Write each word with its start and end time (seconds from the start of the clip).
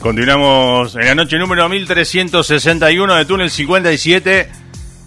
Continuamos 0.00 0.96
en 0.96 1.04
la 1.04 1.14
noche 1.14 1.38
número 1.38 1.68
1361 1.68 3.14
de 3.16 3.24
Túnel 3.26 3.50
57. 3.50 4.48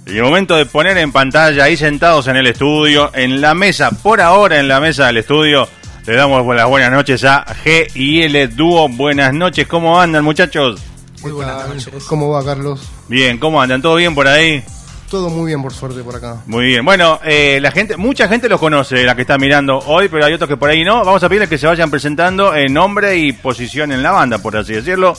Y 0.05 0.17
el 0.17 0.23
momento 0.23 0.55
de 0.55 0.67
poner 0.67 0.97
en 0.99 1.11
pantalla 1.11 1.63
ahí 1.63 1.75
sentados 1.75 2.27
en 2.27 2.35
el 2.35 2.45
estudio, 2.45 3.09
en 3.15 3.41
la 3.41 3.55
mesa, 3.55 3.89
por 3.89 4.21
ahora 4.21 4.59
en 4.59 4.67
la 4.67 4.79
mesa 4.79 5.07
del 5.07 5.17
estudio, 5.17 5.67
le 6.05 6.13
damos 6.13 6.45
las 6.55 6.67
buenas 6.67 6.91
noches 6.91 7.23
a 7.23 7.43
G 7.63 7.87
y 7.95 8.21
L 8.21 8.49
Dúo. 8.49 8.87
Buenas 8.87 9.33
noches, 9.33 9.65
¿cómo 9.65 9.99
andan 9.99 10.23
muchachos? 10.23 10.79
Muy 11.23 11.31
buenas 11.31 11.67
noches. 11.67 12.03
¿Cómo 12.03 12.29
va, 12.29 12.45
Carlos? 12.45 12.87
Bien, 13.07 13.39
¿cómo 13.39 13.59
andan? 13.61 13.81
¿Todo 13.81 13.95
bien 13.95 14.13
por 14.13 14.27
ahí? 14.27 14.63
Todo 15.13 15.29
muy 15.29 15.45
bien, 15.45 15.61
por 15.61 15.71
suerte, 15.71 16.01
por 16.01 16.15
acá. 16.15 16.37
Muy 16.47 16.65
bien. 16.65 16.83
Bueno, 16.83 17.19
eh, 17.23 17.59
la 17.61 17.69
gente, 17.69 17.97
mucha 17.97 18.27
gente 18.27 18.49
los 18.49 18.59
conoce, 18.59 19.03
la 19.03 19.13
que 19.15 19.21
está 19.21 19.37
mirando 19.37 19.77
hoy, 19.77 20.09
pero 20.09 20.25
hay 20.25 20.33
otros 20.33 20.49
que 20.49 20.57
por 20.57 20.71
ahí 20.71 20.83
no. 20.83 21.05
Vamos 21.05 21.21
a 21.23 21.29
pedirles 21.29 21.49
que 21.49 21.59
se 21.59 21.67
vayan 21.67 21.91
presentando 21.91 22.55
en 22.55 22.73
nombre 22.73 23.15
y 23.17 23.31
posición 23.31 23.91
en 23.91 24.01
la 24.01 24.09
banda, 24.09 24.39
por 24.39 24.57
así 24.57 24.73
decirlo. 24.73 25.13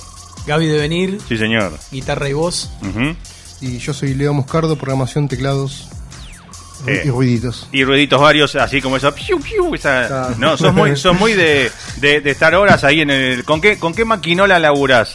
Gaby 0.48 0.66
de 0.66 0.78
Venir, 0.78 1.18
Sí, 1.28 1.36
señor. 1.38 1.78
guitarra 1.92 2.28
y 2.28 2.32
voz. 2.32 2.72
Ujú. 2.82 3.14
Y 3.60 3.78
yo 3.78 3.94
soy 3.94 4.14
Leo 4.14 4.34
Moscardo, 4.34 4.74
programación, 4.74 5.28
teclados 5.28 5.86
Eh. 6.88 7.02
y 7.04 7.10
ruiditos. 7.10 7.68
Y 7.70 7.84
ruiditos 7.84 8.20
varios, 8.20 8.56
así 8.56 8.82
como 8.82 8.96
esa. 8.96 9.14
piu, 9.14 9.38
piu, 9.40 9.72
esa- 9.76 10.34
no, 10.38 10.56
sos 10.56 10.74
muy, 10.74 10.96
sos 10.96 11.16
muy 11.16 11.34
de, 11.34 11.70
de, 11.98 12.20
de 12.20 12.30
estar 12.32 12.52
horas 12.56 12.82
ahí 12.82 13.00
en 13.02 13.10
el. 13.10 13.44
¿Con 13.44 13.60
qué, 13.60 13.78
con 13.78 13.94
qué 13.94 14.04
maquinola 14.04 14.58
laburás? 14.58 15.14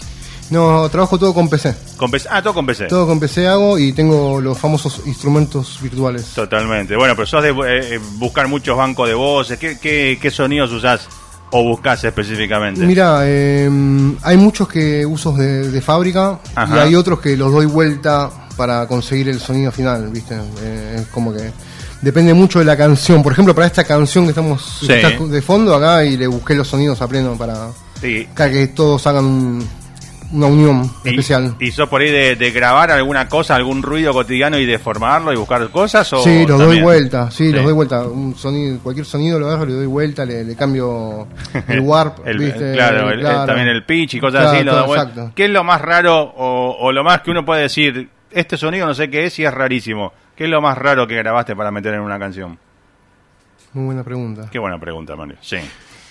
No, 0.49 0.89
trabajo 0.89 1.17
todo 1.19 1.33
con 1.33 1.47
PC. 1.47 1.75
Con 1.97 2.09
PC 2.09 2.27
ah, 2.31 2.41
todo 2.41 2.53
con 2.55 2.65
PC. 2.65 2.87
Todo 2.87 3.05
con 3.07 3.19
PC 3.19 3.47
hago 3.47 3.77
y 3.77 3.91
tengo 3.93 4.41
los 4.41 4.57
famosos 4.57 5.01
instrumentos 5.05 5.79
virtuales. 5.81 6.25
Totalmente. 6.33 6.95
Bueno, 6.95 7.15
pero 7.15 7.27
sos 7.27 7.43
de 7.43 7.49
eh, 7.49 7.95
eh, 7.95 7.99
buscar 8.17 8.47
muchos 8.47 8.75
bancos 8.75 9.07
de 9.07 9.13
voces. 9.13 9.59
¿Qué, 9.59 9.77
qué, 9.79 10.17
qué 10.21 10.31
sonidos 10.31 10.71
usás 10.71 11.07
o 11.51 11.63
buscás 11.63 12.03
específicamente? 12.03 12.81
Mira, 12.81 13.21
eh, 13.25 13.69
hay 14.23 14.37
muchos 14.37 14.67
que 14.67 15.05
usos 15.05 15.37
de, 15.37 15.69
de 15.69 15.81
fábrica 15.81 16.39
Ajá. 16.55 16.77
y 16.77 16.79
hay 16.79 16.95
otros 16.95 17.19
que 17.19 17.37
los 17.37 17.51
doy 17.51 17.65
vuelta 17.67 18.29
para 18.57 18.87
conseguir 18.87 19.29
el 19.29 19.39
sonido 19.39 19.71
final, 19.71 20.09
¿viste? 20.09 20.35
Eh, 20.61 20.97
es 21.01 21.07
como 21.07 21.31
que 21.31 21.51
depende 22.01 22.33
mucho 22.33 22.59
de 22.59 22.65
la 22.65 22.75
canción. 22.75 23.21
Por 23.21 23.33
ejemplo, 23.33 23.53
para 23.53 23.67
esta 23.67 23.83
canción 23.83 24.25
que 24.25 24.29
estamos 24.31 24.77
Sí. 24.81 24.87
que 24.87 25.01
está 25.01 25.23
de 25.25 25.41
fondo 25.41 25.75
acá 25.75 26.03
y 26.05 26.17
le 26.17 26.27
busqué 26.27 26.55
los 26.55 26.67
sonidos 26.67 27.01
a 27.01 27.07
pleno 27.07 27.37
para, 27.37 27.67
Sí. 28.01 28.27
para 28.35 28.49
que 28.51 28.67
todos 28.67 29.05
hagan 29.07 29.25
un- 29.25 29.78
una 30.31 30.45
unión 30.47 30.91
Y- 31.03 31.09
especial. 31.09 31.55
¿Y 31.59 31.71
sos 31.71 31.89
por 31.89 32.01
ahí 32.01 32.11
de, 32.11 32.35
de 32.35 32.51
grabar 32.51 32.91
alguna 32.91 33.27
cosa, 33.27 33.55
algún 33.55 33.81
ruido 33.81 34.13
cotidiano 34.13 34.57
y 34.57 34.65
deformarlo 34.65 35.33
y 35.33 35.35
buscar 35.37 35.67
cosas? 35.69 36.11
O 36.13 36.23
Sí, 36.23 36.39
los 36.45 36.57
doy 36.57 36.59
también? 36.59 36.83
vuelta, 36.83 37.31
sí, 37.31 37.47
Sí. 37.47 37.51
los 37.53 37.63
doy 37.63 37.73
vuelta. 37.73 38.03
Un 38.03 38.35
sonido, 38.35 38.79
cualquier 38.79 39.05
sonido 39.05 39.39
lo 39.39 39.47
agarro, 39.47 39.65
le 39.65 39.73
doy 39.73 39.85
vuelta, 39.87 40.25
le, 40.25 40.43
le 40.43 40.55
cambio 40.55 41.27
el 41.67 41.79
warp, 41.81 42.25
El- 42.27 42.37
¿viste? 42.39 42.73
claro, 42.73 43.09
el- 43.11 43.19
Claro. 43.21 43.45
también 43.45 43.67
el 43.67 43.83
pitch 43.85 44.15
y 44.15 44.19
cosas 44.19 44.41
Claro, 44.41 44.55
así. 44.57 44.63
lo 44.63 44.85
vuelta. 44.87 45.31
¿Qué 45.35 45.45
es 45.45 45.51
lo 45.51 45.63
más 45.63 45.81
raro 45.81 46.19
o, 46.21 46.77
o 46.79 46.91
lo 46.91 47.03
más 47.03 47.21
que 47.21 47.31
uno 47.31 47.43
puede 47.45 47.63
decir? 47.63 48.09
Este 48.31 48.57
sonido 48.57 48.85
no 48.85 48.93
sé 48.93 49.09
qué 49.09 49.25
es 49.25 49.39
y 49.39 49.45
es 49.45 49.53
rarísimo. 49.53 50.13
¿Qué 50.35 50.43
es 50.45 50.49
lo 50.49 50.61
más 50.61 50.77
raro 50.77 51.07
que 51.07 51.15
grabaste 51.15 51.55
para 51.55 51.71
meter 51.71 51.95
en 51.95 52.01
una 52.01 52.19
canción? 52.19 52.57
Muy 53.73 53.85
buena 53.85 54.03
pregunta. 54.03 54.47
Qué 54.51 54.57
buena 54.59 54.79
pregunta, 54.79 55.15
Mario. 55.15 55.35
Sí. 55.41 55.57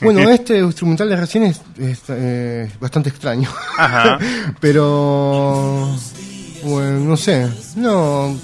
Bueno, 0.01 0.21
este 0.31 0.59
instrumental 0.59 1.09
de 1.09 1.17
recién 1.17 1.45
es, 1.45 1.61
es, 1.79 2.01
eh, 2.09 2.71
bastante 2.81 3.09
extraño. 3.11 3.49
Ajá. 3.79 4.19
Pero. 4.61 5.89
Bueno, 6.65 7.01
no 7.01 7.17
sé. 7.17 7.49
No. 7.77 8.37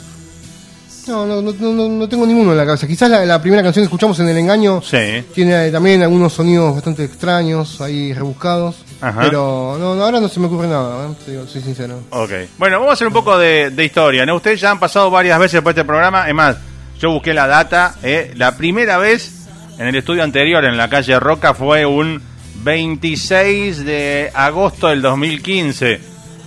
No, 1.06 1.26
no, 1.26 1.42
no, 1.42 1.88
no, 1.88 2.08
tengo 2.08 2.26
ninguno 2.26 2.52
en 2.52 2.56
la 2.56 2.64
cabeza. 2.64 2.86
Quizás 2.86 3.10
la, 3.10 3.26
la 3.26 3.40
primera 3.42 3.62
canción 3.62 3.82
que 3.82 3.86
escuchamos 3.86 4.18
en 4.20 4.28
El 4.30 4.38
Engaño 4.38 4.80
Sí. 4.80 5.22
tiene 5.34 5.70
también 5.70 6.02
algunos 6.02 6.32
sonidos 6.32 6.74
bastante 6.74 7.04
extraños, 7.04 7.78
ahí 7.82 8.14
rebuscados. 8.14 8.76
Ajá. 9.02 9.20
Pero 9.20 9.76
no, 9.78 9.94
no, 9.94 10.02
ahora 10.02 10.18
no 10.18 10.28
se 10.30 10.40
me 10.40 10.46
ocurre 10.46 10.66
nada, 10.66 11.06
¿eh? 11.06 11.14
Te 11.26 11.32
digo, 11.32 11.46
soy 11.46 11.60
sincero. 11.60 12.00
Ok. 12.08 12.30
Bueno, 12.56 12.76
vamos 12.78 12.92
a 12.92 12.94
hacer 12.94 13.06
un 13.06 13.12
poco 13.12 13.36
de, 13.36 13.68
de 13.68 13.84
historia. 13.84 14.24
¿no? 14.24 14.36
Ustedes 14.36 14.58
ya 14.62 14.70
han 14.70 14.80
pasado 14.80 15.10
varias 15.10 15.38
veces 15.38 15.60
por 15.60 15.70
este 15.72 15.84
programa. 15.84 16.26
Es 16.26 16.34
más, 16.34 16.56
yo 16.98 17.10
busqué 17.10 17.34
la 17.34 17.46
data. 17.48 17.96
¿eh? 18.02 18.32
La 18.36 18.56
primera 18.56 18.96
vez 18.96 19.43
en 19.78 19.86
el 19.86 19.96
estudio 19.96 20.22
anterior, 20.22 20.64
en 20.64 20.76
la 20.76 20.88
calle 20.88 21.18
Roca, 21.20 21.54
fue 21.54 21.84
un 21.86 22.20
26 22.62 23.84
de 23.84 24.30
agosto 24.34 24.88
del 24.88 25.02
2015. 25.02 26.00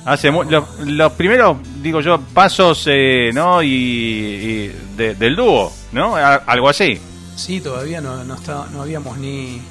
Hace 0.05 0.31
los, 0.31 0.63
los 0.85 1.11
primeros, 1.13 1.57
digo 1.81 1.99
yo, 2.01 2.19
pasos 2.33 2.85
eh, 2.89 3.31
¿no? 3.33 3.61
y, 3.61 3.67
y 3.67 4.71
de- 4.95 5.15
del 5.15 5.35
dúo, 5.35 5.71
¿no? 5.91 6.15
Algo 6.15 6.69
así. 6.69 6.97
Sí, 7.35 7.59
todavía 7.59 8.00
no, 8.01 8.24
no, 8.24 8.35
está- 8.35 8.65
no 8.71 8.81
habíamos 8.81 9.18
ni. 9.18 9.62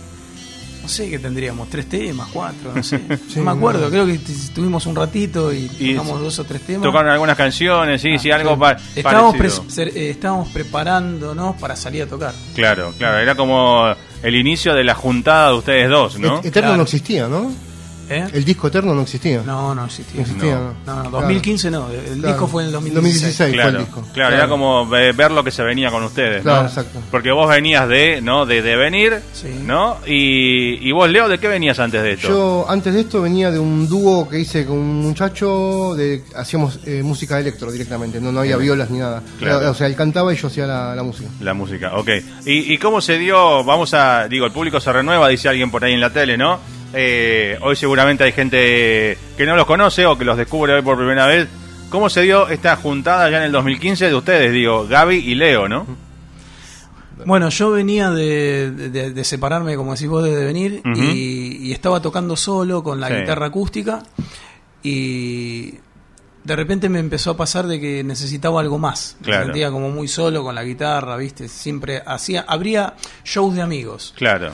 No 0.87 0.91
sé 0.93 1.11
qué 1.11 1.19
tendríamos, 1.19 1.69
tres 1.69 1.88
temas, 1.88 2.29
cuatro, 2.33 2.73
no 2.73 2.81
sé. 2.83 3.00
Sí, 3.29 3.38
no 3.41 3.44
me 3.47 3.50
acuerdo, 3.50 3.81
no. 3.87 3.91
creo 3.91 4.06
que 4.06 4.19
t- 4.19 4.33
tuvimos 4.55 4.87
un 4.87 4.94
ratito 4.94 5.53
y, 5.53 5.69
Y 5.81 5.94
tocamos 5.97 6.21
dos 6.21 6.38
o 6.38 6.44
tres 6.44 6.62
temas. 6.62 6.83
Tocaron 6.83 7.11
algunas 7.11 7.37
canciones, 7.37 8.00
sí, 8.00 8.12
Ah, 8.15 8.19
sí, 8.21 8.31
algo 8.31 8.55
sí. 8.55 8.61
pa- 8.61 8.77
estábamos, 8.94 9.35
pre- 9.37 9.83
eh, 9.88 10.11
estábamos 10.11 10.49
preparándonos 10.50 11.56
para 11.56 11.75
salir 11.75 12.03
a 12.03 12.06
tocar. 12.06 12.33
Claro, 12.55 12.93
claro, 12.97 13.19
era 13.19 13.35
como 13.35 13.93
el 14.23 14.35
inicio 14.37 14.75
de 14.75 14.85
la 14.85 14.94
juntada 14.94 15.50
de 15.50 15.56
ustedes 15.59 15.91
dos, 15.91 16.19
¿no? 16.21 16.38
Et- 16.38 16.47
Eterno 16.47 16.69
Claro. 16.69 16.77
no 16.77 16.83
existía, 16.85 17.27
¿no? 17.29 17.53
¿Eh? 18.08 18.25
El 18.32 18.44
disco 18.44 18.69
eterno 18.69 18.94
no 18.94 19.03
existía. 19.03 19.43
No, 19.44 19.75
no 19.75 19.85
existía. 19.87 20.17
No 20.17 20.23
existía, 20.23 20.55
No. 20.55 20.61
no. 20.87 20.94
No, 20.97 21.03
no, 21.05 21.11
2015 21.11 21.70
no. 21.70 21.88
El 21.91 22.19
Claro. 22.20 22.29
disco 22.29 22.47
fue 22.47 22.62
en 22.62 22.67
el 22.69 22.73
2016. 22.73 22.94
2016 22.94 23.37
fue 23.37 23.53
Claro, 23.53 23.79
el 23.79 23.85
disco. 23.85 24.05
claro, 24.12 24.35
era 24.37 24.49
como 24.49 24.87
ve- 24.87 25.12
ver 25.12 25.31
lo 25.31 25.43
que 25.43 25.50
se 25.50 25.62
venía 25.62 25.91
con 25.91 26.03
ustedes, 26.05 26.43
Claro, 26.43 26.62
¿no? 26.62 26.69
exacto. 26.69 27.00
Porque 27.11 27.32
vos 27.32 27.49
venías 27.49 27.88
de, 27.88 28.20
¿no? 28.20 28.47
De, 28.47 28.62
de 28.62 28.76
venir, 28.76 29.20
Sí. 29.32 29.49
¿no? 29.64 29.97
Y, 30.06 30.88
y 30.88 30.93
vos, 30.93 31.08
Leo, 31.11 31.29
¿de 31.29 31.38
qué 31.38 31.49
venías 31.49 31.79
antes 31.79 32.03
de 32.03 32.12
esto? 32.12 32.29
Yo 32.29 32.67
antes 32.69 32.94
de 32.94 33.00
esto 33.00 33.23
venía 33.23 33.50
de 33.50 33.58
un 33.58 33.88
dúo 33.88 34.29
que 34.29 34.38
hice 34.41 34.64
con 34.67 34.79
un 34.79 35.00
muchacho, 35.02 35.94
de, 35.97 36.23
hacíamos 36.37 36.81
eh, 36.85 37.02
música 37.02 37.38
electro 37.38 37.70
directamente, 37.73 38.20
no, 38.20 38.31
no 38.32 38.41
había 38.41 38.56
violas 38.56 38.91
ni 38.91 38.99
nada. 38.99 39.23
Claro. 39.38 39.61
Era- 39.61 39.70
o 39.70 39.75
sea, 39.75 39.87
él 39.87 39.94
cantaba 39.97 40.32
y 40.32 40.37
yo 40.37 40.49
hacía 40.49 40.67
la, 40.67 40.94
la 40.94 41.02
música. 41.02 41.29
La 41.41 41.55
música, 41.55 41.93
ok. 41.97 42.09
¿Y, 42.47 42.73
y 42.75 42.79
cómo 42.79 43.00
se 43.00 43.19
dio? 43.19 43.64
Vamos 43.64 43.94
a, 43.94 44.29
digo, 44.29 44.47
el 44.47 44.52
público 44.52 44.81
se 44.81 44.93
renueva, 44.93 45.29
dice 45.29 45.49
alguien 45.49 45.70
por 45.70 45.85
ahí 45.85 45.93
en 45.93 46.00
la 46.00 46.11
tele, 46.11 46.37
¿no? 46.37 46.59
Eh, 46.94 47.59
hoy 47.62 47.77
seguramente 47.77 48.25
hay 48.25 48.33
gente 48.33 49.19
que 49.37 49.47
no 49.47 49.56
los 49.56 49.67
conoce 49.67 50.06
o 50.06 50.17
que 50.17 50.25
los 50.25 50.37
descubre 50.37 50.73
hoy 50.73 50.83
por 50.83 50.97
primera 50.97 51.27
vez. 51.27 51.49
¿Cómo 51.91 52.09
se 52.11 52.23
dio 52.23 52.49
esta 52.49 52.77
juntada 52.77 53.31
ya 53.31 53.38
en 53.38 53.44
el 53.44 53.53
2015 53.53 54.06
de 54.09 54.15
ustedes, 54.15 54.53
digo, 54.53 54.87
Gaby 54.88 55.17
y 55.17 55.35
Leo, 55.35 55.69
¿no? 55.69 55.87
Bueno, 57.25 57.49
yo 57.49 57.71
venía 57.71 58.11
de, 58.11 58.71
de- 58.71 59.11
de 59.12 59.25
separarme, 59.25 59.75
como 59.77 59.94
decís 59.94 60.09
vos, 60.09 60.23
de 60.25 60.44
venir 60.44 60.83
y, 60.97 61.69
y 61.69 61.73
estaba 61.73 62.00
tocando 62.03 62.37
solo 62.37 62.83
con 62.83 63.00
la 63.00 63.09
Sí. 63.09 63.15
guitarra 63.15 63.47
acústica 63.47 64.03
y 64.83 65.75
de 66.44 66.56
repente 66.56 66.88
me 66.88 66.99
empezó 67.00 67.31
a 67.33 67.37
pasar 67.37 67.67
de 67.67 67.81
que 67.81 68.05
necesitaba 68.05 68.61
algo 68.61 68.79
más. 68.79 69.17
Claro. 69.23 69.41
Me 69.41 69.44
sentía 69.47 69.71
como 69.71 69.91
muy 69.91 70.09
solo 70.09 70.43
con 70.44 70.55
la 70.55 70.62
guitarra, 70.62 71.17
¿viste? 71.17 71.49
Siempre 71.49 72.03
hacía, 72.06 72.44
habría 72.47 72.94
shows 73.25 73.55
de 73.56 73.62
amigos. 73.62 74.15
Claro. 74.17 74.53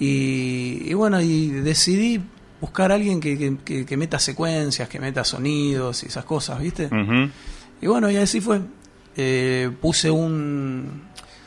Y, 0.00 0.82
y 0.86 0.94
bueno, 0.94 1.20
y 1.20 1.48
decidí 1.50 2.20
buscar 2.60 2.90
a 2.92 2.94
alguien 2.96 3.20
que, 3.20 3.36
que- 3.38 3.56
que- 3.64 3.86
que 3.86 3.96
meta 3.96 4.18
secuencias, 4.18 4.88
que 4.88 4.98
meta 5.00 5.22
sonidos 5.24 6.02
y 6.02 6.06
esas 6.06 6.24
cosas, 6.24 6.60
¿viste? 6.60 6.88
Y 7.80 7.86
bueno, 7.86 8.10
y 8.10 8.16
así 8.16 8.40
fue. 8.40 8.60
Eh, 9.16 9.70
puse 9.80 10.10
un, 10.10 11.02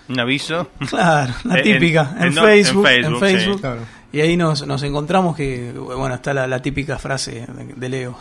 Un 0.08 0.20
aviso. 0.20 0.70
Claro, 0.90 1.34
la 1.44 1.62
típica, 1.64 2.16
en- 2.20 2.28
en, 2.28 2.38
en- 2.38 2.44
Facebook, 2.44 2.88
en 2.88 2.94
en 2.94 3.04
Facebook, 3.04 3.20
Facebook. 3.20 3.56
sí. 3.56 3.62
Claro. 3.62 3.82
Y 4.14 4.22
ahí 4.22 4.38
nos, 4.38 4.66
nos 4.66 4.82
encontramos 4.84 5.36
que, 5.36 5.74
bueno, 5.74 6.16
está 6.16 6.34
la, 6.34 6.48
la 6.48 6.62
típica 6.62 6.98
frase 6.98 7.46
de, 7.46 7.74
de 7.76 7.90
Leo, 7.90 8.18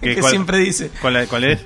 ¿Qué- 0.00 0.14
que 0.16 0.20
cuál- 0.20 0.30
siempre 0.32 0.58
dice, 0.58 0.90
¿Cuál, 1.00 1.26
cuál 1.28 1.44
es? 1.44 1.60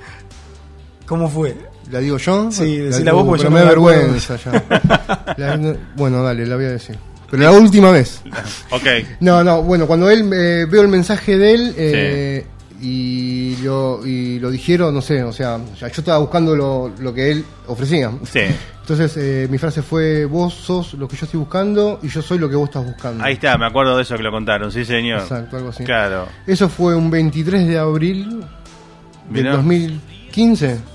¿cómo 1.07 1.27
fue? 1.29 1.55
¿La 1.91 1.99
digo 1.99 2.17
yo? 2.17 2.51
Sí, 2.51 2.77
la 2.77 2.97
digo, 2.97 3.23
vos, 3.23 3.25
porque 3.25 3.43
pero 3.43 3.49
yo 3.49 3.51
me 3.51 3.59
da 3.61 3.69
vergüenza 3.69 4.35
ya. 4.37 5.33
La- 5.37 5.77
bueno, 5.95 6.21
dale, 6.23 6.45
la 6.45 6.55
voy 6.55 6.65
a 6.65 6.69
decir. 6.71 6.97
Pero 7.37 7.51
la 7.51 7.57
última 7.57 7.91
vez. 7.91 8.21
Ok. 8.71 8.85
No, 9.21 9.43
no, 9.43 9.61
bueno, 9.63 9.87
cuando 9.87 10.09
él 10.09 10.29
eh, 10.33 10.65
veo 10.69 10.81
el 10.81 10.87
mensaje 10.87 11.37
de 11.37 11.53
él 11.53 11.73
eh, 11.77 12.45
y, 12.81 13.55
lo, 13.63 14.05
y 14.05 14.39
lo 14.39 14.51
dijeron, 14.51 14.93
no 14.93 15.01
sé, 15.01 15.23
o 15.23 15.31
sea, 15.31 15.59
yo 15.79 15.87
estaba 15.87 16.17
buscando 16.17 16.55
lo, 16.55 16.91
lo 16.99 17.13
que 17.13 17.31
él 17.31 17.45
ofrecía. 17.67 18.11
Sí. 18.23 18.41
Entonces 18.81 19.15
eh, 19.17 19.47
mi 19.49 19.57
frase 19.57 19.81
fue, 19.81 20.25
vos 20.25 20.53
sos 20.53 20.93
lo 20.93 21.07
que 21.07 21.15
yo 21.15 21.25
estoy 21.25 21.39
buscando 21.39 21.99
y 22.03 22.07
yo 22.09 22.21
soy 22.21 22.37
lo 22.37 22.49
que 22.49 22.55
vos 22.55 22.69
estás 22.69 22.85
buscando. 22.85 23.23
Ahí 23.23 23.33
está, 23.33 23.57
me 23.57 23.65
acuerdo 23.65 23.95
de 23.95 24.03
eso 24.03 24.15
que 24.15 24.23
lo 24.23 24.31
contaron, 24.31 24.71
sí, 24.71 24.85
señor. 24.85 25.21
Exacto, 25.21 25.57
algo 25.57 25.69
así. 25.69 25.83
Claro. 25.83 26.27
Eso 26.45 26.69
fue 26.69 26.95
un 26.95 27.09
23 27.09 27.67
de 27.67 27.77
abril 27.79 28.41
del 29.29 29.43
Mirá. 29.43 29.55
2015. 29.55 30.94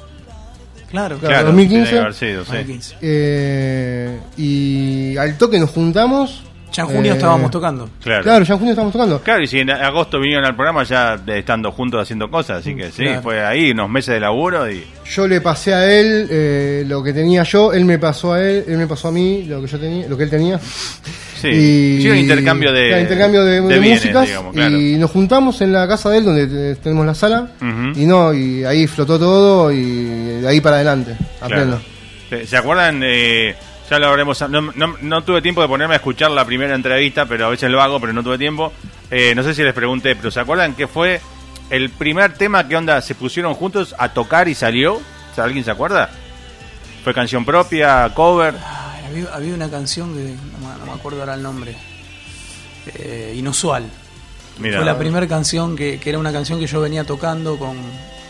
Claro, 0.90 1.18
Claro, 1.18 1.32
Claro, 1.34 1.46
2015. 1.48 1.84
tiene 1.84 1.90
que 1.90 1.98
haber 2.00 2.14
sido, 2.14 2.44
sí. 2.44 2.50
2015. 2.52 2.96
Eh, 3.00 4.18
y 4.36 5.16
al 5.16 5.38
toque 5.38 5.58
nos 5.58 5.70
juntamos. 5.70 6.42
Ya 6.72 6.82
en 6.84 6.88
junio 6.88 7.12
Eh, 7.12 7.16
estábamos 7.16 7.50
tocando. 7.50 7.88
Claro. 8.02 8.22
Claro, 8.22 8.44
ya 8.44 8.52
en 8.54 8.58
junio 8.58 8.72
estamos 8.72 8.92
tocando. 8.92 9.20
Claro, 9.22 9.42
y 9.42 9.46
si 9.48 9.58
en 9.58 9.70
agosto 9.70 10.20
vinieron 10.20 10.44
al 10.44 10.54
programa 10.54 10.84
ya 10.84 11.20
estando 11.34 11.72
juntos 11.72 12.00
haciendo 12.02 12.30
cosas, 12.30 12.58
así 12.60 12.74
que 12.76 12.90
sí, 12.92 13.02
Claro. 13.04 13.22
fue 13.22 13.44
ahí 13.44 13.72
unos 13.72 13.90
meses 13.90 14.14
de 14.14 14.20
laburo 14.20 14.70
y 14.70 14.84
Yo 15.12 15.26
le 15.26 15.40
pasé 15.40 15.74
a 15.74 15.84
él 15.92 16.28
eh, 16.30 16.84
lo 16.86 17.02
que 17.02 17.12
tenía 17.12 17.42
yo, 17.42 17.72
él 17.72 17.84
me 17.84 17.98
pasó 17.98 18.34
a 18.34 18.40
él, 18.40 18.64
él 18.68 18.76
me 18.78 18.86
pasó 18.86 19.08
a 19.08 19.12
mí 19.12 19.42
lo 19.48 19.60
que 19.60 19.66
yo 19.66 19.78
tenía, 19.80 20.06
lo 20.08 20.16
que 20.16 20.22
él 20.24 20.30
tenía. 20.30 20.58
sí, 20.60 21.48
Y- 21.48 22.02
sí, 22.02 22.08
un 22.10 22.18
intercambio 22.18 22.72
de, 22.72 22.86
claro, 22.88 23.02
intercambio 23.02 23.44
de, 23.44 23.60
de 23.62 23.78
bienes, 23.80 24.00
músicas 24.02 24.26
digamos, 24.28 24.54
claro. 24.54 24.76
y 24.78 24.96
nos 24.96 25.10
juntamos 25.10 25.60
en 25.62 25.72
la 25.72 25.88
casa 25.88 26.10
de 26.10 26.18
él 26.18 26.24
donde 26.24 26.72
eh, 26.72 26.76
tenemos 26.82 27.04
la 27.04 27.14
sala 27.14 27.48
y 27.96 28.06
no 28.06 28.32
y 28.32 28.62
ahí 28.64 28.86
flotó 28.86 29.18
todo 29.18 29.72
y 29.72 30.40
de 30.40 30.46
ahí 30.48 30.60
para 30.60 30.76
adelante 30.76 31.16
a 31.40 31.46
Claro. 31.46 31.62
pleno. 31.62 31.80
¿Se- 32.28 32.46
¿Se 32.46 32.56
acuerdan? 32.56 33.00
Eh, 33.02 33.56
ya 33.90 33.98
lo 33.98 34.06
habremos. 34.08 34.40
No, 34.48 34.60
no- 34.62 34.96
no 35.02 35.24
tuve 35.24 35.42
tiempo 35.42 35.60
de 35.62 35.68
ponerme 35.68 35.94
a 35.94 35.96
escuchar 35.96 36.30
la 36.30 36.44
primera 36.44 36.74
entrevista, 36.74 37.26
pero 37.26 37.46
a 37.46 37.50
veces 37.50 37.70
lo 37.70 37.82
hago, 37.82 38.00
pero 38.00 38.12
no 38.12 38.22
tuve 38.22 38.38
tiempo. 38.38 38.72
Eh, 39.10 39.34
no 39.34 39.42
sé 39.42 39.54
si 39.54 39.62
les 39.64 39.74
pregunté, 39.74 40.14
pero 40.16 40.30
¿se 40.30 40.38
acuerdan 40.40 40.74
que 40.74 40.86
fue 40.86 41.20
el 41.70 41.90
primer 41.90 42.34
tema 42.34 42.66
que 42.68 42.76
onda 42.76 43.00
se 43.02 43.14
pusieron 43.14 43.54
juntos 43.54 43.94
a 43.98 44.10
tocar 44.10 44.48
y 44.48 44.54
salió? 44.54 45.00
¿Alguien 45.36 45.64
se 45.64 45.70
acuerda? 45.70 46.10
¿Fue 47.02 47.14
canción 47.14 47.44
propia, 47.44 48.12
cover? 48.14 48.54
Ay, 48.64 49.04
había, 49.06 49.34
había 49.34 49.54
una 49.54 49.70
canción 49.70 50.14
que 50.14 50.20
no, 50.52 50.68
me- 50.68 50.78
no 50.78 50.86
me 50.86 50.92
acuerdo 50.92 51.20
ahora 51.20 51.34
el 51.34 51.42
nombre. 51.42 51.74
Eh, 52.94 53.34
inusual. 53.36 53.84
Mira, 54.58 54.76
Fue 54.78 54.84
la 54.86 54.98
primera 54.98 55.26
canción 55.26 55.76
que, 55.76 55.98
que 55.98 56.10
era 56.10 56.18
una 56.18 56.32
canción 56.32 56.58
que 56.58 56.66
yo 56.66 56.80
venía 56.80 57.04
tocando 57.04 57.58
con, 57.58 57.76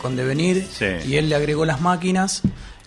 con 0.00 0.16
Devenir 0.16 0.64
Sí. 0.70 0.86
y 1.08 1.16
él 1.16 1.28
le 1.28 1.34
agregó 1.34 1.64
las 1.64 1.80
máquinas 1.80 2.42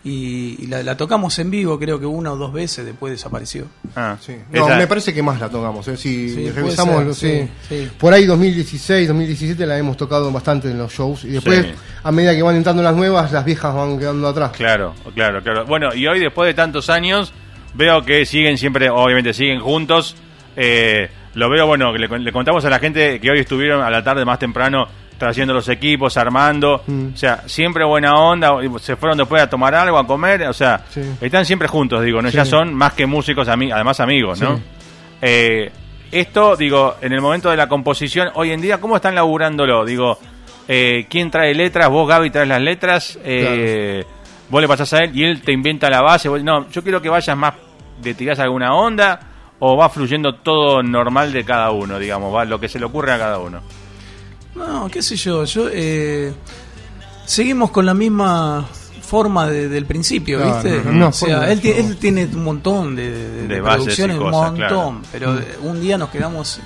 y, 0.05 0.61
y 0.63 0.67
la, 0.67 0.83
la 0.83 0.97
tocamos 0.97 1.37
en 1.39 1.49
vivo 1.49 1.79
creo 1.79 1.97
que 1.99 2.05
una 2.05 2.33
o 2.33 2.35
dos 2.35 2.51
veces, 2.51 2.85
después 2.85 3.11
desapareció. 3.11 3.67
Ah, 3.95 4.17
Sí. 4.19 4.35
No, 4.51 4.65
esa- 4.67 4.77
me 4.77 4.87
parece 4.87 5.13
que 5.13 5.23
más 5.23 5.39
la 5.39 5.49
tocamos. 5.49 5.87
¿eh? 5.87 5.95
Si 5.97 6.29
Sí, 6.29 6.49
revisamos, 6.51 6.97
ser, 6.97 7.05
lo- 7.07 7.13
sí. 7.13 7.49
sí, 7.69 7.83
sí. 7.85 7.89
por 7.97 8.13
ahí 8.13 8.25
2016, 8.25 9.07
2017 9.07 9.65
la 9.65 9.77
hemos 9.77 9.95
tocado 9.95 10.31
bastante 10.31 10.69
en 10.69 10.77
los 10.77 10.91
shows 10.93 11.23
y 11.23 11.29
después, 11.29 11.65
Sí. 11.65 11.71
a 12.03 12.11
medida 12.11 12.35
que 12.35 12.41
van 12.43 12.55
entrando 12.57 12.83
las 12.83 12.95
nuevas, 12.95 13.31
las 13.31 13.45
viejas 13.45 13.73
van 13.73 13.97
quedando 13.97 14.27
atrás. 14.27 14.51
Claro, 14.51 14.93
claro, 15.15 15.41
claro. 15.41 15.65
Bueno, 15.65 15.93
y 15.95 16.05
hoy 16.07 16.19
después 16.19 16.47
de 16.47 16.53
tantos 16.53 16.89
años, 16.89 17.31
veo 17.73 18.03
que 18.03 18.25
siguen 18.25 18.57
siempre, 18.57 18.89
obviamente 18.89 19.33
siguen 19.33 19.59
juntos. 19.61 20.15
Eh, 20.55 21.09
lo 21.35 21.49
veo, 21.49 21.65
bueno, 21.65 21.91
que 21.93 21.99
le, 21.99 22.19
le 22.19 22.31
contamos 22.31 22.63
a 22.65 22.69
la 22.69 22.77
gente 22.79 23.19
que 23.19 23.31
hoy 23.31 23.39
estuvieron 23.39 23.81
a 23.81 23.89
la 23.89 24.03
tarde 24.03 24.23
más 24.25 24.37
temprano 24.37 24.87
trayendo 25.17 25.53
los 25.53 25.67
equipos, 25.69 26.17
armando. 26.17 26.81
Mm. 26.87 27.13
O 27.13 27.17
sea, 27.17 27.43
siempre 27.45 27.83
buena 27.85 28.13
onda. 28.15 28.53
Se 28.79 28.95
fueron 28.95 29.17
después 29.17 29.41
a 29.41 29.49
tomar 29.49 29.73
algo, 29.75 29.97
a 29.97 30.05
comer. 30.07 30.43
O 30.43 30.53
sea, 30.53 30.81
Sí. 30.89 31.01
están 31.21 31.45
siempre 31.45 31.67
juntos, 31.67 32.03
digo, 32.03 32.21
¿no? 32.21 32.29
Sí. 32.29 32.37
Ya 32.37 32.45
son 32.45 32.73
más 32.73 32.93
que 32.93 33.05
músicos, 33.05 33.47
ami- 33.47 33.71
además 33.73 33.99
amigos, 33.99 34.39
¿no? 34.41 34.57
Sí. 34.57 34.63
Eh, 35.21 35.71
esto, 36.11 36.55
digo, 36.55 36.95
en 37.01 37.13
el 37.13 37.21
momento 37.21 37.49
de 37.49 37.57
la 37.57 37.67
composición, 37.67 38.29
hoy 38.35 38.51
en 38.51 38.61
día, 38.61 38.79
¿cómo 38.79 38.95
están 38.97 39.15
laburándolo? 39.15 39.83
Digo, 39.85 40.19
eh, 40.67 41.07
¿quién 41.09 41.31
trae 41.31 41.53
letras? 41.55 41.89
¿Vos, 41.89 42.07
Gaby, 42.07 42.29
traes 42.29 42.47
las 42.49 42.61
letras? 42.61 43.17
Eh, 43.23 44.03
¿Vos 44.49 44.61
le 44.61 44.67
pasás 44.67 44.93
a 44.93 44.99
él 44.99 45.11
y 45.17 45.23
él 45.23 45.41
te 45.41 45.51
inventa 45.51 45.89
la 45.89 46.01
base? 46.01 46.29
Vos- 46.29 46.43
no, 46.43 46.69
yo 46.69 46.83
quiero 46.83 47.01
que 47.01 47.09
vayas 47.09 47.35
más, 47.37 47.53
de 48.01 48.13
tirás 48.13 48.37
alguna 48.39 48.75
onda 48.75 49.19
o 49.59 49.77
va 49.77 49.89
fluyendo 49.89 50.35
todo 50.35 50.83
normal 50.83 51.31
de 51.33 51.43
cada 51.45 51.71
uno, 51.71 51.97
digamos, 51.97 52.35
va 52.35 52.43
lo 52.45 52.59
que 52.59 52.67
se 52.67 52.77
le 52.79 52.85
ocurre 52.85 53.13
a 53.13 53.17
cada 53.17 53.39
uno. 53.39 53.61
No, 54.55 54.89
qué 54.89 55.01
sé 55.01 55.15
yo, 55.15 55.43
yo 55.45 55.67
eh, 55.71 56.33
seguimos 57.25 57.71
con 57.71 57.85
la 57.85 57.93
misma 57.93 58.67
forma 59.01 59.47
de- 59.49 59.67
del 59.69 59.85
principio, 59.85 60.39
Claro, 60.39 60.53
¿viste? 60.55 60.77
la 60.83 60.91
misma 60.91 61.07
o 61.07 61.13
sea, 61.13 61.51
él, 61.51 61.59
él 61.63 61.97
tiene 61.97 62.25
un 62.25 62.43
montón 62.43 62.95
de, 62.95 63.11
de- 63.11 63.41
de 63.43 63.47
De 63.47 63.61
bases 63.61 63.81
y 63.81 63.83
producciones, 63.85 64.17
un 64.17 64.31
montón, 64.31 64.55
claro. 64.57 65.01
pero 65.11 65.39
eh, 65.39 65.57
un 65.61 65.81
día 65.81 65.97
nos 65.97 66.09
quedamos 66.09 66.59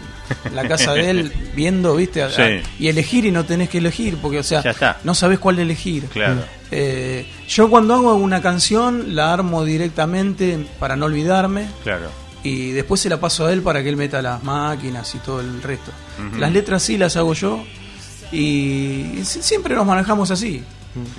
en 0.45 0.55
la 0.55 0.67
casa 0.67 0.93
de 0.93 1.09
él 1.09 1.31
viendo, 1.55 1.95
¿viste? 1.95 2.23
A- 2.23 2.29
Sí. 2.29 2.41
a- 2.41 2.62
y 2.79 2.88
elegir 2.88 3.25
y 3.25 3.31
no 3.31 3.45
tenés 3.45 3.69
que 3.69 3.79
elegir, 3.79 4.17
porque, 4.21 4.39
o 4.39 4.43
sea, 4.43 4.63
no 5.03 5.13
sabés 5.15 5.39
cuál 5.39 5.59
elegir. 5.59 6.05
Claro. 6.05 6.41
Eh, 6.71 7.25
yo 7.47 7.69
cuando 7.69 7.93
hago 7.95 8.15
una 8.15 8.41
canción 8.41 9.15
la 9.15 9.31
armo 9.33 9.63
directamente 9.65 10.67
para 10.79 10.95
no 10.97 11.05
olvidarme 11.05 11.67
Claro. 11.83 12.09
Y 12.49 12.71
después 12.71 13.01
se 13.01 13.09
la 13.09 13.19
paso 13.19 13.45
a 13.45 13.53
él 13.53 13.61
para 13.61 13.81
que 13.83 13.89
él 13.89 13.97
meta 13.97 14.21
las 14.21 14.43
máquinas 14.43 15.13
y 15.15 15.17
todo 15.19 15.41
el 15.41 15.61
resto. 15.61 15.91
Las 16.37 16.51
letras 16.51 16.81
sí 16.83 16.97
las 16.97 17.15
hago 17.17 17.33
yo 17.33 17.63
y 18.31 19.19
si- 19.23 19.41
siempre 19.41 19.75
nos 19.75 19.85
manejamos 19.85 20.31
así. 20.31 20.63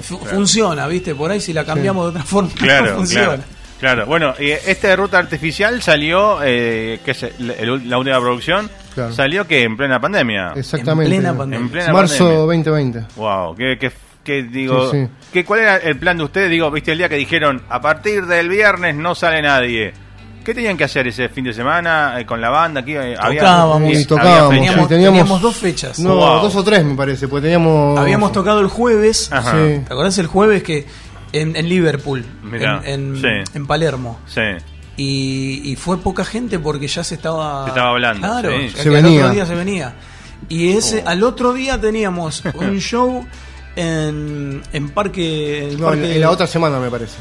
Fu- 0.02 0.18
Funciona, 0.18 0.87
¿viste? 0.88 1.14
Por 1.14 1.30
ahí 1.30 1.40
si 1.40 1.52
la 1.52 1.64
cambiamos 1.64 2.04
de 2.06 2.11
otra 2.11 2.23
forma 2.25 2.50
Claro, 2.54 2.90
no 2.90 2.97
funciona. 2.97 3.26
claro. 3.26 3.42
Claro, 3.78 4.06
bueno, 4.06 4.35
y 4.40 4.50
este 4.50 4.88
de 4.88 4.97
Ruta 4.97 5.18
Artificial 5.18 5.80
salió, 5.82 6.40
eh, 6.42 6.99
que 7.04 7.12
es 7.12 7.23
el- 7.23 7.50
el- 7.52 7.88
la 7.88 7.99
última 7.99 8.18
producción, 8.18 8.68
Claro. 8.92 9.12
salió 9.12 9.47
que 9.47 9.62
en 9.62 9.76
plena 9.76 10.00
pandemia. 10.00 10.52
Exactamente. 10.56 11.14
En 11.14 11.20
plena 11.23 11.38
pandemia. 11.38 11.64
En 11.64 11.70
plena 11.70 11.92
Marzo 11.92 12.18
pandemia. 12.25 12.38
2020. 12.40 13.04
Wow, 13.14 13.54
que, 13.54 13.78
que, 13.78 13.92
que 14.25 14.42
digo, 14.42 14.90
Sí, 14.90 15.04
sí. 15.04 15.08
que 15.32 15.44
¿cuál 15.44 15.61
era 15.61 15.76
el 15.76 15.97
plan 15.97 16.18
de 16.18 16.25
ustedes? 16.25 16.50
Digo, 16.50 16.68
viste 16.73 16.90
el 16.90 16.99
día 16.99 17.08
que 17.08 17.14
dijeron, 17.14 17.62
a 17.68 17.80
partir 17.80 18.26
del 18.26 18.49
viernes 18.49 18.97
no 18.97 19.14
sale 19.14 19.40
nadie. 19.42 19.92
¿Qué 20.49 20.55
tenían 20.55 20.78
que 20.78 20.85
hacer 20.85 21.07
ese 21.07 21.28
fin 21.28 21.45
de 21.45 21.52
semana 21.52 22.19
eh, 22.19 22.25
con 22.25 22.40
la 22.40 22.49
banda? 22.49 22.81
Aquí, 22.81 22.93
eh, 22.97 23.14
había- 23.21 23.40
Tocábamos. 23.40 23.83
Y 23.90 23.95
había 23.97 24.07
tocábamos. 24.07 24.49
Teníamos, 24.55 24.83
sí, 24.85 24.88
teníamos- 24.88 25.19
teníamos 25.19 25.43
dos 25.43 25.57
fechas. 25.57 25.99
No, 25.99 26.14
Wow. 26.17 26.40
dos 26.40 26.57
o 26.57 26.64
tres 26.64 26.83
me 26.87 26.95
parece, 26.95 27.28
porque 27.28 27.43
teníamos... 27.49 27.99
Habíamos 27.99 28.33
tocado 28.33 28.61
el 28.61 28.69
jueves. 28.69 29.28
Ajá. 29.31 29.50
Sí. 29.52 29.81
¿Te 29.87 29.93
acordás 29.93 30.17
el 30.17 30.26
jueves 30.26 30.62
que 30.62 30.87
en, 31.35 31.55
en 31.55 31.69
Liverpool, 31.69 32.25
Mirá, 32.43 32.81
en, 32.83 33.17
en- 33.17 33.45
sí. 33.45 33.52
en 33.59 33.67
Palermo? 33.67 34.21
Sí, 34.26 34.40
Y, 34.97 35.61
y 35.71 35.76
fue 35.76 35.99
poca 35.99 36.25
gente 36.25 36.59
porque 36.59 36.88
ya 36.88 37.05
se 37.05 37.17
estaba. 37.17 37.64
Se 37.64 37.69
estaba 37.69 37.90
hablando, 37.90 38.26
Claro, 38.26 38.50
sí. 38.50 38.69
ya 38.75 38.83
Se 38.83 38.88
que 38.88 38.97
al 38.97 39.02
venía. 39.02 39.21
otro 39.21 39.35
día 39.35 39.45
se 39.45 39.55
venía. 39.55 39.95
Y 40.49 40.71
ese, 40.78 41.02
Oh. 41.05 41.09
al 41.11 41.23
otro 41.25 41.52
día 41.52 41.78
teníamos 41.78 42.43
un 42.55 42.81
show 42.81 43.23
en, 43.76 44.62
en 44.73 44.88
parque. 44.90 45.76
No, 45.78 45.93
en, 45.93 46.00
parque- 46.00 46.14
en 46.14 46.21
la 46.23 46.31
otra 46.31 46.47
semana 46.47 46.78
me 46.81 46.90
parece. 46.90 47.17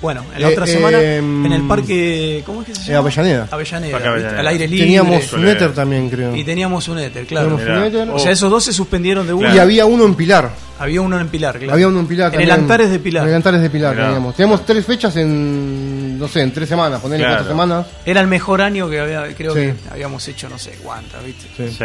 Bueno, 0.00 0.24
en 0.34 0.40
la 0.40 0.48
Eh, 0.48 0.52
otra 0.52 0.66
semana, 0.66 0.98
em, 1.02 1.44
en 1.46 1.52
el 1.52 1.62
parque. 1.68 2.42
¿Cómo 2.46 2.62
es 2.62 2.68
que 2.68 2.74
se 2.74 2.84
llama? 2.92 3.00
Avellaneda. 3.00 3.48
Avellaneda. 3.50 3.96
Avellaneda. 3.98 4.40
Al 4.40 4.46
aire 4.46 4.66
libre. 4.66 4.84
Teníamos 4.86 5.32
un 5.34 5.46
éter 5.46 5.72
también, 5.74 6.08
creo. 6.08 6.34
Y 6.34 6.42
teníamos 6.42 6.88
un 6.88 6.98
éter, 7.00 7.26
claro. 7.26 7.54
Un 7.56 7.82
éter. 7.84 8.08
O 8.10 8.18
sea, 8.18 8.32
esos 8.32 8.50
dos 8.50 8.64
se 8.64 8.72
suspendieron 8.72 9.26
de 9.26 9.34
una. 9.34 9.48
Claro. 9.50 9.56
Y 9.56 9.58
había 9.60 9.84
uno 9.84 10.04
en 10.06 10.14
Pilar. 10.14 10.50
Había 10.78 11.02
uno 11.02 11.20
en 11.20 11.28
Pilar, 11.28 11.58
claro. 11.58 11.74
Había 11.74 11.88
uno 11.88 12.00
en 12.00 12.06
Pilar 12.06 12.26
En 12.28 12.32
también. 12.32 12.48
el 12.50 12.60
Antares 12.60 12.90
de 12.90 12.98
Pilar. 12.98 13.24
En 13.24 13.28
el 13.28 13.34
Antares 13.36 13.60
de 13.60 13.68
Pilar 13.68 13.94
teníamos. 13.94 14.34
Teníamos 14.34 14.64
tres 14.64 14.86
fechas 14.86 15.14
en, 15.16 16.18
no 16.18 16.26
sé, 16.28 16.40
en 16.40 16.52
tres 16.52 16.68
semanas, 16.70 17.00
ponerle 17.00 17.24
Claro. 17.26 17.36
cuatro 17.44 17.52
semanas. 17.52 17.86
Era 18.06 18.20
el 18.22 18.26
mejor 18.26 18.62
año 18.62 18.88
que 18.88 19.00
había, 19.00 19.34
creo 19.36 19.52
Sí. 19.52 19.60
que 19.60 19.74
habíamos 19.90 20.26
hecho, 20.28 20.48
no 20.48 20.58
sé 20.58 20.78
cuántas, 20.82 21.22
¿viste? 21.22 21.46
Sí. 21.56 21.76
Sí. 21.76 21.84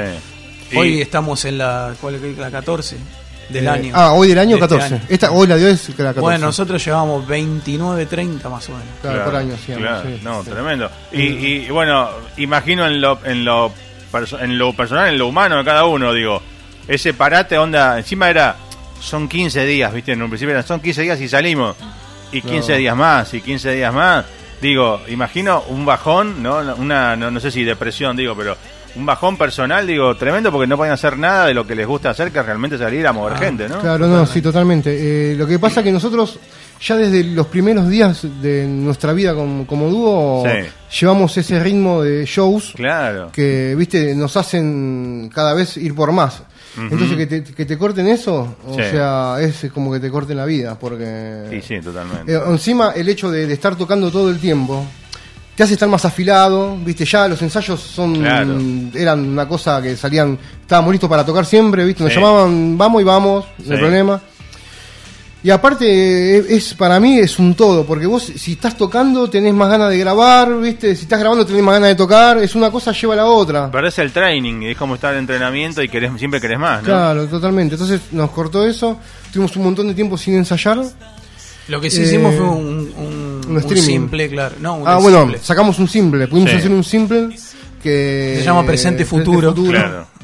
Y- 0.71 0.77
Hoy 0.77 1.01
estamos 1.01 1.43
en 1.43 1.57
la, 1.57 1.93
¿cuál, 1.99 2.15
es 2.15 2.37
la 2.37 2.49
14 2.49 2.95
del 3.49 3.65
Eh, 3.65 3.69
año. 3.69 3.91
Ah, 3.95 4.13
hoy 4.13 4.29
del 4.29 4.39
año 4.39 4.57
De 4.57 4.63
este 4.63 4.75
14. 4.75 4.95
año. 4.95 5.03
Esta, 5.09 5.31
hoy 5.31 5.47
la 5.47 5.55
hoy 5.55 5.63
es 5.65 5.89
la 5.89 5.95
14. 5.95 6.19
Bueno, 6.21 6.45
nosotros 6.47 6.83
llevamos 6.85 7.27
29, 7.27 8.05
30 8.05 8.49
más 8.49 8.67
o 8.69 8.71
menos. 8.73 8.87
Claro, 9.01 9.25
por 9.25 9.35
año, 9.35 9.55
sí, 9.65 9.73
claro. 9.73 10.01
sí, 10.07 10.19
no, 10.23 10.43
sí. 10.43 10.49
tremendo. 10.49 10.89
Y, 11.11 11.21
y, 11.21 11.69
bueno, 11.69 12.09
imagino 12.37 12.85
en 12.87 13.01
lo, 13.01 13.19
en 13.25 13.45
lo 13.45 13.71
en 14.39 14.57
lo 14.57 14.71
personal, 14.73 15.09
en 15.09 15.17
lo 15.17 15.27
humano 15.27 15.57
de 15.57 15.65
cada 15.65 15.83
uno, 15.85 16.13
digo, 16.13 16.41
ese 16.87 17.13
parate 17.13 17.57
onda, 17.57 17.97
encima 17.97 18.29
era, 18.29 18.55
son 19.01 19.27
15 19.27 19.65
días, 19.65 19.93
viste, 19.93 20.13
en 20.13 20.21
un 20.21 20.29
principio 20.29 20.53
era, 20.53 20.63
son 20.63 20.79
15 20.79 21.01
días 21.01 21.19
y 21.19 21.27
salimos, 21.27 21.75
y 22.31 22.41
15 22.41 22.71
No. 22.71 22.77
días 22.77 22.95
más, 22.95 23.33
y 23.33 23.41
15 23.41 23.73
días 23.73 23.93
más, 23.93 24.23
digo, 24.61 25.01
imagino 25.09 25.63
un 25.67 25.85
bajón, 25.85 26.41
¿no? 26.41 26.59
Una, 26.77 27.17
no, 27.17 27.29
no 27.29 27.39
sé 27.41 27.51
si 27.51 27.65
depresión, 27.65 28.15
digo, 28.15 28.35
pero 28.37 28.55
un 28.95 29.05
bajón 29.05 29.37
personal, 29.37 29.85
digo, 29.85 30.15
tremendo 30.15 30.51
porque 30.51 30.67
no 30.67 30.77
pueden 30.77 30.93
hacer 30.93 31.17
nada 31.17 31.47
de 31.47 31.53
lo 31.53 31.67
que 31.67 31.75
les 31.75 31.85
gusta 31.85 32.09
hacer, 32.11 32.31
que 32.31 32.41
realmente 32.41 32.77
salir 32.77 33.05
a 33.05 33.11
mover 33.11 33.33
Ah, 33.33 33.37
gente, 33.39 33.67
¿no? 33.67 33.79
Claro, 33.79 34.07
no, 34.07 34.25
sí, 34.25 34.41
totalmente. 34.41 35.31
Eh, 35.31 35.35
lo 35.35 35.45
que 35.47 35.59
pasa 35.59 35.81
es 35.81 35.85
que 35.85 35.91
nosotros, 35.91 36.39
ya 36.81 36.95
desde 36.95 37.23
los 37.23 37.47
primeros 37.47 37.89
días 37.89 38.25
de 38.41 38.65
nuestra 38.67 39.11
vida 39.13 39.33
como, 39.33 39.67
como 39.67 39.89
dúo, 39.89 40.43
Sí. 40.45 40.99
llevamos 41.01 41.35
ese 41.37 41.59
ritmo 41.59 42.01
de 42.01 42.25
shows 42.25 42.73
Claro. 42.75 43.31
que, 43.33 43.75
viste, 43.77 44.15
nos 44.15 44.37
hacen 44.37 45.29
cada 45.33 45.53
vez 45.53 45.75
ir 45.77 45.93
por 45.93 46.11
más. 46.11 46.43
Entonces, 46.77 47.15
que 47.15 47.25
te, 47.25 47.41
que 47.43 47.65
te 47.65 47.77
corten 47.77 48.05
eso, 48.07 48.57
o 48.67 48.73
Sí. 48.75 48.81
sea, 48.91 49.37
es 49.39 49.71
como 49.73 49.93
que 49.93 49.99
te 50.01 50.09
corten 50.09 50.35
la 50.35 50.45
vida, 50.45 50.77
porque... 50.77 51.45
Sí, 51.49 51.61
sí, 51.61 51.79
totalmente. 51.81 52.33
Eh, 52.33 52.39
encima, 52.47 52.91
el 52.95 53.07
hecho 53.07 53.31
de, 53.31 53.47
de 53.47 53.53
estar 53.53 53.75
tocando 53.77 54.11
todo 54.11 54.29
el 54.29 54.39
tiempo 54.39 54.85
te 55.55 55.63
hace 55.63 55.73
estar 55.73 55.87
más 55.89 56.03
afilado, 56.05 56.75
viste, 56.77 57.05
ya 57.05 57.27
los 57.27 57.41
ensayos 57.41 57.79
son 57.79 58.15
Claro. 58.15 58.57
eran 58.93 59.19
una 59.27 59.47
cosa 59.47 59.81
que 59.81 59.95
salían, 59.95 60.37
estábamos 60.61 60.91
listos 60.91 61.09
para 61.09 61.25
tocar 61.25 61.45
siempre, 61.45 61.85
viste, 61.85 62.03
nos 62.03 62.11
Sí. 62.13 62.19
llamaban, 62.19 62.77
vamos 62.77 63.01
y 63.01 63.05
vamos, 63.05 63.45
no 63.59 63.65
Sí. 63.65 63.71
hay 63.73 63.79
problema. 63.79 64.21
Y 65.43 65.51
aparte, 65.51 66.37
es, 66.39 66.49
es- 66.49 66.73
para 66.73 66.99
mí 66.99 67.19
es 67.19 67.37
un 67.37 67.53
todo, 67.53 67.85
porque 67.85 68.07
vos 68.07 68.23
si 68.35 68.53
estás 68.53 68.75
tocando 68.75 69.29
tenés 69.29 69.53
más 69.53 69.69
ganas 69.69 69.91
de 69.91 69.97
grabar, 69.99 70.59
viste, 70.59 70.95
si 70.95 71.03
estás 71.03 71.19
grabando 71.19 71.45
tenés 71.45 71.61
más 71.61 71.75
ganas 71.75 71.89
de 71.89 71.95
tocar, 71.95 72.39
es 72.39 72.55
una 72.55 72.71
cosa 72.71 72.91
lleva 72.93 73.13
a 73.13 73.17
la 73.17 73.25
otra. 73.25 73.69
Perdés 73.69 73.99
el 73.99 74.11
training, 74.11 74.63
es 74.63 74.75
como 74.77 74.95
estar 74.95 75.13
en 75.13 75.19
entrenamiento 75.19 75.83
y 75.83 75.87
querés, 75.87 76.11
siempre 76.17 76.41
querés 76.41 76.57
más, 76.57 76.81
¿no? 76.81 76.87
Claro, 76.87 77.27
totalmente. 77.27 77.75
Entonces 77.75 78.01
nos 78.11 78.31
cortó 78.31 78.65
eso, 78.65 78.97
tuvimos 79.31 79.55
un 79.55 79.63
montón 79.65 79.87
de 79.87 79.93
tiempo 79.93 80.17
sin 80.17 80.33
ensayar. 80.33 80.81
Lo 81.67 81.79
que 81.81 81.89
sí 81.91 82.01
Eh, 82.01 82.05
hicimos 82.05 82.33
fue 82.35 82.45
un, 82.45 82.91
un, 82.97 83.34
un 83.47 83.77
simple, 83.77 84.29
claro. 84.29 84.55
No, 84.59 84.75
un 84.77 84.87
Ah, 84.87 84.97
bueno, 84.97 85.21
simple. 85.23 85.39
sacamos 85.41 85.79
un 85.79 85.87
simple, 85.87 86.27
pudimos 86.27 86.51
Sí. 86.51 86.57
hacer 86.57 86.71
un 86.71 86.83
simple 86.83 87.29
que... 87.81 88.35
Se 88.39 88.43
llama 88.43 88.65
Presente 88.65 89.05
Futuro. 89.05 89.53
Claro. 89.53 90.07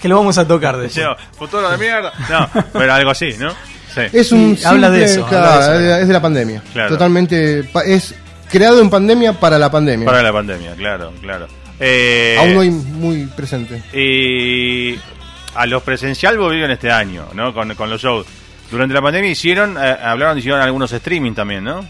Que 0.00 0.08
lo 0.08 0.16
vamos 0.16 0.38
a 0.38 0.48
tocar 0.48 0.78
de 0.78 0.88
Yo, 0.88 1.14
futuro 1.36 1.68
de 1.70 1.76
mierda. 1.76 2.10
No, 2.30 2.48
pero 2.72 2.90
algo 2.94 3.10
así, 3.10 3.34
¿no? 3.38 3.50
Sí. 3.94 4.00
Es 4.14 4.32
un 4.32 4.56
Sí, 4.56 4.64
habla 4.64 4.88
de 4.88 5.06
simple, 5.06 5.20
eso, 5.20 5.28
claro, 5.28 5.46
habla 5.62 5.78
de 5.78 5.86
eso. 5.90 5.96
es 6.00 6.06
de 6.08 6.12
la 6.14 6.22
pandemia. 6.22 6.62
Claro. 6.72 6.88
Totalmente, 6.88 7.64
pa- 7.64 7.82
es 7.84 8.14
creado 8.50 8.80
en 8.80 8.88
pandemia 8.88 9.34
para 9.34 9.58
la 9.58 9.70
pandemia. 9.70 10.06
Para 10.06 10.22
la 10.22 10.32
pandemia, 10.32 10.74
claro, 10.74 11.12
claro. 11.20 11.48
Eh, 11.78 12.34
Aún 12.38 12.56
hoy 12.56 12.70
muy 12.70 13.26
presente. 13.26 13.82
Y 13.92 14.98
a 15.54 15.66
los 15.66 15.82
presencial 15.82 16.38
volvieron 16.38 16.70
este 16.70 16.90
año, 16.90 17.26
¿no? 17.34 17.52
Con, 17.52 17.74
con 17.74 17.90
los 17.90 18.00
shows. 18.00 18.26
Durante 18.70 18.94
la 18.94 19.02
pandemia 19.02 19.30
hicieron, 19.30 19.76
eh, 19.78 19.96
hablaron, 20.02 20.38
hicieron 20.38 20.62
algunos 20.62 20.90
streaming 20.92 21.32
también, 21.34 21.62
¿no? 21.64 21.84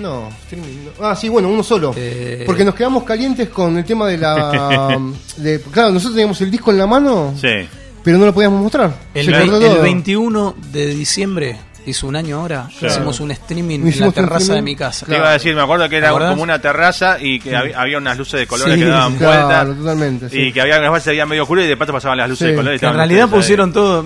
No, 0.00 0.28
streaming, 0.44 0.84
no. 0.98 1.06
Ah, 1.06 1.14
sí, 1.14 1.28
bueno, 1.28 1.48
uno 1.48 1.62
solo. 1.62 1.92
Eh. 1.96 2.42
Porque 2.46 2.64
nos 2.64 2.74
quedamos 2.74 3.04
calientes 3.04 3.48
con 3.50 3.76
el 3.76 3.84
tema 3.84 4.06
de 4.08 4.18
la... 4.18 4.98
de- 5.36 5.60
claro, 5.70 5.90
nosotros 5.92 6.14
teníamos 6.14 6.40
el 6.40 6.50
disco 6.50 6.70
en 6.70 6.78
la 6.78 6.86
mano, 6.86 7.34
Sí. 7.40 7.68
pero 8.02 8.18
no 8.18 8.26
lo 8.26 8.32
podíamos 8.34 8.62
mostrar. 8.62 8.92
El, 9.14 9.26
Se 9.26 9.30
el 9.42 9.50
todo. 9.50 9.82
21 9.82 10.56
de 10.72 10.86
diciembre, 10.94 11.56
hizo 11.86 12.06
un 12.06 12.16
año 12.16 12.40
ahora, 12.40 12.68
hicimos 12.80 13.20
un 13.20 13.30
streaming 13.32 13.80
en 13.80 14.00
la 14.00 14.06
un 14.08 14.12
terraza 14.12 14.36
de 14.38 14.42
streaming. 14.44 14.64
mi 14.64 14.76
casa. 14.76 15.06
Te 15.06 15.16
iba 15.16 15.28
a 15.28 15.32
decir, 15.32 15.54
me 15.54 15.62
acuerdo 15.62 15.88
que 15.88 15.96
era 15.96 16.06
¿Te 16.06 16.10
acordás? 16.10 16.30
como 16.30 16.42
una 16.42 16.60
terraza 16.60 17.16
y 17.20 17.40
que 17.40 17.54
había, 17.56 17.80
había 17.80 17.98
unas 17.98 18.16
luces 18.18 18.40
de 18.40 18.46
colores 18.46 18.74
Sí, 18.74 18.80
que 18.80 18.86
daban 18.86 19.16
Claro, 19.16 19.46
vuelta. 19.46 19.74
totalmente. 19.80 20.28
sí. 20.30 20.38
Y 20.40 20.52
que 20.52 20.60
había 20.60 20.78
unas 20.78 20.92
veces 20.92 21.06
veía 21.08 21.26
medio 21.26 21.42
oscuro 21.42 21.62
y 21.62 21.66
de 21.66 21.76
pronto 21.76 21.92
pasaban 21.92 22.18
las 22.18 22.28
luces 22.28 22.46
Sí. 22.46 22.50
de 22.52 22.56
colores. 22.56 22.78
y 22.78 22.80
Que 22.80 22.86
en 22.86 22.90
estaban 22.90 22.96
realidad 23.08 23.24
ustedes 23.26 23.34
ahí. 23.34 23.42
pusieron 23.42 23.72
todo, 23.72 24.04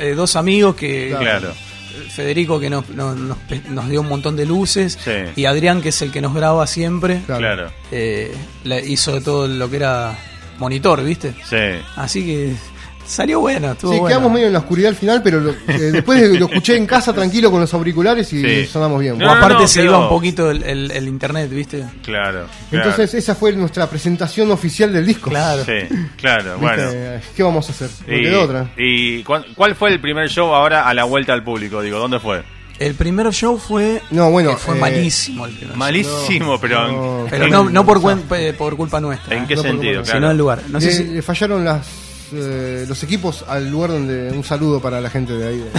eh, 0.00 0.14
dos 0.14 0.36
amigos 0.36 0.74
que... 0.74 1.14
Claro. 1.18 1.52
Federico 2.14 2.58
que 2.60 2.70
nos, 2.70 2.88
nos, 2.90 3.16
nos 3.70 3.88
dio 3.88 4.00
un 4.00 4.08
montón 4.08 4.36
de 4.36 4.46
luces 4.46 4.98
Sí. 5.04 5.10
y 5.36 5.44
Adrián 5.46 5.82
que 5.82 5.88
es 5.90 6.00
el 6.02 6.10
que 6.12 6.20
nos 6.20 6.34
graba 6.34 6.66
siempre 6.66 7.20
Claro. 7.26 7.70
Eh, 7.90 8.34
hizo 8.86 9.20
todo 9.20 9.46
lo 9.48 9.68
que 9.68 9.76
era 9.76 10.16
monitor, 10.58 11.02
¿viste? 11.02 11.34
Sí. 11.44 11.82
Así 11.96 12.24
que 12.24 12.54
salió 13.06 13.40
bueno, 13.40 13.72
estuvo 13.72 13.92
Sí, 13.92 14.00
quedamos 14.06 14.32
medio 14.32 14.46
en 14.46 14.52
la 14.52 14.58
oscuridad 14.60 14.88
al 14.90 14.96
final, 14.96 15.22
pero 15.22 15.40
lo- 15.40 15.50
eh, 15.50 15.56
después 15.92 16.20
de- 16.20 16.38
lo 16.38 16.46
escuché 16.46 16.76
en 16.76 16.86
casa 16.86 17.12
tranquilo 17.12 17.50
con 17.50 17.60
los 17.60 17.72
auriculares 17.74 18.32
y 18.32 18.42
Sí. 18.42 18.66
sonamos 18.66 19.00
bien. 19.00 19.18
No, 19.18 19.26
O 19.28 19.30
aparte 19.30 19.62
no, 19.62 19.68
se 19.68 19.80
quedó- 19.80 19.90
iba 19.90 19.98
un 20.00 20.08
poquito 20.08 20.50
el, 20.50 20.62
el- 20.62 20.90
el 20.90 21.08
internet, 21.08 21.50
¿viste? 21.50 21.84
Claro. 22.02 22.46
claro. 22.70 22.88
Entonces 22.90 23.14
esa 23.14 23.34
fue 23.34 23.52
nuestra 23.52 23.86
presentación 23.88 24.50
oficial 24.50 24.92
del 24.92 25.06
disco. 25.06 25.30
Claro. 25.30 25.64
Sí, 25.64 25.72
claro, 26.16 26.58
¿Viste? 26.58 26.76
bueno. 26.84 27.20
¿Qué 27.36 27.42
vamos 27.42 27.68
a 27.68 27.72
hacer? 27.72 27.90
No 28.06 28.16
Y, 28.16 28.22
quedó 28.22 28.42
otra. 28.42 28.70
y 28.76 29.22
cuán- 29.22 29.44
cuál 29.54 29.74
fue 29.74 29.90
el 29.90 30.00
primer 30.00 30.28
show 30.28 30.54
ahora 30.54 30.88
a 30.88 30.94
la 30.94 31.04
vuelta 31.04 31.32
al 31.32 31.42
público? 31.44 31.80
Digo, 31.82 31.98
¿dónde 31.98 32.18
fue? 32.20 32.42
El 32.78 32.94
primer 32.94 33.30
show 33.32 33.56
fue. 33.56 34.02
No, 34.10 34.32
bueno, 34.32 34.50
que 34.50 34.56
fue 34.56 34.76
eh, 34.76 34.80
malísimo 34.80 35.46
el 35.46 35.52
primer 35.52 35.70
show. 35.70 35.78
Malísimo, 35.78 36.60
pero, 36.60 36.88
no, 36.88 37.26
Pero 37.30 37.44
¿en, 37.44 37.50
no, 37.52 37.70
no 37.70 37.86
por, 37.86 37.98
o 37.98 38.00
sea, 38.00 38.10
cuen- 38.16 38.22
pe- 38.22 38.52
por 38.54 38.76
culpa 38.76 39.00
nuestra. 39.00 39.36
¿en 39.36 39.46
qué 39.46 39.54
no 39.54 39.62
por 39.62 39.70
sentido? 39.70 39.92
culpa- 40.00 40.06
Sino 40.06 40.18
Claro. 40.18 40.30
el 40.32 40.38
lugar. 40.38 40.62
No 40.70 40.80
sé 40.80 40.86
le, 40.86 40.92
si- 40.92 41.04
le 41.04 41.22
fallaron 41.22 41.64
las 41.64 41.86
eh, 42.32 42.84
los 42.88 43.02
equipos 43.02 43.44
al 43.48 43.70
lugar 43.70 43.90
donde 43.90 44.30
un 44.32 44.44
saludo 44.44 44.80
para 44.80 45.00
la 45.00 45.10
gente 45.10 45.32
de 45.34 45.48
ahí 45.48 45.58
de 45.58 45.70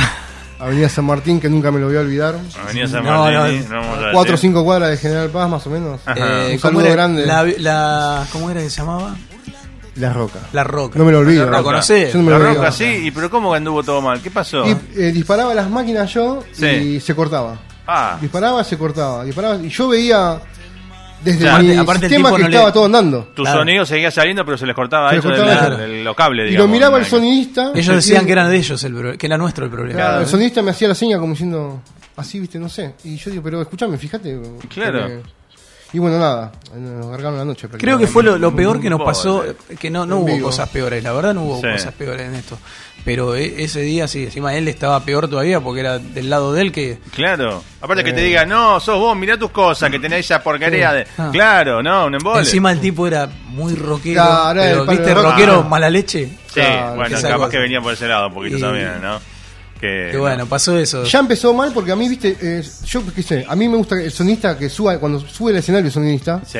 Avenida 0.60 0.88
San 0.90 1.06
Martín 1.06 1.40
que 1.40 1.50
nunca 1.50 1.72
me 1.72 1.80
lo 1.80 1.88
voy 1.88 1.98
a 1.98 2.00
olvidar 2.00 2.36
Avenida 2.64 2.88
San 2.88 3.04
No, 3.04 3.24
Martín, 3.26 3.66
no, 3.70 3.82
a 3.82 4.12
cuatro 4.14 4.36
o 4.36 4.38
cinco 4.38 4.64
cuadras 4.64 4.90
de 4.92 4.98
General 4.98 5.30
Paz 5.30 5.50
más 5.50 5.66
o 5.68 5.70
menos. 5.70 6.00
Eh, 6.16 6.52
Un 6.54 6.58
¿cómo 6.60 6.82
era? 6.82 6.92
grande. 6.92 7.26
La, 7.26 7.44
la- 7.58 8.28
¿Cómo 8.32 8.50
era 8.50 8.62
que 8.62 8.70
se 8.70 8.78
llamaba? 8.78 9.16
La 9.96 10.12
Roca 10.12 10.40
La 10.52 10.64
Roca. 10.66 11.00
no 11.00 11.06
me 11.06 11.12
lo 11.14 11.20
olvido 11.20 11.46
La 11.46 11.52
¿La 11.52 11.58
Roca. 11.60 11.70
conocés? 11.72 12.12
Yo 12.12 12.20
no 12.20 12.26
me 12.26 12.32
La 12.32 12.38
lo 12.40 12.44
roca, 12.46 12.60
olvido. 12.60 12.72
sí, 12.74 12.84
y 13.08 13.12
pero 13.12 13.30
¿cómo 13.30 13.52
que 13.52 13.58
anduvo 13.58 13.82
todo 13.82 14.02
mal? 14.02 14.22
¿Qué 14.22 14.30
pasó? 14.30 14.66
y 14.68 14.72
eh, 14.98 15.12
disparaba 15.14 15.54
las 15.54 15.70
máquinas 15.70 16.14
yo 16.14 16.44
Sí. 16.52 16.66
y 16.66 17.00
se 17.00 17.16
cortaba 17.16 17.58
Ah, 17.88 18.18
disparaba 18.20 18.64
se 18.64 18.78
cortaba 18.78 19.24
disparaba 19.24 19.56
y 19.58 19.70
yo 19.70 19.88
veía 19.90 20.40
desde 21.26 21.40
Claro, 21.40 21.64
mi 21.64 21.76
aparte- 21.76 22.06
el 22.06 22.10
sistema 22.12 22.30
tipo 22.30 22.38
que 22.38 22.44
no 22.44 22.50
le- 22.50 22.56
estaba 22.56 22.72
todo 22.74 22.86
andando 22.86 23.24
tu 23.36 23.42
Claro. 23.44 23.60
sonido 23.60 23.86
seguía 23.86 24.12
saliendo, 24.12 24.46
pero 24.46 24.58
se 24.58 24.66
les 24.66 24.76
cortaba 24.76 25.10
Se 25.10 25.18
eso 25.18 25.30
les 25.30 25.40
del- 25.40 25.48
cortaba 25.50 25.76
del- 25.78 26.04
los 26.04 26.16
cables, 26.16 26.46
y 26.46 26.50
digamos. 26.52 26.68
lo 26.70 26.74
miraba 26.74 26.98
el 27.00 27.06
sonidista 27.06 27.72
Ellos 27.76 27.96
decían 27.96 28.24
y- 28.24 28.26
que 28.28 28.32
eran 28.32 28.50
de 28.50 28.56
ellos, 28.58 28.84
el, 28.84 28.94
pro- 28.94 29.18
que 29.18 29.26
era 29.26 29.38
nuestro 29.38 29.66
el 29.66 29.72
problema. 29.72 30.00
Claro, 30.00 30.22
el 30.22 30.28
sonidista 30.28 30.62
me 30.62 30.72
hacía 30.72 30.88
la 30.88 30.96
seña 30.96 31.18
como 31.20 31.34
diciendo 31.34 31.82
así, 32.16 32.40
viste, 32.40 32.60
no 32.60 32.70
sé. 32.70 32.94
Y 33.04 33.18
yo 33.18 33.32
digo, 33.32 33.44
pero 33.44 33.62
escúchame, 33.62 33.98
fíjate. 33.98 34.40
Claro. 34.70 35.02
porque- 35.02 35.22
Y 35.94 36.00
bueno, 36.00 36.20
nada, 36.20 36.52
nos 36.78 37.08
cargaron 37.12 37.38
la 37.38 37.46
noche. 37.46 37.70
Creo 37.70 37.98
que 37.98 38.08
fue 38.08 38.22
lo, 38.22 38.38
lo 38.38 38.54
peor 38.54 38.82
que 38.82 38.90
nos 38.90 39.02
pasó, 39.02 39.46
que 39.80 39.90
no, 39.90 40.06
no 40.06 40.18
hubo 40.18 40.26
vivo. 40.26 40.48
cosas 40.48 40.68
peores, 40.70 41.02
la 41.02 41.14
verdad 41.14 41.34
no 41.34 41.44
hubo 41.44 41.62
Sí. 41.62 41.68
cosas 41.72 41.94
peores 41.94 42.28
en 42.28 42.36
esto. 42.36 42.58
Pero 43.06 43.36
e- 43.36 43.64
ese 43.64 43.82
día 43.82 44.08
sí, 44.08 44.24
encima 44.24 44.56
él 44.56 44.68
estaba 44.68 45.00
peor 45.06 45.30
todavía 45.30 45.60
porque 45.62 45.82
era 45.82 46.00
del 46.00 46.28
lado 46.30 46.54
de 46.54 46.62
él 46.64 46.72
que... 46.72 46.98
Claro. 47.14 47.64
Aparte 47.80 48.04
que 48.04 48.12
te 48.14 48.22
Eh. 48.22 48.26
diga, 48.26 48.46
no, 48.48 48.80
sos 48.80 48.98
vos, 48.98 49.16
mirá 49.16 49.38
tus 49.38 49.52
cosas, 49.52 49.92
que 49.92 50.00
tenés 50.00 50.22
esa 50.26 50.42
porquería 50.42 50.92
de... 50.92 51.06
Ah. 51.20 51.30
Claro, 51.32 51.84
no, 51.84 52.08
un 52.08 52.16
embole. 52.16 52.40
Encima 52.40 52.72
el 52.72 52.80
tipo 52.82 53.06
era 53.06 53.30
muy 53.50 53.76
rockero, 53.76 54.24
Claro, 54.24 54.60
pero, 54.60 54.82
el 54.84 54.88
¿viste? 54.90 55.14
rock. 55.14 55.24
Rockero 55.24 55.60
Ah. 55.64 55.70
mala 55.70 55.90
leche. 55.90 56.26
Sí, 56.48 56.54
Claro, 56.56 56.96
bueno, 56.96 57.16
capaz 57.22 57.38
cosa. 57.38 57.50
que 57.52 57.58
venía 57.60 57.80
por 57.80 57.94
ese 57.94 58.08
lado 58.08 58.28
un 58.30 58.34
poquito 58.34 58.58
Y- 58.58 58.62
también, 58.62 59.00
¿no? 59.02 59.20
Que, 59.80 60.08
Que 60.14 60.18
bueno, 60.18 60.48
pasó 60.48 60.76
eso. 60.80 61.04
Ya 61.04 61.20
empezó 61.20 61.54
mal 61.54 61.72
porque 61.74 61.92
a 61.92 61.96
mí, 61.96 62.10
viste, 62.10 62.36
eh, 62.42 62.64
yo 62.86 63.04
qué 63.14 63.22
sé, 63.22 63.46
a 63.48 63.56
mí 63.56 63.68
me 63.70 63.78
gusta 63.78 64.02
el 64.02 64.12
sonista 64.12 64.58
que 64.58 64.68
suba, 64.68 64.98
cuando 64.98 65.20
sube 65.20 65.52
al 65.52 65.58
escenario 65.58 65.86
el 65.88 65.92
sonidista, 65.94 66.42
Sí, 66.44 66.60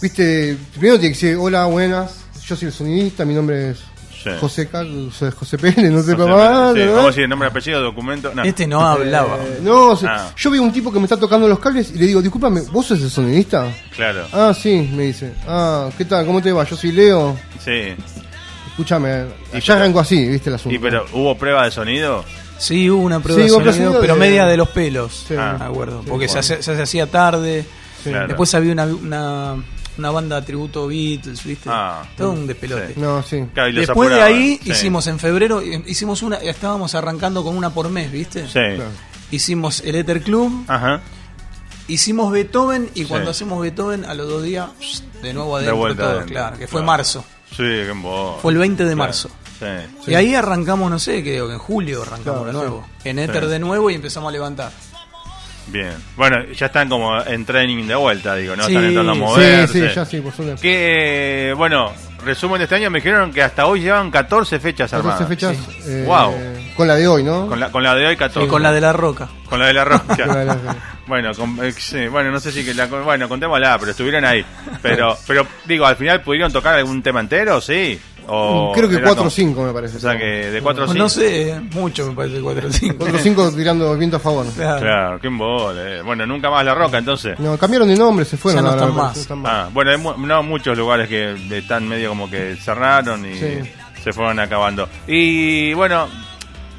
viste, 0.00 0.56
primero 0.72 0.98
tiene 0.98 1.14
que 1.14 1.20
decir, 1.26 1.36
hola, 1.40 1.64
buenas, 1.66 2.24
yo 2.44 2.56
soy 2.56 2.66
el 2.68 2.74
sonidista, 2.74 3.24
mi 3.24 3.34
nombre 3.34 3.70
es 3.70 3.78
sí. 4.22 4.30
José 4.40 4.68
Carlos, 4.68 5.14
José 5.36 5.58
Pérez, 5.58 5.90
no 5.90 6.02
sé 6.02 6.14
cómo 6.16 6.34
sí. 6.74 6.80
Vamos 6.86 7.04
a 7.04 7.06
decir 7.06 7.22
el 7.24 7.28
nombre, 7.30 7.48
apellido, 7.48 7.80
documento. 7.80 8.32
No. 8.34 8.42
Este 8.44 8.66
no 8.66 8.80
hablaba. 8.86 9.36
Eh, 9.36 9.58
no, 9.62 9.88
o 9.90 9.96
sea, 9.96 10.28
Ah. 10.28 10.34
yo 10.36 10.50
veo 10.50 10.62
un 10.62 10.72
tipo 10.72 10.92
que 10.92 10.98
me 10.98 11.04
está 11.04 11.16
tocando 11.16 11.48
los 11.48 11.58
cables 11.58 11.90
y 11.94 11.98
le 11.98 12.06
digo, 12.06 12.22
discúlpame, 12.22 12.62
¿vos 12.72 12.86
sos 12.86 13.00
el 13.00 13.10
sonidista? 13.10 13.66
Claro, 13.96 14.26
Ah, 14.32 14.52
sí, 14.54 14.90
me 14.94 15.04
dice. 15.04 15.32
Ah, 15.46 15.88
¿qué 15.96 16.04
tal? 16.04 16.24
¿Cómo 16.26 16.40
te 16.42 16.52
va? 16.52 16.64
Yo 16.64 16.76
soy 16.76 16.92
Leo. 16.92 17.36
sí. 17.58 17.94
escúchame, 18.70 19.26
Y 19.52 19.60
ya 19.60 19.74
arrancó 19.74 20.00
así, 20.00 20.26
viste 20.28 20.48
el 20.48 20.54
asunto. 20.56 20.74
Y 20.74 20.78
pero, 20.78 21.04
¿hubo 21.12 21.36
prueba 21.36 21.64
de 21.64 21.70
sonido? 21.70 22.24
Sí, 22.58 22.88
hubo 22.88 23.02
una 23.02 23.20
prueba 23.20 23.38
Sí, 23.40 23.44
de 23.44 23.50
sonido, 23.50 23.72
sonido 23.72 24.00
pero 24.00 24.14
de- 24.14 24.20
media 24.20 24.46
de 24.46 24.56
los 24.56 24.68
pelos, 24.70 25.24
Sí. 25.28 25.34
Ah. 25.38 25.56
me 25.58 25.64
acuerdo. 25.66 26.02
Sí, 26.02 26.08
porque 26.08 26.26
se, 26.28 26.38
bueno. 26.38 26.40
hace- 26.54 26.62
se 26.62 26.82
hacía 26.82 27.06
tarde. 27.06 27.66
Sí. 28.02 28.10
Claro. 28.10 28.28
Después 28.28 28.54
había 28.54 28.72
una, 28.72 28.86
una, 28.86 29.56
una 29.98 30.10
banda 30.10 30.42
tributo 30.44 30.86
Beatles, 30.86 31.44
¿viste? 31.44 31.68
Ah. 31.72 32.02
Todo 32.16 32.30
un 32.32 32.46
despelote. 32.46 32.94
Sí. 32.94 33.00
No, 33.00 33.22
sí. 33.22 33.44
Claro, 33.52 33.68
y 33.68 33.72
los 33.72 33.86
Después 33.86 34.10
de 34.10 34.22
ahí 34.22 34.58
sí. 34.62 34.70
hicimos 34.72 35.06
en 35.06 35.18
febrero, 35.18 35.60
eh, 35.60 35.82
hicimos 35.86 36.22
una, 36.22 36.36
estábamos 36.36 36.94
arrancando 36.94 37.44
con 37.44 37.56
una 37.56 37.70
por 37.70 37.88
mes, 37.90 38.10
¿viste? 38.10 38.44
Sí. 38.46 38.52
Claro. 38.52 38.84
Hicimos 39.30 39.80
el 39.80 39.94
Ether 39.96 40.22
Club, 40.22 40.64
Ajá. 40.68 41.00
hicimos 41.88 42.30
Beethoven 42.32 42.90
y 42.94 43.04
cuando 43.04 43.30
hacemos 43.30 43.60
Beethoven 43.60 44.04
a 44.04 44.14
los 44.14 44.28
dos 44.28 44.42
días 44.42 44.68
de 45.22 45.32
nuevo 45.34 45.56
De 45.58 45.64
adentro 45.64 45.76
vuelta 45.76 46.02
todo, 46.02 46.10
adentro. 46.12 46.32
claro, 46.34 46.58
que 46.58 46.66
fue 46.66 46.80
Claro. 46.80 46.86
marzo. 46.86 47.24
Sí, 47.50 47.56
qué. 47.58 48.38
Fue 48.40 48.52
el 48.52 48.58
20 48.58 48.84
de 48.84 48.88
Claro. 48.94 48.96
marzo. 49.08 49.30
Sí. 49.58 50.10
Y 50.10 50.14
ahí 50.14 50.34
arrancamos, 50.34 50.90
no 50.90 50.98
sé, 50.98 51.22
creo 51.22 51.46
que 51.46 51.52
en 51.54 51.58
julio 51.60 52.02
arrancamos 52.02 52.42
Claro, 52.42 52.44
de 52.46 52.50
sí. 52.52 52.56
nuevo. 52.58 52.86
En 53.04 53.18
Ether 53.20 53.44
Sí. 53.44 53.50
de 53.50 53.58
nuevo 53.58 53.90
y 53.90 53.94
empezamos 53.94 54.28
a 54.28 54.32
levantar. 54.32 54.72
Bien. 55.68 55.92
Bueno, 56.16 56.44
ya 56.52 56.66
están 56.66 56.88
como 56.88 57.20
en 57.22 57.44
training 57.44 57.86
de 57.86 57.94
vuelta, 57.94 58.34
digo, 58.36 58.56
¿no? 58.56 58.64
Sí, 58.64 58.72
están 58.72 58.84
entrando 58.88 59.12
a 59.12 59.14
sí, 59.14 59.20
moverse. 59.20 59.72
Sí, 59.72 59.88
sí, 59.88 59.94
ya 59.94 60.04
sí, 60.04 60.20
por 60.20 60.32
suerte. 60.32 60.60
Que, 60.60 61.54
bueno, 61.56 61.92
resumen 62.24 62.58
de 62.58 62.64
este 62.64 62.76
año, 62.76 62.90
me 62.90 62.98
dijeron 62.98 63.32
que 63.32 63.42
hasta 63.42 63.66
hoy 63.66 63.80
llevan 63.80 64.10
14 64.10 64.58
fechas 64.58 64.90
14 64.90 65.08
armadas. 65.08 65.28
fechas. 65.28 65.56
eh, 65.86 66.04
Wow. 66.06 66.34
Con 66.76 66.88
la 66.88 66.94
de 66.96 67.06
hoy, 67.06 67.22
¿no? 67.22 67.46
Con 67.46 67.60
la, 67.60 67.70
con 67.70 67.82
la 67.82 67.94
de 67.94 68.06
hoy 68.06 68.16
14. 68.16 68.46
Y 68.46 68.48
con 68.50 68.62
la 68.62 68.72
de 68.72 68.80
la 68.80 68.92
roca. 68.92 69.28
Con 69.48 69.58
la 69.60 69.66
de 69.66 69.74
la 69.74 69.84
roca. 69.84 70.16
Bueno, 71.06 71.32
con- 71.34 71.58
eh, 71.62 71.72
sí, 71.72 72.06
bueno, 72.06 72.30
no 72.30 72.40
sé 72.40 72.50
si 72.52 72.64
que 72.64 72.72
la, 72.72 72.86
bueno, 72.86 73.28
contémosla, 73.28 73.76
pero 73.78 73.90
estuvieron 73.90 74.24
ahí. 74.24 74.42
Pero, 74.80 75.14
pero 75.26 75.46
digo, 75.66 75.84
al 75.84 75.96
final 75.96 76.22
pudieron 76.22 76.50
tocar 76.50 76.74
algún 76.76 77.02
tema 77.02 77.20
entero, 77.20 77.60
sí. 77.60 78.00
O 78.28 78.72
Creo 78.74 78.88
que 78.88 78.96
era 78.96 79.04
4 79.04 79.12
o 79.12 79.16
como- 79.24 79.30
5 79.30 79.62
me 79.64 79.72
parece. 79.72 79.96
O 79.96 80.00
sea 80.00 80.16
que 80.16 80.24
de 80.24 80.60
4 80.62 80.84
o 80.84 80.86
5. 80.86 80.98
No 80.98 81.08
sé, 81.08 81.60
mucho 81.72 82.06
me 82.06 82.14
parece 82.14 82.40
4 82.40 82.68
o 82.68 82.72
5. 82.72 82.94
4 82.98 83.16
o 83.16 83.20
5 83.20 83.52
tirando 83.52 83.96
viento 83.98 84.16
a 84.16 84.20
favor. 84.20 84.46
Claro, 84.54 85.18
qué 85.20 85.26
embole. 85.26 86.02
Bueno, 86.02 86.26
nunca 86.26 86.50
más 86.50 86.64
la 86.64 86.74
roca 86.74 86.98
entonces. 86.98 87.38
No, 87.40 87.56
cambiaron 87.58 87.88
de 87.88 87.96
nombre, 87.96 88.24
se 88.24 88.36
fueron. 88.36 88.62
Ya 88.64 88.70
no 88.70 88.74
están 88.76 88.94
me 88.94 89.02
más. 89.02 89.16
están 89.16 89.38
más. 89.40 89.52
Ah, 89.52 89.68
bueno, 89.72 89.90
hay 89.90 89.98
mu- 89.98 90.16
no 90.16 90.42
muchos 90.42 90.76
lugares 90.78 91.08
que 91.08 91.34
están 91.58 91.88
medio 91.88 92.10
como 92.10 92.30
que 92.30 92.56
cerraron 92.56 93.26
y 93.26 93.34
Sí. 93.34 93.58
se 94.02 94.12
fueron 94.12 94.38
acabando. 94.40 94.88
Y 95.06 95.74
bueno, 95.74 96.06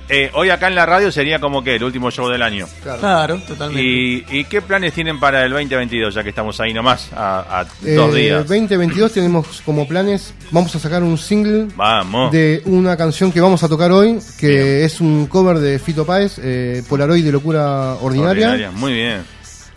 eh, 0.09 0.29
hoy 0.33 0.49
acá 0.49 0.67
en 0.67 0.75
la 0.75 0.85
radio 0.85 1.11
sería 1.11 1.39
como 1.39 1.63
que 1.63 1.75
el 1.75 1.83
último 1.83 2.11
show 2.11 2.27
del 2.29 2.41
año. 2.41 2.67
Claro. 2.83 2.99
Claro, 2.99 3.37
totalmente. 3.47 3.81
¿Y, 3.83 4.25
y 4.29 4.43
qué 4.45 4.61
planes 4.61 4.93
tienen 4.93 5.19
para 5.19 5.43
el 5.45 5.51
2022, 5.51 6.13
ya 6.13 6.23
que 6.23 6.29
estamos 6.29 6.59
ahí 6.59 6.73
nomás, 6.73 7.09
a, 7.15 7.61
a 7.61 7.65
Eh, 7.85 7.95
dos 7.95 8.13
días? 8.13 8.47
2022 8.47 9.11
tenemos 9.13 9.61
como 9.65 9.87
planes, 9.87 10.33
vamos 10.51 10.75
a 10.75 10.79
sacar 10.79 11.03
un 11.03 11.17
single 11.17 11.67
Vamos. 11.75 12.31
de 12.31 12.61
una 12.65 12.95
canción 12.97 13.31
que 13.31 13.39
vamos 13.41 13.63
a 13.63 13.69
tocar 13.69 13.91
hoy, 13.91 14.19
que 14.39 14.47
Bien. 14.47 14.67
es 14.85 14.99
un 15.01 15.27
cover 15.27 15.57
de 15.59 15.79
Fito 15.79 16.05
Páez, 16.05 16.39
eh, 16.41 16.83
Polaroid 16.89 17.23
de 17.23 17.31
Locura 17.31 17.95
Ordinaria. 18.01 18.47
Ordinaria, 18.49 18.71
Muy 18.71 18.93
bien. 18.93 19.21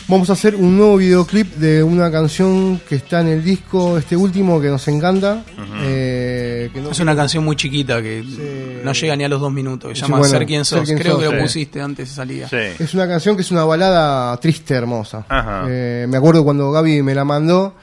Vamos 0.09 0.31
a 0.31 0.35
hacer 0.35 0.55
un 0.55 0.77
nuevo 0.77 0.99
videoclip 0.99 1.57
de 1.57 1.83
una 1.83 2.13
canción 2.13 2.81
que 2.89 2.95
está 2.95 3.23
en 3.23 3.27
el 3.27 3.43
disco, 3.43 3.99
este 3.99 4.17
último, 4.17 4.61
que 4.61 4.69
nos 4.69 4.87
encanta. 4.87 5.43
eh, 5.83 6.26
que 6.71 6.81
no- 6.81 6.91
Es 6.91 7.01
una 7.01 7.15
canción 7.17 7.45
muy 7.45 7.57
chiquita 7.57 8.01
que 8.03 8.23
Sí. 8.23 8.81
no 8.85 8.93
llega 8.93 9.17
ni 9.17 9.25
a 9.25 9.29
los 9.29 9.41
dos 9.41 9.53
minutos. 9.53 9.91
Que 9.91 9.95
se 9.97 10.03
llama 10.03 10.19
bueno, 10.19 10.31
Ser 10.33 10.47
quien 10.47 10.65
Ser 10.65 10.79
sos. 10.87 10.91
Creo 10.97 11.15
sos, 11.21 11.25
que 11.29 11.35
lo 11.37 11.43
pusiste 11.43 11.81
antes 11.81 12.09
de 12.09 12.15
salida. 12.15 12.49
Sí. 12.49 12.57
Es 12.83 12.95
una 12.95 13.07
canción 13.09 13.37
que 13.37 13.43
es 13.43 13.51
una 13.51 13.65
balada 13.65 14.37
triste, 14.39 14.75
hermosa. 14.75 15.25
Ajá. 15.29 15.65
Eh, 15.69 16.07
me 16.09 16.17
acuerdo 16.17 16.45
cuando 16.45 16.71
Gaby 16.73 17.03
me 17.03 17.15
la 17.15 17.25
mandó 17.25 17.75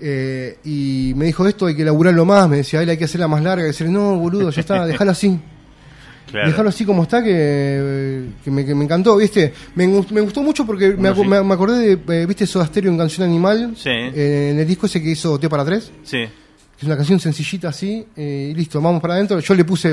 eh, 0.00 0.58
y 0.64 1.12
me 1.16 1.26
dijo 1.26 1.46
esto 1.46 1.66
hay 1.66 1.76
que 1.76 1.84
laburarlo 1.84 2.24
más. 2.24 2.48
Me 2.48 2.56
decía, 2.58 2.82
él 2.82 2.88
hay 2.90 2.96
que 2.96 3.04
hacerla 3.04 3.28
más 3.28 3.42
larga. 3.42 3.64
Y 3.64 3.68
decir, 3.68 3.88
no, 3.88 4.16
boludo, 4.16 4.50
ya 4.50 4.60
está, 4.60 4.86
déjalo 4.86 5.10
así. 5.12 5.38
Claro. 6.32 6.48
Dejarlo 6.48 6.70
así 6.70 6.86
como 6.86 7.02
está, 7.02 7.22
que, 7.22 8.24
que, 8.42 8.50
me, 8.50 8.64
que 8.64 8.74
me 8.74 8.84
encantó, 8.84 9.16
¿viste? 9.16 9.52
Me, 9.74 9.86
me 9.86 10.20
gustó 10.22 10.42
mucho 10.42 10.64
porque 10.64 10.94
me, 10.96 11.14
sí. 11.14 11.24
me- 11.26 11.36
acordé 11.52 11.96
de, 11.96 12.22
eh, 12.22 12.24
¿viste 12.26 12.46
Soda 12.46 12.64
Stereo 12.64 12.90
en 12.90 12.96
Canción 12.96 13.28
Animal? 13.28 13.74
Sí. 13.76 13.90
Eh, 13.90 14.48
en 14.52 14.58
el 14.58 14.66
disco 14.66 14.86
ese 14.86 15.02
que 15.02 15.10
hizo 15.10 15.38
T 15.38 15.50
para 15.50 15.62
tres. 15.62 15.90
Sí. 16.04 16.24
Es 16.82 16.86
una 16.86 16.96
canción 16.96 17.20
sencillita 17.20 17.68
así, 17.68 18.04
eh, 18.16 18.48
y 18.50 18.54
listo, 18.54 18.80
vamos 18.80 19.00
para 19.00 19.14
adentro. 19.14 19.38
Yo 19.38 19.54
le 19.54 19.64
puse 19.64 19.88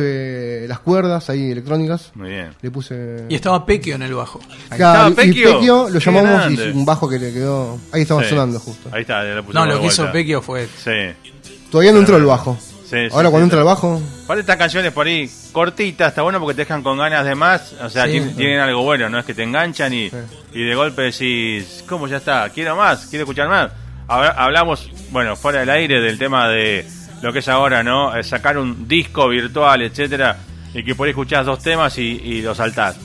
eh, 0.64 0.66
las 0.68 0.80
cuerdas 0.80 1.30
ahí 1.30 1.52
electrónicas. 1.52 2.10
Muy 2.16 2.30
bien. 2.30 2.50
Le 2.60 2.72
puse. 2.72 3.26
Y 3.30 3.36
estaba 3.36 3.64
Pequio 3.64 3.94
en 3.94 4.02
el 4.02 4.16
bajo. 4.16 4.40
Claro, 4.76 5.10
estaba 5.10 5.10
y 5.12 5.14
Pequio. 5.14 5.54
Pequio 5.60 5.88
lo 5.90 6.00
llamamos 6.00 6.52
y 6.52 6.60
un 6.72 6.86
bajo 6.86 7.08
que 7.08 7.20
le 7.20 7.32
quedó. 7.32 7.78
Ahí 7.92 8.02
estaba 8.02 8.24
Sí. 8.24 8.30
sonando 8.32 8.60
justo. 8.60 8.90
Ahí 8.92 9.02
está, 9.02 9.24
ya 9.24 9.36
lo 9.36 9.44
pusimos 9.46 9.54
No, 9.54 9.70
de 9.70 9.76
lo 9.76 9.82
que 9.82 9.86
hizo 9.86 10.02
vuelta. 10.02 10.14
Pequio 10.14 10.42
fue. 10.42 10.68
Sí. 10.84 11.52
Todavía 11.70 11.92
no 11.92 12.00
entró 12.00 12.18
el 12.18 12.26
bajo. 12.26 12.58
Sí, 12.60 12.70
sí, 12.90 12.96
Ahora 13.12 13.28
sí, 13.28 13.32
cuando 13.32 13.38
sí. 13.38 13.44
entra 13.44 13.60
el 13.60 13.66
bajo, 13.66 14.02
Para 14.26 14.40
estas 14.42 14.58
canciones 14.58 14.92
por 14.92 15.06
ahí 15.06 15.30
cortitas, 15.52 16.08
está 16.10 16.24
bueno 16.24 16.40
porque 16.40 16.56
te 16.56 16.62
dejan 16.64 16.82
con 16.82 16.98
ganas 16.98 17.24
de 17.24 17.36
más. 17.36 17.74
O 17.84 17.90
sea, 17.92 18.06
Sí. 18.06 18.14
tienen, 18.14 18.36
tienen 18.36 18.60
algo 18.62 18.82
bueno, 18.82 19.08
no 19.12 19.20
es 19.20 19.26
que 19.26 19.36
te 19.36 19.44
enganchan 19.44 19.94
y, 19.94 20.10
Sí. 20.10 20.16
y 20.54 20.64
de 20.64 20.74
golpe 20.74 21.04
decís, 21.04 21.84
¿cómo 21.88 22.08
ya 22.08 22.18
está? 22.18 22.50
Quiero 22.50 22.76
más, 22.76 23.06
quiero 23.12 23.26
escuchar 23.26 23.48
más. 23.48 23.70
Habla- 24.10 24.36
Hablamos, 24.38 24.90
bueno, 25.12 25.36
fuera 25.36 25.60
del 25.62 25.70
aire 25.70 26.02
del 26.02 26.18
tema 26.18 26.50
de 26.50 26.86
lo 27.22 27.32
que 27.32 27.40
es 27.40 27.48
ahora, 27.48 27.84
¿no? 27.84 28.16
Eh, 28.16 28.24
Sacar 28.24 28.58
un 28.58 28.88
disco 28.88 29.28
virtual, 29.30 29.82
etcétera, 29.84 30.38
y 30.74 30.84
que 30.84 30.96
por 30.96 31.06
ahí 31.08 31.12
escuchás 31.12 31.46
dos 31.46 31.62
temas 31.62 31.98
y, 31.98 32.20
y 32.24 32.42
lo 32.42 32.54
saltás. 32.56 32.98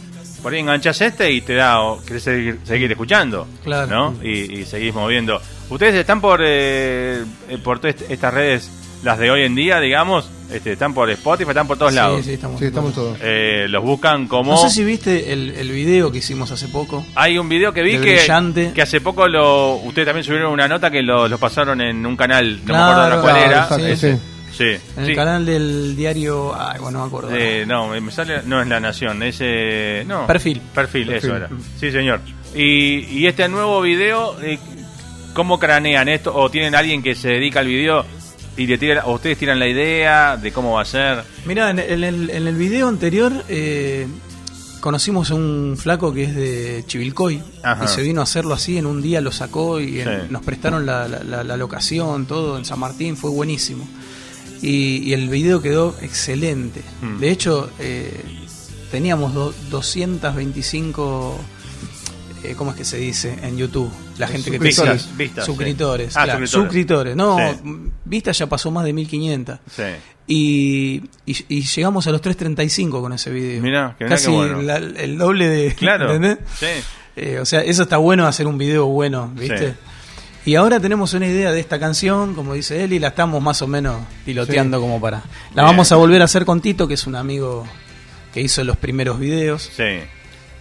Por 0.42 0.52
ahí 0.52 0.60
enganchás 0.60 1.00
este 1.00 1.30
y 1.32 1.40
te 1.40 1.54
da, 1.54 1.80
o 1.80 2.02
querés 2.04 2.22
seguir, 2.22 2.58
seguir 2.64 2.90
escuchando, 2.90 3.46
Claro. 3.62 3.86
¿no? 4.12 4.22
Y, 4.22 4.60
y 4.60 4.64
seguís 4.66 4.92
moviendo. 4.94 5.40
¿Ustedes 5.70 5.94
están 5.94 6.20
por, 6.20 6.40
eh, 6.44 7.24
eh, 7.48 7.58
por 7.62 7.78
todas 7.78 7.96
est- 7.96 8.10
estas 8.10 8.34
redes, 8.34 8.70
las 9.04 9.18
de 9.18 9.30
hoy 9.30 9.42
en 9.42 9.54
día, 9.54 9.78
digamos? 9.80 10.28
Este, 10.50 10.72
¿Están 10.72 10.92
por 10.94 11.08
Spotify? 11.10 11.50
¿Están 11.50 11.66
por 11.66 11.76
todos 11.78 11.92
Sí, 11.92 11.96
lados? 11.96 12.24
sí, 12.24 12.32
estamos. 12.34 12.58
sí, 12.58 12.66
estamos 12.66 12.94
todos. 12.94 13.18
Eh, 13.22 13.66
los 13.68 13.82
buscan 13.82 14.26
como... 14.28 14.52
No 14.52 14.56
sé 14.58 14.70
si 14.70 14.84
viste 14.84 15.32
el, 15.32 15.50
el 15.50 15.70
video 15.70 16.10
que 16.12 16.18
hicimos 16.18 16.50
hace 16.50 16.68
poco. 16.68 17.04
Hay 17.14 17.38
un 17.38 17.48
video 17.48 17.72
que 17.72 17.82
vi 17.82 17.92
que, 17.92 18.16
Brillante. 18.16 18.72
que 18.74 18.82
hace 18.82 19.00
poco 19.00 19.26
lo 19.28 19.74
ustedes 19.76 20.06
también 20.06 20.24
subieron 20.24 20.52
una 20.52 20.68
nota 20.68 20.90
que 20.90 21.02
lo, 21.02 21.28
lo 21.28 21.38
pasaron 21.38 21.80
en 21.80 22.04
un 22.04 22.16
canal, 22.16 22.58
no 22.60 22.64
Claro, 22.66 22.84
me 22.86 22.90
acuerdo 22.92 23.02
ahora 23.02 23.20
cuál 23.20 23.34
claro, 23.34 23.50
era. 23.50 23.62
exacto, 23.62 23.86
Ese. 23.86 24.12
sí. 24.16 24.20
Sí, 24.56 24.64
En 24.96 25.04
el 25.04 25.16
canal 25.16 25.44
del 25.44 25.96
diario. 25.96 26.54
Ay, 26.56 26.78
bueno, 26.78 26.98
no 26.98 27.04
me 27.04 27.08
acuerdo. 27.08 27.30
Eh, 27.34 27.64
no, 27.66 27.88
me 27.88 28.12
sale, 28.12 28.40
no 28.46 28.62
es 28.62 28.68
La 28.68 28.78
Nación, 28.78 29.20
es... 29.24 29.38
eh, 29.40 30.04
no, 30.06 30.28
Perfil. 30.28 30.60
Perfil, 30.72 31.12
eso 31.12 31.34
era. 31.34 31.48
Sí, 31.80 31.90
señor. 31.90 32.20
Y, 32.54 32.98
y 33.18 33.26
este 33.26 33.48
nuevo 33.48 33.80
video, 33.80 34.40
eh, 34.42 34.60
¿cómo 35.32 35.58
cranean 35.58 36.08
esto? 36.08 36.32
¿O 36.36 36.50
tienen 36.52 36.76
alguien 36.76 37.02
que 37.02 37.16
se 37.16 37.30
dedica 37.30 37.58
al 37.58 37.66
video 37.66 38.06
y 38.56 38.66
le 38.66 38.78
tira, 38.78 39.04
o 39.06 39.14
ustedes 39.14 39.38
tiran 39.38 39.58
la 39.58 39.66
idea 39.68 40.36
de 40.36 40.52
cómo 40.52 40.72
va 40.74 40.82
a 40.82 40.84
ser? 40.84 41.24
Mira, 41.46 41.70
en, 41.70 41.78
el, 41.78 42.04
en 42.30 42.46
el 42.46 42.54
video 42.54 42.88
anterior 42.88 43.32
eh, 43.48 44.06
conocimos 44.80 45.30
a 45.30 45.34
un 45.34 45.76
flaco 45.78 46.12
que 46.12 46.24
es 46.24 46.34
de 46.36 46.84
Chivilcoy 46.86 47.42
Ajá. 47.62 47.84
y 47.84 47.88
se 47.88 48.02
vino 48.02 48.20
a 48.20 48.24
hacerlo 48.24 48.54
así, 48.54 48.76
en 48.78 48.86
un 48.86 49.00
día 49.02 49.20
lo 49.20 49.32
sacó 49.32 49.80
y 49.80 50.00
en- 50.00 50.08
Sí. 50.08 50.26
nos 50.30 50.42
prestaron 50.44 50.86
la, 50.86 51.08
la- 51.08 51.24
la- 51.24 51.42
la 51.44 51.56
locación, 51.56 52.26
todo 52.26 52.58
en 52.58 52.64
San 52.64 52.78
Martín, 52.78 53.16
fue 53.16 53.30
buenísimo. 53.30 53.88
Y, 54.62 54.98
y 55.08 55.12
el 55.12 55.28
video 55.28 55.60
quedó 55.60 55.94
excelente. 56.00 56.80
Mm. 57.02 57.18
De 57.18 57.30
hecho, 57.30 57.70
eh, 57.80 58.20
teníamos 58.90 59.34
do- 59.34 59.52
225... 59.70 61.38
eh, 62.44 62.54
¿Cómo 62.56 62.70
es 62.72 62.76
que 62.76 62.84
se 62.84 62.96
dice 62.98 63.36
en 63.42 63.56
YouTube? 63.56 63.90
La 64.18 64.29
gente 64.29 64.50
que 64.50 64.59
te 64.59 64.70
Suscriptores. 64.72 65.16
Vistas, 65.16 65.44
sí. 65.44 65.50
Ah, 66.18 66.24
claro, 66.24 66.46
suscriptores. 66.46 66.50
suscriptores. 66.50 67.16
No, 67.16 67.37
Sí. 67.38 67.90
Vista 68.05 68.33
ya 68.33 68.46
pasó 68.46 68.70
más 68.70 68.85
de 68.85 68.92
1500. 68.92 69.59
Sí. 69.70 69.83
Y, 70.27 71.03
y, 71.27 71.44
y 71.48 71.62
llegamos 71.62 72.07
a 72.07 72.11
los 72.11 72.22
3.35 72.22 73.00
con 73.00 73.12
ese 73.12 73.31
video. 73.31 73.61
Mirá, 73.62 73.94
que 73.98 74.05
mirá 74.05 74.16
Casi 74.16 74.27
qué 74.29 74.33
bueno. 74.37 74.62
la- 74.62 74.77
el 74.77 75.18
doble 75.18 75.48
de... 75.48 75.74
Claro. 75.74 76.14
¿entendés? 76.14 76.38
Sí. 76.59 76.66
Eh, 77.16 77.38
o 77.40 77.44
sea, 77.44 77.61
eso 77.62 77.83
está 77.85 77.96
bueno 77.98 78.27
hacer 78.27 78.46
un 78.46 78.57
video 78.59 78.87
bueno, 78.87 79.31
¿viste? 79.37 79.70
Sí. 79.70 79.74
Y 80.46 80.55
ahora 80.57 80.79
tenemos 80.81 81.12
una 81.14 81.27
idea 81.27 81.53
de 81.53 81.61
esta 81.61 81.79
canción, 81.81 82.35
como 82.35 82.55
dice 82.55 82.85
él, 82.85 82.92
y 82.92 82.98
la 82.98 83.09
estamos 83.09 83.42
más 83.42 83.62
o 83.62 83.66
menos 83.66 83.96
piloteando 84.24 84.79
Sí. 84.79 84.81
como 84.83 85.00
para... 85.00 85.18
La 85.55 85.62
Bien. 85.62 85.66
vamos 85.66 85.90
a 85.92 85.96
volver 85.96 86.20
a 86.22 86.24
hacer 86.27 86.44
con 86.44 86.61
Tito, 86.61 86.87
que 86.88 86.94
es 86.94 87.07
un 87.07 87.16
amigo 87.16 87.66
que 88.33 88.40
hizo 88.40 88.62
los 88.64 88.77
primeros 88.77 89.18
videos, 89.18 89.70
Sí. 89.77 90.00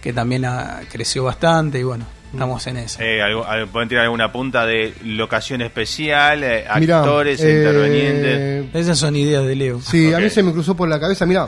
que 0.00 0.12
también 0.12 0.46
creció 0.90 1.24
bastante 1.24 1.78
y 1.80 1.82
bueno, 1.82 2.06
estamos 2.34 2.66
en 2.66 2.76
eso. 2.76 3.00
Eh, 3.02 3.22
algo- 3.22 3.46
¿Pueden 3.72 3.88
tirar 3.88 4.04
alguna 4.04 4.30
punta 4.30 4.66
de 4.66 4.92
locación 5.04 5.62
especial, 5.62 6.44
eh, 6.44 6.64
Mirá, 6.78 6.98
actores, 7.00 7.40
eh, 7.40 7.56
intervenientes? 7.58 8.74
Esas 8.74 8.98
son 8.98 9.16
ideas 9.16 9.44
de 9.46 9.56
Leo. 9.56 9.80
Sí, 9.80 10.12
a 10.12 10.18
mí 10.18 10.28
se 10.30 10.42
me 10.42 10.52
cruzó 10.52 10.74
por 10.76 10.88
la 10.88 11.00
cabeza. 11.00 11.24
Mira, 11.26 11.46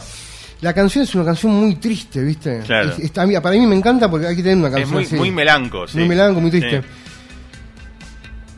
la 0.60 0.72
canción 0.72 1.04
es 1.04 1.14
una 1.14 1.24
canción 1.24 1.52
muy 1.52 1.76
triste, 1.76 2.22
¿viste? 2.22 2.60
Claro. 2.66 2.90
Es- 2.90 2.98
está- 3.00 3.26
mira, 3.26 3.40
para 3.42 3.54
mí 3.56 3.66
me 3.66 3.76
encanta 3.76 4.10
porque 4.10 4.26
hay 4.26 4.36
que 4.36 4.42
tener 4.42 4.56
una 4.58 4.68
Es 4.68 4.74
canción 4.74 4.94
muy, 4.94 5.04
así. 5.04 5.14
muy 5.16 5.30
melanco, 5.30 5.86
sí. 5.86 5.98
Muy 5.98 6.08
melanco, 6.08 6.40
muy 6.40 6.50
triste. 6.50 6.80
Sí. 6.80 6.86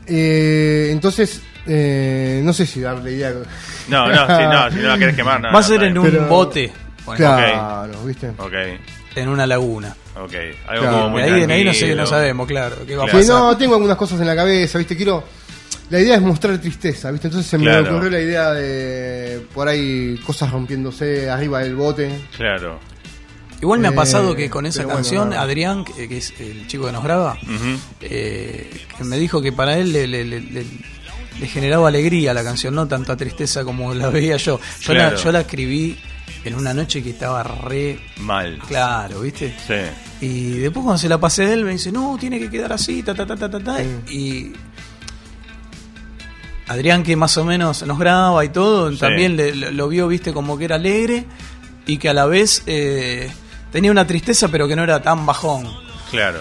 Eh, 0.07 0.89
entonces, 0.93 1.43
eh, 1.67 2.41
no 2.43 2.53
sé 2.53 2.67
si 2.67 2.81
darle 2.81 3.13
idea. 3.13 3.33
No, 3.89 4.07
no, 4.09 4.15
si 4.27 4.43
no, 4.45 4.71
si 4.71 4.77
no 4.79 4.89
la 4.89 4.99
querés 4.99 5.17
quemar, 5.17 5.41
no. 5.41 5.49
Va 5.49 5.59
a 5.59 5.61
no, 5.61 5.63
ser 5.63 5.75
está 5.77 5.87
en 5.87 5.99
un 5.99 6.05
Pero- 6.05 6.27
bote, 6.27 6.73
bueno, 7.05 7.17
Claro, 7.19 8.05
¿viste? 8.05 8.29
Ok, 8.39 8.53
en 9.17 9.29
una 9.29 9.47
laguna. 9.47 9.95
Ok. 10.25 10.33
Algo 10.67 10.83
Claro. 10.83 10.91
como 10.99 11.09
muy 11.11 11.23
De 11.23 11.31
ahí, 11.33 11.47
de 11.47 11.53
ahí 11.55 11.65
no 11.65 11.73
sé, 11.75 11.95
no 11.95 12.07
sabemos, 12.07 12.47
claro, 12.47 12.77
qué 12.87 12.97
va 12.97 13.05
a 13.05 13.07
Claro. 13.07 13.19
Pasar. 13.21 13.37
no, 13.43 13.57
tengo 13.57 13.75
algunas 13.75 13.97
cosas 13.97 14.21
en 14.21 14.27
la 14.27 14.37
cabeza, 14.37 14.79
¿viste? 14.79 14.97
Quiero. 14.97 15.25
la 15.91 16.01
idea 16.01 16.17
es 16.17 16.21
mostrar 16.21 16.59
tristeza, 16.59 17.11
¿viste? 17.11 17.29
Entonces 17.29 17.51
se 17.51 17.57
me 17.57 17.65
Claro. 17.65 17.91
ocurrió 17.93 18.11
la 18.11 18.21
idea 18.21 18.51
de 18.53 19.41
por 19.55 19.69
ahí 19.69 20.19
cosas 20.27 20.51
rompiéndose 20.51 21.31
arriba 21.31 21.61
del 21.61 21.77
bote. 21.77 22.11
Claro. 22.37 22.79
Igual 23.63 23.81
me 23.81 23.89
ha 23.89 23.93
Eh, 23.93 23.95
pasado 23.95 24.37
que 24.37 24.51
con 24.51 24.67
esa 24.67 24.83
bueno, 24.83 24.97
canción. 24.97 25.33
Adrián, 25.33 25.85
que, 25.85 26.07
que 26.07 26.19
es 26.19 26.35
el 26.41 26.67
chico 26.67 26.85
que 26.87 26.93
nos 26.93 27.03
graba, 27.03 27.39
eh, 28.03 28.71
que 28.97 29.05
me 29.05 29.17
dijo 29.19 29.41
que 29.41 29.51
para 29.53 29.79
él 29.79 29.93
le, 29.93 30.07
le- 30.07 30.25
le- 30.25 30.41
le- 30.41 30.67
le 31.41 31.47
generaba 31.47 31.89
alegría 31.89 32.35
la 32.35 32.45
canción, 32.45 32.75
no 32.75 32.87
tanta 32.87 33.17
tristeza 33.17 33.65
como 33.65 33.95
la 33.95 34.11
veía 34.11 34.37
yo. 34.37 34.61
Yo, 34.81 34.93
Claro. 34.93 35.17
la, 35.17 35.23
yo 35.23 35.33
la 35.33 35.41
escribí 35.41 35.97
en 36.45 36.55
una 36.55 36.75
noche 36.75 37.03
que 37.03 37.11
estaba 37.11 37.43
re 37.43 37.99
Mal. 38.19 38.59
claro, 38.69 39.21
¿viste? 39.21 39.55
Sí. 39.67 39.75
Y 40.21 40.51
después 40.59 40.83
cuando 40.85 40.99
se 40.99 41.09
la 41.09 41.19
pasé 41.19 41.45
a 41.45 41.53
él 41.53 41.65
me 41.65 41.73
dice, 41.73 41.93
no, 41.93 42.17
tiene 42.19 42.39
que 42.41 42.51
quedar 42.51 42.73
así, 42.73 43.03
ta, 43.03 43.15
ta, 43.15 43.25
ta, 43.27 43.37
ta, 43.37 43.49
ta, 43.49 43.61
ta. 43.61 43.77
Y 44.11 44.53
Adrián, 46.69 47.03
que 47.03 47.17
más 47.17 47.37
o 47.39 47.45
menos 47.45 47.83
nos 47.87 47.99
graba 47.99 48.45
y 48.45 48.51
todo, 48.51 48.93
Sí. 48.93 48.99
también 48.99 49.37
le- 49.37 49.55
lo, 49.55 49.71
lo 49.71 49.89
vio, 49.89 50.07
viste, 50.09 50.33
como 50.33 50.59
que 50.59 50.67
era 50.67 50.75
alegre 50.77 51.25
y 51.87 51.97
que 51.97 52.09
a 52.11 52.15
la 52.15 52.27
vez 52.27 52.63
eh, 52.67 53.31
tenía 53.73 53.91
una 53.91 54.07
tristeza, 54.07 54.49
pero 54.49 54.69
que 54.69 54.77
no 54.77 54.83
era 54.83 55.01
tan 55.01 55.25
bajón. 55.25 55.67
Claro. 56.11 56.41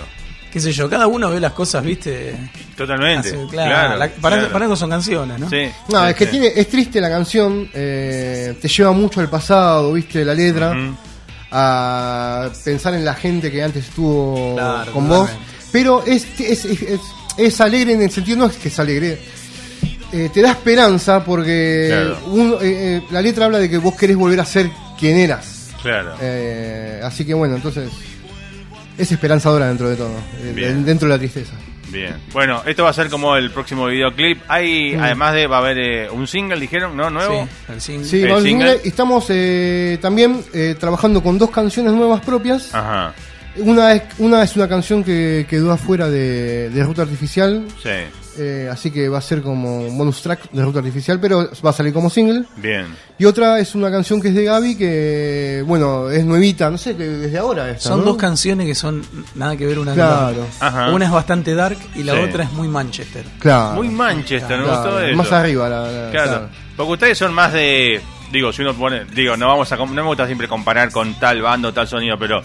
Qué 0.52 0.60
sé 0.60 0.72
yo, 0.74 0.90
cada 0.90 1.08
uno 1.08 1.30
ve 1.30 1.40
las 1.40 1.54
cosas, 1.54 1.84
viste. 1.84 2.36
Totalmente. 2.76 3.30
así, 3.30 3.38
claro. 3.50 3.70
claro, 3.70 3.98
la- 3.98 4.10
para, 4.10 4.36
claro. 4.38 4.52
para 4.52 4.66
algo 4.66 4.76
son 4.76 4.90
canciones, 4.90 5.40
¿no? 5.40 5.50
Sí. 5.50 5.70
No, 5.94 6.04
sí, 6.04 6.10
es 6.10 6.16
que 6.16 6.26
sí. 6.26 6.32
tiene, 6.32 6.48
es 6.56 6.68
triste 6.68 7.00
la 7.00 7.10
canción, 7.10 7.70
eh, 7.74 8.58
te 8.62 8.68
lleva 8.68 8.92
mucho 8.92 9.22
al 9.22 9.30
pasado, 9.30 9.94
¿viste? 9.94 10.26
La 10.26 10.34
letra, 10.34 10.72
Ujú. 10.72 10.98
A 11.52 12.50
pensar 12.64 12.94
en 12.94 13.06
la 13.06 13.14
gente 13.14 13.52
que 13.52 13.64
antes 13.64 13.88
estuvo 13.88 14.56
Claro, 14.56 14.92
con 14.92 15.08
vos. 15.08 15.30
Pero 15.72 16.04
es, 16.06 16.26
es, 16.40 16.66
es, 16.66 16.82
es- 16.82 17.02
es 17.38 17.62
alegre 17.62 17.94
en 17.94 18.02
el 18.02 18.10
sentido, 18.12 18.38
no 18.38 18.46
es 18.48 18.56
que 18.58 18.70
es 18.70 18.80
alegre, 18.80 19.20
eh, 20.12 20.30
te 20.34 20.42
da 20.42 20.52
esperanza 20.52 21.24
porque 21.24 21.88
Claro. 21.90 22.20
un- 22.28 22.52
eh, 22.54 22.58
eh, 22.98 23.02
la 23.12 23.22
letra 23.22 23.46
habla 23.46 23.60
de 23.60 23.70
que 23.70 23.78
vos 23.78 23.94
querés 23.96 24.16
volver 24.18 24.40
a 24.40 24.46
ser 24.46 24.70
quien 25.00 25.18
eras. 25.18 25.70
Claro. 25.82 26.16
Eh, 26.20 27.00
así 27.04 27.24
que 27.26 27.34
bueno, 27.36 27.56
entonces 27.56 27.90
es 28.98 29.12
esperanzadora 29.12 29.68
dentro 29.68 29.90
de 29.90 29.96
todo, 29.96 30.10
Bien. 30.56 30.84
dentro 30.84 31.08
de 31.08 31.14
la 31.14 31.20
tristeza. 31.20 31.54
Bien. 31.90 32.16
Bueno, 32.34 32.62
esto 32.66 32.84
va 32.84 32.90
a 32.90 32.94
ser 32.94 33.10
como 33.10 33.36
el 33.36 33.52
próximo 33.52 33.86
videoclip. 33.88 34.42
Hay, 34.48 34.96
Mm. 34.96 35.00
además 35.02 35.34
de, 35.34 35.48
va 35.48 35.58
a 35.58 35.60
haber 35.60 35.78
eh, 35.80 36.10
un 36.10 36.28
single, 36.28 36.60
dijeron, 36.60 36.96
¿no? 36.98 37.10
¿Nuevo? 37.10 37.48
Sí, 37.48 37.72
el 37.74 37.82
single. 37.82 38.06
Sí, 38.08 38.22
El 38.24 38.82
estamos 38.84 39.26
eh, 39.30 39.98
también 40.02 40.44
eh, 40.54 40.76
trabajando 40.80 41.24
con 41.24 41.38
dos 41.38 41.50
canciones 41.50 41.94
nuevas 41.94 42.22
propias. 42.22 42.74
Ajá. 42.74 43.14
Una 43.58 43.94
es, 43.94 44.04
una 44.20 44.44
es 44.44 44.56
una 44.56 44.68
canción 44.68 45.04
que 45.04 45.46
quedó 45.50 45.72
afuera 45.72 46.10
de, 46.10 46.70
de 46.70 46.84
Ruta 46.84 47.02
Artificial, 47.04 47.66
Sí. 47.82 47.90
Eh, 48.38 48.70
así 48.72 48.92
que 48.92 49.10
va 49.10 49.18
a 49.18 49.22
ser 49.22 49.42
como 49.42 49.82
un 49.88 49.98
bonus 49.98 50.22
track 50.22 50.52
de 50.52 50.62
Ruta 50.64 50.80
Artificial, 50.80 51.20
pero 51.20 51.50
va 51.66 51.70
a 51.70 51.74
salir 51.74 51.94
como 51.94 52.10
single. 52.10 52.44
Bien. 52.58 52.86
Y 53.18 53.26
otra 53.26 53.60
es 53.60 53.74
una 53.76 53.90
canción 53.92 54.22
que 54.22 54.30
es 54.30 54.36
de 54.36 54.44
Gaby, 54.44 54.76
que 54.76 55.64
bueno, 55.66 56.10
es 56.10 56.24
nuevita, 56.26 56.70
no 56.70 56.78
sé, 56.78 56.96
que 56.96 57.04
desde 57.04 57.38
ahora 57.38 57.70
está, 57.72 57.90
Son 57.90 58.00
¿no? 58.00 58.06
dos 58.06 58.18
canciones 58.18 58.68
que 58.68 58.76
son 58.76 59.04
nada 59.36 59.56
que 59.58 59.66
ver 59.66 59.80
una 59.80 59.92
con 59.92 60.00
la 60.00 60.08
Claro, 60.08 60.42
otra. 60.44 60.68
Ajá. 60.68 60.92
Una 60.92 61.06
es 61.06 61.12
bastante 61.12 61.56
dark 61.56 61.78
y 61.96 62.04
la 62.04 62.14
Sí. 62.14 62.20
otra 62.20 62.44
es 62.44 62.52
muy 62.54 62.68
Manchester. 62.68 63.26
claro. 63.40 63.76
Muy 63.76 63.90
Manchester, 63.90 64.58
me 64.60 64.64
Claro, 64.66 64.82
gustó 64.82 65.00
eso. 65.02 65.18
Más 65.18 65.32
arriba, 65.32 65.70
la, 65.70 65.82
la- 65.92 66.12
Claro. 66.12 66.30
claro. 66.32 66.50
Porque 66.76 66.92
ustedes 66.94 67.18
son 67.18 67.34
más 67.34 67.54
de. 67.54 68.00
Digo, 68.32 68.52
si 68.54 68.62
uno 68.62 68.74
pone. 68.76 69.06
Digo, 69.06 69.36
no 69.38 69.48
vamos 69.48 69.72
a. 69.72 69.78
com- 69.78 69.90
No 69.96 70.02
me 70.04 70.08
gusta 70.10 70.26
siempre 70.26 70.48
comparar 70.48 70.92
con 70.92 71.14
tal 71.16 71.42
bando, 71.42 71.74
tal 71.74 71.88
sonido, 71.88 72.18
pero. 72.20 72.42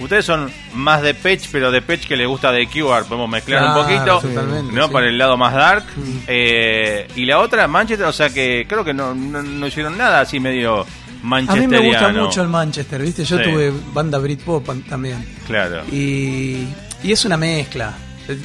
Ustedes 0.00 0.24
son 0.24 0.50
más 0.74 1.02
de 1.02 1.14
Patch, 1.14 1.48
pero 1.52 1.70
de 1.70 1.80
Patch 1.80 2.06
que 2.08 2.16
le 2.16 2.26
gusta 2.26 2.50
de 2.50 2.66
QR. 2.66 3.04
Podemos 3.06 3.28
mezclar 3.28 3.64
un 3.68 3.74
poquito. 3.82 4.20
totalmente, 4.20 4.72
¿No? 4.74 4.86
sí. 4.88 4.92
Para 4.92 5.06
el 5.08 5.16
lado 5.16 5.36
más 5.36 5.54
dark. 5.54 5.84
Eh, 6.26 7.06
y 7.16 7.24
la 7.26 7.38
otra, 7.38 7.68
Manchester, 7.68 8.06
o 8.06 8.12
sea 8.12 8.28
que 8.30 8.66
creo 8.68 8.84
que 8.84 8.92
no, 8.92 9.14
no, 9.14 9.42
no 9.42 9.66
hicieron 9.66 9.96
nada 9.96 10.20
así 10.20 10.40
medio 10.40 10.80
A 10.80 10.86
manchesteriano. 11.22 11.70
mí 11.70 11.78
me 11.80 11.88
gusta 11.88 12.12
mucho 12.12 12.42
el 12.42 12.48
Manchester, 12.48 13.00
¿viste? 13.02 13.24
Yo 13.24 13.38
Sí. 13.38 13.44
tuve 13.44 13.72
banda 13.92 14.18
Britpop 14.18 14.68
también. 14.88 15.24
Claro. 15.46 15.82
Y, 15.92 16.66
y 17.02 17.12
es 17.12 17.24
una 17.24 17.36
mezcla. 17.36 17.94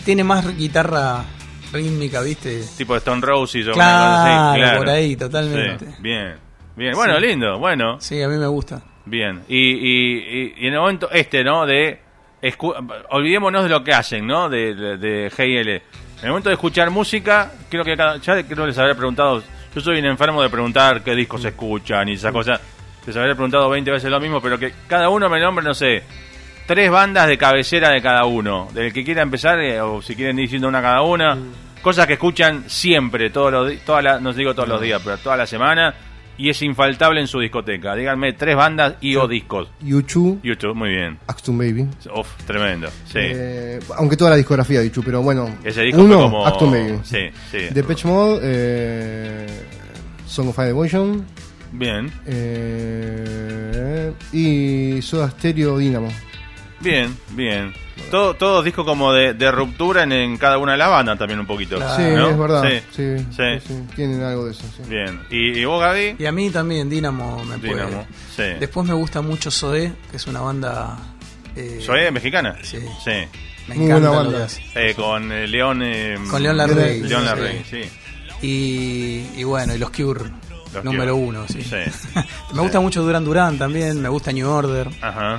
Tiene 0.06 0.24
más 0.24 0.56
guitarra 0.56 1.24
rítmica, 1.74 2.22
¿viste? 2.22 2.64
Tipo 2.78 2.96
Stone 2.98 3.22
Roses 3.22 3.68
o 3.68 3.72
Claro. 3.74 4.56
Claro. 4.58 4.78
por 4.80 4.90
ahí, 4.90 5.16
totalmente. 5.16 5.96
Bien. 6.00 6.36
Bien. 6.76 6.94
Bueno, 6.94 7.20
lindo. 7.20 7.58
Bueno. 7.60 7.98
Sí, 8.00 8.22
a 8.22 8.28
mí 8.28 8.38
me 8.38 8.48
gusta. 8.48 8.82
Bien, 9.10 9.41
y, 9.48 9.58
y, 9.58 10.67
en 10.67 10.74
el 10.74 10.80
momento 10.80 11.10
este, 11.12 11.43
¿no? 11.43 11.65
De 11.65 12.00
escu- 12.41 12.76
olvidémonos 13.10 13.63
de 13.63 13.69
lo 13.69 13.84
que 13.84 13.93
hacen, 13.93 14.28
¿no? 14.28 14.50
De, 14.50 14.76
de, 14.76 14.98
de 14.98 15.30
GL. 15.30 15.69
En 16.19 16.26
el 16.26 16.30
momento 16.30 16.50
de 16.50 16.56
escuchar 16.56 16.89
música, 16.91 17.52
creo 17.69 17.84
que 17.84 17.95
cada, 17.95 18.17
ya 18.17 18.43
creo 18.43 18.67
les 18.67 18.78
habré 18.78 18.93
preguntado. 18.95 19.41
Yo 19.74 19.82
soy 19.82 20.00
un 20.00 20.06
enfermo 20.06 20.41
de 20.43 20.50
preguntar 20.50 21.02
qué 21.04 21.15
discos 21.15 21.43
escuchan 21.45 22.10
y 22.10 22.13
esas 22.13 22.32
cosas. 22.32 22.60
Les 23.08 23.15
habré 23.15 23.34
preguntado 23.34 23.69
20 23.69 23.89
veces 23.91 24.12
lo 24.12 24.19
mismo, 24.19 24.41
pero 24.41 24.60
que 24.60 24.74
cada 24.88 25.10
uno 25.10 25.30
me 25.30 25.39
nombre, 25.39 25.63
no 25.65 25.74
sé, 25.74 26.04
tres 26.67 26.91
bandas 26.91 27.28
de 27.28 27.38
cabecera 27.38 27.89
de 27.89 28.02
cada 28.02 28.26
uno. 28.26 28.67
Del 28.74 28.91
que 28.93 29.04
quiera 29.04 29.22
empezar, 29.22 29.60
eh, 29.60 29.80
o 29.82 30.02
si 30.02 30.15
quieren 30.15 30.38
ir 30.38 30.43
diciendo 30.45 30.67
una 30.67 30.82
cada 30.82 31.02
una. 31.02 31.38
Cosas 31.82 32.06
que 32.06 32.13
escuchan 32.13 32.65
siempre, 32.69 33.30
todos 33.30 33.52
los, 33.54 33.80
toda 33.86 34.02
la, 34.02 34.19
no 34.19 34.34
digo 34.34 34.54
todos 34.54 34.67
los 34.67 34.82
días, 34.82 35.02
pero 35.04 35.17
toda 35.17 35.38
la 35.38 35.48
semana. 35.48 35.95
Y 36.39 36.49
es 36.49 36.62
infaltable 36.62 37.19
en 37.19 37.28
su 37.28 37.39
discoteca. 37.39 37.95
Díganme 37.95 38.32
tres 38.32 38.56
bandas 38.56 38.95
y 39.02 39.17
o 39.17 39.28
discos. 39.28 39.67
YouTube, 39.82 40.39
YouTube, 40.41 40.73
muy 40.73 40.89
bien. 40.89 41.19
Axton 41.28 41.58
Baby. 41.58 41.86
Uf, 42.15 42.28
tremendo. 42.47 42.88
Sí. 43.06 43.19
Eh, 43.19 43.80
aunque 43.97 44.15
toda 44.15 44.32
la 44.32 44.38
discografía 44.38 44.80
de 44.80 44.86
YouTube, 44.86 45.04
pero 45.06 45.21
bueno. 45.21 45.54
Ese 45.65 45.82
disco 45.82 46.02
uno, 46.02 46.15
fue 46.15 46.23
como. 46.23 46.47
Acton 46.47 46.71
Baby. 46.71 46.99
Sí, 47.04 47.30
sí. 47.52 47.58
Depeche 47.71 48.08
Mode, 48.08 48.39
eh, 48.41 49.47
Song 50.25 50.47
of 50.47 50.58
Devotion 50.58 51.25
Bien, 51.71 52.12
eh, 52.25 54.12
y 54.32 55.02
Soda 55.02 55.30
Stereo 55.30 55.78
Dynamo. 55.78 56.10
Bien, 56.82 57.18
bien. 57.32 57.74
Todo, 58.12 58.34
todo 58.36 58.63
disco 58.63 58.86
como 58.86 59.12
de, 59.13 59.34
de 59.34 59.52
ruptura 59.52 60.04
en, 60.04 60.12
en 60.13 60.38
cada 60.38 60.58
una 60.58 60.72
de 60.74 60.78
las 60.78 60.89
bandas 60.89 61.18
también 61.20 61.39
un 61.39 61.46
poquito. 61.46 61.76
Claro. 61.78 61.96
sí, 61.98 62.15
¿no? 62.15 62.30
es 62.30 62.38
verdad. 62.39 62.63
Sí, 62.70 62.80
Sí, 62.96 63.18
sí. 63.20 63.26
sí, 63.60 63.68
sí, 63.68 63.84
Tienen 63.96 64.24
algo 64.24 64.46
de 64.46 64.52
eso. 64.52 64.63
sí. 64.76 64.84
Bien. 64.89 65.20
¿Y, 65.30 65.60
y 65.60 65.65
vos, 65.65 65.82
Gaby? 65.82 66.15
Y 66.18 66.26
a 66.26 66.32
mí 66.32 66.50
también 66.50 66.89
Dynamo 66.89 67.44
me 67.46 67.58
puede. 67.60 67.86
Dynamo, 67.86 68.08
sí. 68.36 68.44
Después 68.60 68.88
me 68.88 68.94
gusta 68.94 69.22
mucho 69.22 69.52
Zoé, 69.52 69.92
que 70.10 70.18
es 70.18 70.26
una 70.28 70.39
banda. 70.42 70.98
Eh, 71.56 71.80
¿Soy 71.86 72.10
mexicana? 72.12 72.56
Sí. 72.63 72.80
Sí. 73.04 73.12
Me 73.68 73.76
Muy 73.76 73.86
encanta 73.86 74.10
buena 74.10 74.24
banda. 74.30 74.48
Eh, 74.76 74.94
con 74.96 75.32
eh, 75.32 75.48
León. 75.48 75.82
eh, 75.84 76.18
Con 76.32 76.42
León 76.42 76.58
Larrey. 76.58 77.02
León 77.02 77.22
sí. 77.22 77.26
Larrey, 77.28 77.65
sí. 77.70 77.82
Y, 78.42 79.26
y 79.39 79.44
bueno, 79.44 79.76
y 79.76 79.78
los 79.78 79.89
Cure, 79.92 80.24
Los 80.74 80.84
número 80.86 81.13
Cure. 81.15 81.28
uno, 81.28 81.46
sí. 81.48 81.62
Sí. 81.62 81.76
me 82.54 82.62
gusta 82.62 82.80
mucho 82.80 83.04
Duran 83.04 83.26
Duran 83.26 83.58
también, 83.58 84.02
me 84.02 84.10
gusta 84.10 84.32
New 84.32 84.50
Order. 84.50 84.88
Ajá, 85.02 85.38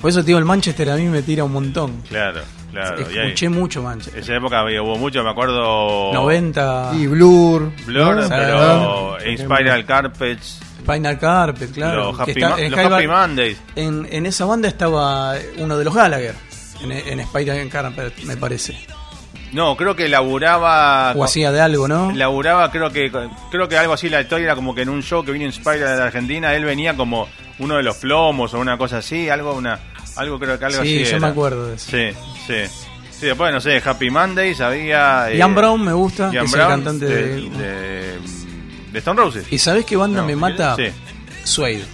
Por 0.00 0.10
eso, 0.10 0.24
tío, 0.24 0.38
el 0.38 0.44
Manchester 0.44 0.90
a 0.90 0.96
mí 0.96 1.04
me 1.06 1.22
tira 1.22 1.44
un 1.44 1.52
montón. 1.52 2.02
claro, 2.08 2.40
claro. 2.72 3.00
Y 3.10 3.18
ahí- 3.18 3.26
Escuché 3.28 3.48
mucho 3.48 3.82
Manchester. 3.82 4.22
esa 4.22 4.36
época 4.36 4.60
había, 4.60 4.80
hubo 4.82 4.96
mucho, 4.96 5.22
me 5.24 5.30
acuerdo. 5.30 6.12
90, 6.12 6.92
Y 6.94 7.06
Blur. 7.08 7.72
Blur, 7.86 8.16
¿no? 8.16 8.28
pero 8.28 9.18
Inspiral 9.28 9.84
Carpets, 9.84 10.60
Spinal 10.80 11.18
Carpet, 11.18 11.72
claro. 11.72 12.12
los 12.12 12.20
Happy, 12.20 12.30
está- 12.30 12.50
Ma- 12.50 12.60
en 12.60 12.70
los 12.70 12.80
Happy 12.80 13.06
Mondays. 13.08 13.58
en, 13.76 14.08
en 14.10 14.26
esa 14.26 14.44
banda 14.44 14.68
estaba 14.68 15.34
uno 15.58 15.76
de 15.76 15.84
los 15.84 15.94
Gallagher. 15.94 16.34
En, 16.82 16.92
en 16.92 17.26
Spinal 17.26 17.68
Carpet, 17.68 18.22
me 18.22 18.36
parece. 18.36 18.78
No, 19.52 19.76
creo 19.76 19.96
que 19.96 20.08
laburaba. 20.08 21.12
O 21.16 21.24
hacía 21.24 21.50
de 21.50 21.60
algo, 21.60 21.88
¿no? 21.88 22.12
Laburaba, 22.12 22.70
creo 22.70 22.90
que 22.92 23.10
creo 23.50 23.68
que 23.68 23.76
algo 23.78 23.94
así 23.94 24.08
la 24.08 24.20
historia 24.20 24.44
era 24.44 24.54
como 24.54 24.74
que 24.74 24.82
en 24.82 24.90
un 24.90 25.02
show 25.02 25.24
que 25.24 25.32
vino 25.32 25.44
Inspiral 25.46 25.96
de 25.96 26.02
Argentina, 26.04 26.54
él 26.54 26.64
venía 26.64 26.94
como 26.96 27.26
uno 27.58 27.76
de 27.76 27.82
los 27.82 27.96
plomos 27.96 28.54
o 28.54 28.58
una 28.60 28.76
cosa 28.78 28.98
así, 28.98 29.28
algo 29.28 29.54
una 29.54 29.78
algo 30.16 30.38
creo 30.38 30.58
que 30.58 30.64
algo 30.64 30.82
Sí, 30.82 31.02
así. 31.02 31.04
yo 31.04 31.10
era. 31.16 31.20
me 31.20 31.26
acuerdo 31.28 31.66
de 31.68 31.74
eso. 31.76 31.90
Sí, 31.90 32.10
sí. 32.46 32.84
Sí, 33.10 33.26
después 33.26 33.52
no 33.52 33.60
sé, 33.60 33.82
Happy 33.84 34.10
Mondays 34.10 34.60
había 34.60 35.32
Ian 35.34 35.50
eh, 35.50 35.54
Brown 35.54 35.84
me 35.84 35.92
gusta, 35.92 36.30
que 36.30 36.36
Ian 36.36 36.44
es 36.46 36.52
el 36.54 36.60
cantante 36.60 37.04
de, 37.06 37.24
de... 37.24 37.50
de, 37.50 38.18
de 38.92 38.98
Stone 39.00 39.20
Roses. 39.20 39.46
¿Y 39.50 39.58
sabés 39.58 39.84
qué 39.84 39.96
banda 39.96 40.20
No, 40.20 40.26
me 40.26 40.36
mata? 40.36 40.76
Sí. 40.76 40.84
Suede. 41.44 41.84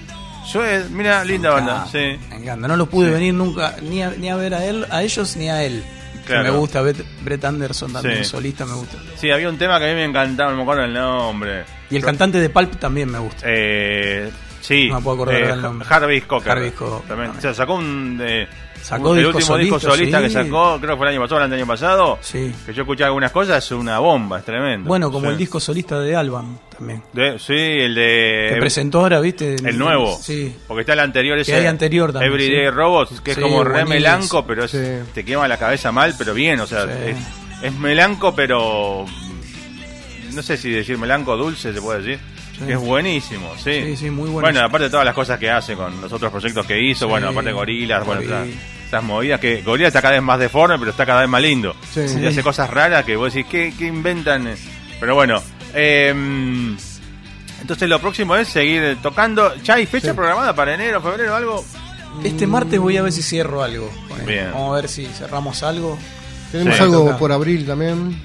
Yo, 0.53 0.65
eh, 0.67 0.85
mira, 0.91 1.25
linda 1.25 1.51
banda, 1.51 1.87
sí. 1.91 2.19
Me 2.29 2.37
encanta. 2.37 2.69
No 2.69 2.77
lo 2.77 2.87
pude 2.87 3.09
Sí. 3.09 3.15
venir 3.15 3.33
nunca 3.35 3.77
ni 3.83 4.03
a, 4.03 4.11
ni 4.11 4.29
a 4.29 4.37
ver 4.37 4.53
a 4.55 4.65
él, 4.67 4.87
a 4.91 5.03
ellos 5.03 5.37
ni 5.37 5.49
a 5.49 5.63
él. 5.65 5.83
Que 6.27 6.29
Claro. 6.33 6.53
Me 6.53 6.59
gusta 6.59 6.83
Brett, 6.83 7.45
Anderson 7.45 7.93
también, 7.93 8.19
Sí. 8.19 8.25
solista 8.31 8.65
me 8.67 8.75
gusta. 8.75 8.97
Sí, 9.17 9.31
había 9.31 9.49
un 9.49 9.57
tema 9.59 9.79
que 9.79 9.87
a 9.87 9.89
mí 9.89 9.95
me 9.95 10.05
encantaba, 10.05 10.51
no 10.51 10.57
me 10.57 10.63
acuerdo 10.63 10.85
el 10.85 10.93
nombre. 10.95 11.65
Y 11.91 11.97
el 11.97 12.05
cantante 12.05 12.39
de 12.39 12.51
Pulp 12.51 12.77
también 12.79 13.11
me 13.11 13.19
gusta. 13.19 13.45
Eh, 13.49 14.31
sí, 14.67 14.89
No 14.89 14.97
me 14.97 15.03
puedo 15.03 15.15
acordar 15.17 15.43
eh, 15.43 15.47
del 15.49 15.63
nombre. 15.63 15.87
Jarvis 15.89 16.25
Cocker. 16.25 16.49
Jarvis 16.55 16.73
Cocker, 16.73 17.09
También. 17.09 17.09
también. 17.33 17.39
O 17.39 17.41
sea, 17.41 17.55
sacó 17.55 17.75
un. 17.75 18.19
eh, 18.23 18.49
Sacó 18.83 19.11
un- 19.13 19.19
el 19.19 19.27
último 19.27 19.57
disco 19.57 19.81
solista, 19.81 19.91
solista 19.97 20.21
que 20.21 20.29
sí. 20.29 20.35
sacó, 20.35 20.77
creo 20.79 20.91
que 20.91 20.97
fue 20.99 21.07
el 21.07 21.13
año 21.15 21.23
pasado, 21.23 21.43
el 21.45 21.53
año 21.55 21.67
pasado. 21.67 22.19
Sí. 22.21 22.53
Que 22.67 22.75
yo 22.75 22.83
escuché 22.83 23.05
algunas 23.05 23.33
cosas, 23.33 23.65
es 23.65 23.71
una 23.73 23.99
bomba, 23.99 24.41
es 24.41 24.45
tremendo. 24.45 24.87
Bueno, 24.89 25.11
como 25.11 25.27
Sí. 25.27 25.33
el 25.33 25.39
disco 25.39 25.59
solista 25.59 25.99
de 26.01 26.15
Alban 26.15 26.59
también. 26.77 27.03
De- 27.15 27.39
sí, 27.39 27.55
el 27.55 27.95
de. 27.95 28.51
Que 28.53 28.61
presentó 28.61 29.01
ahora, 29.01 29.21
¿viste? 29.21 29.55
el 29.55 29.79
nuevo. 29.79 30.19
Sí. 30.21 30.55
Porque 30.69 30.83
está 30.83 30.93
el 30.93 31.01
anterior 31.01 31.39
ese. 31.39 31.55
hay 31.55 31.65
anterior 31.67 32.13
también, 32.13 32.31
Everyday 32.35 32.67
sí. 32.67 32.71
Robots, 32.71 33.21
que 33.23 33.31
es 33.31 33.37
Sí, 33.37 33.43
como 33.43 33.65
re 33.65 33.87
melanco, 33.87 34.45
pero 34.47 34.65
es- 34.65 34.73
Sí. 34.73 34.83
te 35.15 35.25
quema 35.25 35.49
la 35.49 35.57
cabeza 35.57 35.91
mal, 35.91 36.15
pero 36.19 36.35
bien. 36.35 36.61
O 36.61 36.67
sea, 36.67 36.85
Sí. 36.85 36.91
es, 37.07 37.17
es 37.63 37.73
melanco, 37.79 38.35
pero. 38.35 39.07
no 40.35 40.43
sé 40.43 40.57
si 40.57 40.71
decir 40.71 40.99
melanco 40.99 41.37
dulce 41.37 41.73
se 41.73 41.81
puede 41.81 42.03
decir. 42.03 42.34
Sí. 42.59 42.65
Que 42.67 42.73
es 42.75 42.79
buenísimo, 42.79 43.53
sí. 43.57 43.83
Sí, 43.85 43.97
sí, 43.97 44.11
muy 44.11 44.31
bueno. 44.31 44.41
Bueno, 44.47 44.61
aparte 44.61 44.85
de 44.85 44.91
todas 44.91 45.05
las 45.05 45.15
cosas 45.15 45.39
que 45.39 45.51
hace 45.51 45.75
con 45.75 46.01
los 46.01 46.13
otros 46.13 46.31
proyectos 46.31 46.65
que 46.67 46.81
hizo, 46.81 47.07
Sí. 47.07 47.11
bueno, 47.11 47.29
aparte 47.31 47.49
de 47.49 47.53
Gorilas, 47.55 48.07
bueno, 48.07 48.21
Gorila. 48.23 48.45
esas, 48.45 48.87
esas 48.87 49.03
movidas 49.03 49.41
que 49.41 49.63
Gorilas 49.63 49.89
está 49.89 50.01
cada 50.01 50.15
vez 50.15 50.23
más 50.23 50.39
deforme, 50.39 50.79
pero 50.79 50.91
está 50.93 51.05
cada 51.05 51.21
vez 51.23 51.29
más 51.29 51.43
lindo. 51.43 51.75
Sí. 51.93 52.03
Y 52.23 52.27
hace 52.27 52.43
cosas 52.43 52.71
raras 52.71 53.05
que 53.05 53.17
vos 53.17 53.33
decís, 53.35 53.51
¿qué, 53.51 53.75
qué 53.77 53.87
inventan? 53.87 54.49
Pero 55.01 55.15
bueno, 55.17 55.43
eh, 55.75 56.11
entonces 57.61 57.89
lo 57.89 57.99
próximo 58.01 58.37
es 58.37 58.49
seguir 58.49 58.99
tocando. 59.03 59.55
¿Ya 59.63 59.75
hay 59.75 59.87
fecha 59.87 60.09
Sí. 60.11 60.15
programada 60.15 60.55
para 60.55 60.75
enero, 60.75 61.01
febrero, 61.01 61.35
algo? 61.35 61.65
Este 62.23 62.47
martes 62.47 62.79
voy 62.79 62.97
a 62.97 63.03
ver 63.03 63.11
si 63.13 63.23
cierro 63.23 63.63
algo. 63.65 63.91
Bien. 64.27 64.51
Vamos 64.53 64.73
a 64.73 64.81
ver 64.81 64.89
si 64.89 65.07
cerramos 65.07 65.63
algo. 65.65 65.99
Tenemos 66.53 66.77
Sí. 66.77 66.83
algo 66.83 67.19
por 67.19 67.33
abril 67.33 67.67
también. 67.67 68.17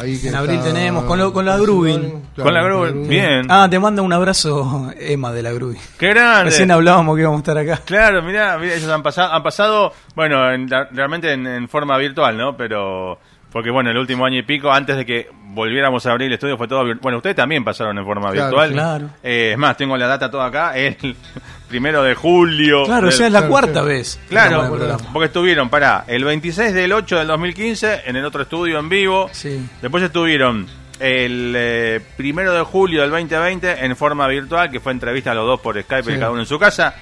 Ahí 0.00 0.18
que 0.20 0.28
En 0.28 0.34
abril 0.36 0.56
está- 0.58 0.72
tenemos, 0.72 1.04
con 1.04 1.18
lo- 1.18 1.32
con 1.32 1.44
la 1.44 1.56
Grubin. 1.58 2.22
Con 2.36 2.54
la 2.54 2.62
Grubin, 2.62 3.08
bien. 3.08 3.46
Ah, 3.48 3.66
te 3.70 3.78
manda 3.78 4.00
un 4.02 4.12
abrazo 4.12 4.92
Emma 4.98 5.32
de 5.32 5.42
la 5.42 5.52
Gruy. 5.52 5.76
¡Qué 5.98 6.08
grande! 6.08 6.44
Recién 6.50 6.70
hablábamos 6.70 7.16
que 7.16 7.22
íbamos 7.22 7.38
a 7.38 7.42
estar 7.42 7.58
acá. 7.58 7.80
Claro, 7.84 8.22
mira, 8.22 8.56
mira, 8.58 8.74
ellos 8.74 8.88
han 8.90 9.02
pasado, 9.02 9.32
han 9.32 9.42
pasado, 9.42 9.92
bueno, 10.14 10.50
en- 10.52 10.68
la- 10.70 10.88
realmente 10.92 11.32
en, 11.32 11.46
en 11.46 11.68
forma 11.68 11.96
virtual, 11.98 12.36
¿no? 12.36 12.56
Pero 12.56 13.18
porque 13.52 13.70
bueno, 13.70 13.90
el 13.90 13.96
último 13.98 14.24
año 14.26 14.38
y 14.38 14.42
pico, 14.42 14.70
antes 14.70 14.96
de 14.96 15.06
que 15.06 15.28
volviéramos 15.50 16.04
a 16.06 16.10
abrir 16.12 16.26
el 16.28 16.34
estudio, 16.34 16.56
fue 16.58 16.68
todo 16.68 16.84
virtual. 16.84 17.00
Bueno, 17.02 17.18
ustedes 17.18 17.36
también 17.36 17.64
pasaron 17.64 17.96
en 17.98 18.04
forma 18.04 18.30
Claro, 18.30 18.46
virtual. 18.48 18.72
claro. 18.72 19.10
Eh, 19.22 19.50
es 19.52 19.58
más, 19.58 19.76
tengo 19.76 19.96
la 19.96 20.06
data 20.06 20.30
toda 20.30 20.46
acá, 20.46 20.76
el 20.76 20.96
primero 21.68 22.02
de 22.02 22.14
julio. 22.14 22.84
Claro, 22.84 23.06
o 23.06 23.10
del- 23.10 23.12
sea, 23.18 23.26
es 23.26 23.32
la 23.32 23.40
claro, 23.40 23.50
cuarta 23.52 23.82
vez. 23.82 24.20
Claro, 24.28 24.98
porque 25.12 25.26
estuvieron, 25.26 25.68
para 25.70 26.04
el 26.06 26.24
26 26.24 26.72
del 26.74 26.92
8 26.92 27.18
del 27.18 27.26
2015 27.28 28.02
en 28.06 28.16
el 28.16 28.24
otro 28.24 28.42
estudio 28.42 28.78
en 28.78 28.88
vivo. 28.88 29.28
Sí. 29.32 29.66
Después 29.80 30.02
estuvieron 30.04 30.66
el 31.00 31.54
eh, 31.56 32.00
primero 32.16 32.52
de 32.52 32.62
julio 32.62 33.02
del 33.02 33.10
2020 33.10 33.84
en 33.84 33.96
forma 33.96 34.26
virtual, 34.26 34.70
que 34.70 34.80
fue 34.80 34.92
entrevista 34.92 35.30
a 35.30 35.34
los 35.34 35.46
dos 35.46 35.60
por 35.60 35.80
Skype, 35.80 36.12
Sí. 36.12 36.18
cada 36.18 36.30
uno 36.32 36.40
en 36.40 36.46
su 36.46 36.58
casa. 36.58 36.94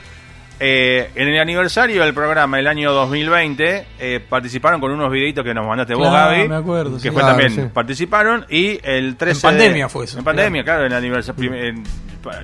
Eh, 0.58 1.10
en 1.14 1.28
el 1.28 1.38
aniversario 1.38 2.02
del 2.02 2.14
programa, 2.14 2.58
el 2.58 2.66
año 2.66 2.90
2020, 2.92 3.86
eh, 3.98 4.20
participaron 4.26 4.80
con 4.80 4.90
unos 4.90 5.10
videitos 5.12 5.44
que 5.44 5.52
nos 5.52 5.66
mandaste 5.66 5.94
vos, 5.94 6.10
Gaby. 6.10 6.48
me 6.48 6.56
acuerdo, 6.56 6.94
Que 6.94 7.00
sí. 7.02 7.10
fue 7.10 7.20
Claro, 7.22 7.36
también, 7.36 7.50
sí. 7.66 7.70
participaron. 7.72 8.46
Y 8.48 8.78
el 8.82 9.16
13 9.16 9.46
En 9.48 9.52
de- 9.54 9.58
pandemia 9.64 9.88
fue 9.90 10.04
eso, 10.06 10.18
En 10.18 10.24
pandemia, 10.24 10.64
claro, 10.64 10.80
en 10.86 10.92
el 10.92 10.98
aniversario. 10.98 11.52
en- 11.54 11.82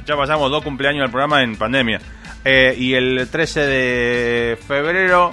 ya 0.07 0.16
pasamos 0.16 0.51
dos 0.51 0.62
cumpleaños 0.62 1.03
del 1.03 1.11
programa 1.11 1.42
en 1.42 1.57
pandemia. 1.57 2.01
Eh, 2.44 2.75
y 2.77 2.92
el 2.94 3.29
13 3.31 3.61
de 3.66 4.59
febrero 4.68 5.31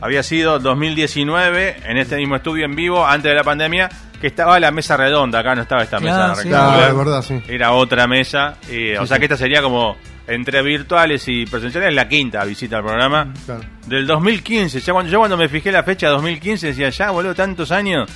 había 0.00 0.22
sido 0.22 0.58
2019 0.58 1.76
en 1.86 1.96
este 1.96 2.16
mismo 2.16 2.36
estudio 2.36 2.64
en 2.66 2.76
vivo 2.76 3.04
antes 3.06 3.30
de 3.30 3.34
la 3.36 3.44
pandemia 3.44 3.88
que 4.20 4.26
estaba 4.28 4.60
la 4.60 4.70
mesa 4.70 4.96
redonda 4.96 5.40
acá 5.40 5.54
no 5.56 5.62
estaba 5.62 5.82
esta 5.82 5.98
Claro, 5.98 6.28
mesa 6.30 6.42
sí. 6.42 6.48
rectangular. 6.48 6.78
Claro, 6.78 6.92
es 6.92 6.98
verdad, 6.98 7.22
sí. 7.22 7.42
era 7.48 7.72
otra 7.72 8.06
mesa 8.06 8.56
y, 8.70 8.94
o 8.94 9.02
Sí, 9.02 9.08
sea 9.08 9.16
sí. 9.16 9.18
que 9.20 9.24
esta 9.24 9.36
sería 9.36 9.62
como 9.62 9.96
entre 10.26 10.62
virtuales 10.62 11.24
y 11.26 11.44
presenciales 11.46 11.92
la 11.94 12.08
quinta 12.08 12.44
visita 12.44 12.76
al 12.78 12.84
programa 12.84 13.32
Claro. 13.44 13.62
del 13.86 14.06
2015 14.06 14.80
ya 14.80 14.92
cuando 14.92 15.10
yo 15.10 15.18
cuando 15.18 15.36
me 15.36 15.48
fijé 15.48 15.72
la 15.72 15.82
fecha 15.82 16.08
2015 16.08 16.68
decía 16.68 16.90
ya 16.90 17.10
boludo 17.10 17.34
tantos 17.34 17.70
años 17.72 18.08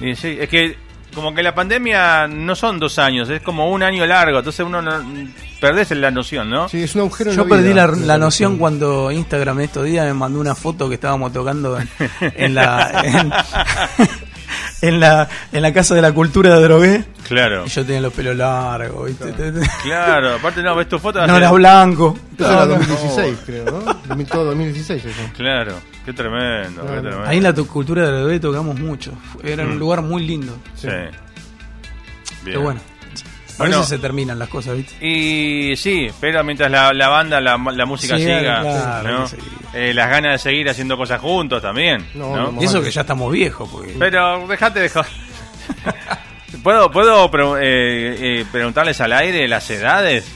y 0.00 0.14
sí, 0.16 0.36
es 0.40 0.48
que 0.48 0.76
como 1.14 1.34
que 1.34 1.42
la 1.42 1.54
pandemia 1.54 2.26
no 2.28 2.54
son 2.54 2.78
dos 2.78 2.98
años 2.98 3.28
es 3.30 3.40
como 3.40 3.70
un 3.70 3.82
año 3.82 4.04
largo 4.06 4.38
entonces 4.38 4.64
uno 4.66 4.82
no, 4.82 4.92
perdés 5.60 5.90
la 5.92 6.10
noción 6.10 6.50
¿no? 6.50 6.68
Sí, 6.68 6.82
es 6.82 6.94
un 6.96 7.02
agujero 7.02 7.30
en 7.30 7.36
Yo 7.36 7.44
la 7.44 7.48
perdí 7.48 7.68
vida. 7.68 7.86
la, 7.86 7.96
la 7.96 8.18
noción 8.18 8.58
cuando 8.58 9.10
Instagram 9.12 9.60
estos 9.60 9.84
días 9.84 10.06
me 10.06 10.14
mandó 10.14 10.40
una 10.40 10.54
foto 10.54 10.88
que 10.88 10.96
estábamos 10.96 11.32
tocando 11.32 11.78
en, 11.80 11.88
en 12.34 12.54
la 12.54 13.02
en, 13.04 13.32
en 14.82 15.00
la 15.00 15.28
en 15.52 15.62
la 15.62 15.72
casa 15.72 15.94
de 15.94 16.02
la 16.02 16.12
cultura 16.12 16.54
de 16.56 16.62
Drogué 16.62 17.04
claro 17.28 17.64
y 17.66 17.68
yo 17.68 17.84
tenía 17.84 18.00
los 18.00 18.12
pelos 18.12 18.34
largos, 18.36 19.06
¿viste? 19.06 19.34
claro 19.82 20.34
aparte 20.36 20.62
no 20.62 20.74
ves 20.76 20.88
tu 20.88 20.98
foto 20.98 21.26
No 21.26 21.36
era 21.36 21.50
blanco. 21.52 22.18
Eso 22.38 22.46
era 22.46 22.66
Claro. 22.66 22.78
2016, 22.78 23.38
creo, 23.44 23.64
¿no? 23.66 23.80
2000 24.08 24.26
Todo 24.26 24.44
2016 24.46 25.04
eso. 25.04 25.20
claro 25.36 25.74
qué 26.04 26.12
tremendo, 26.12 26.82
qué 26.82 27.00
tremendo. 27.00 27.22
Ahí 27.26 27.36
en 27.38 27.42
la 27.42 27.52
tu- 27.54 27.66
cultura 27.66 28.06
de 28.10 28.18
Drogué 28.20 28.40
tocamos 28.40 28.78
mucho. 28.78 29.12
Era 29.42 29.64
un 29.64 29.76
Mm. 29.76 29.78
lugar 29.78 30.02
muy 30.02 30.26
lindo. 30.26 30.56
sí. 30.74 30.86
Bien. 30.88 31.10
Pero 32.44 32.60
bueno, 32.62 32.80
a 32.80 33.58
Bueno. 33.58 33.76
veces 33.78 33.88
se 33.88 33.98
terminan 33.98 34.38
las 34.38 34.48
cosas, 34.48 34.76
¿viste? 34.76 35.04
Y 35.04 35.76
sí, 35.76 36.06
pero 36.20 36.42
mientras 36.44 36.70
la, 36.70 36.92
la 36.94 37.08
banda, 37.08 37.40
la, 37.40 37.56
la 37.58 37.84
música 37.84 38.16
Sí, 38.16 38.22
siga, 38.22 38.60
claro, 38.62 39.10
¿no? 39.20 39.26
sí. 39.28 39.36
Eh, 39.74 39.92
las 39.92 40.08
ganas 40.08 40.32
de 40.32 40.38
seguir 40.50 40.68
haciendo 40.70 40.96
cosas 40.96 41.20
juntos 41.20 41.60
también, 41.60 42.06
No, 42.14 42.34
¿no? 42.36 42.52
no, 42.52 42.62
Y 42.62 42.64
eso 42.66 42.80
que 42.80 42.90
ya 42.92 43.00
estamos 43.02 43.30
viejos, 43.32 43.68
porque 43.68 43.94
Pero 43.98 44.46
dejate 44.46 44.80
de 44.80 44.88
joder. 44.88 45.10
¿Puedo, 46.62 46.90
puedo 46.90 47.30
pre- 47.30 47.44
eh, 47.60 48.40
eh, 48.40 48.44
preguntarles 48.50 49.00
al 49.00 49.12
aire 49.12 49.46
las 49.48 49.68
edades? 49.70 50.26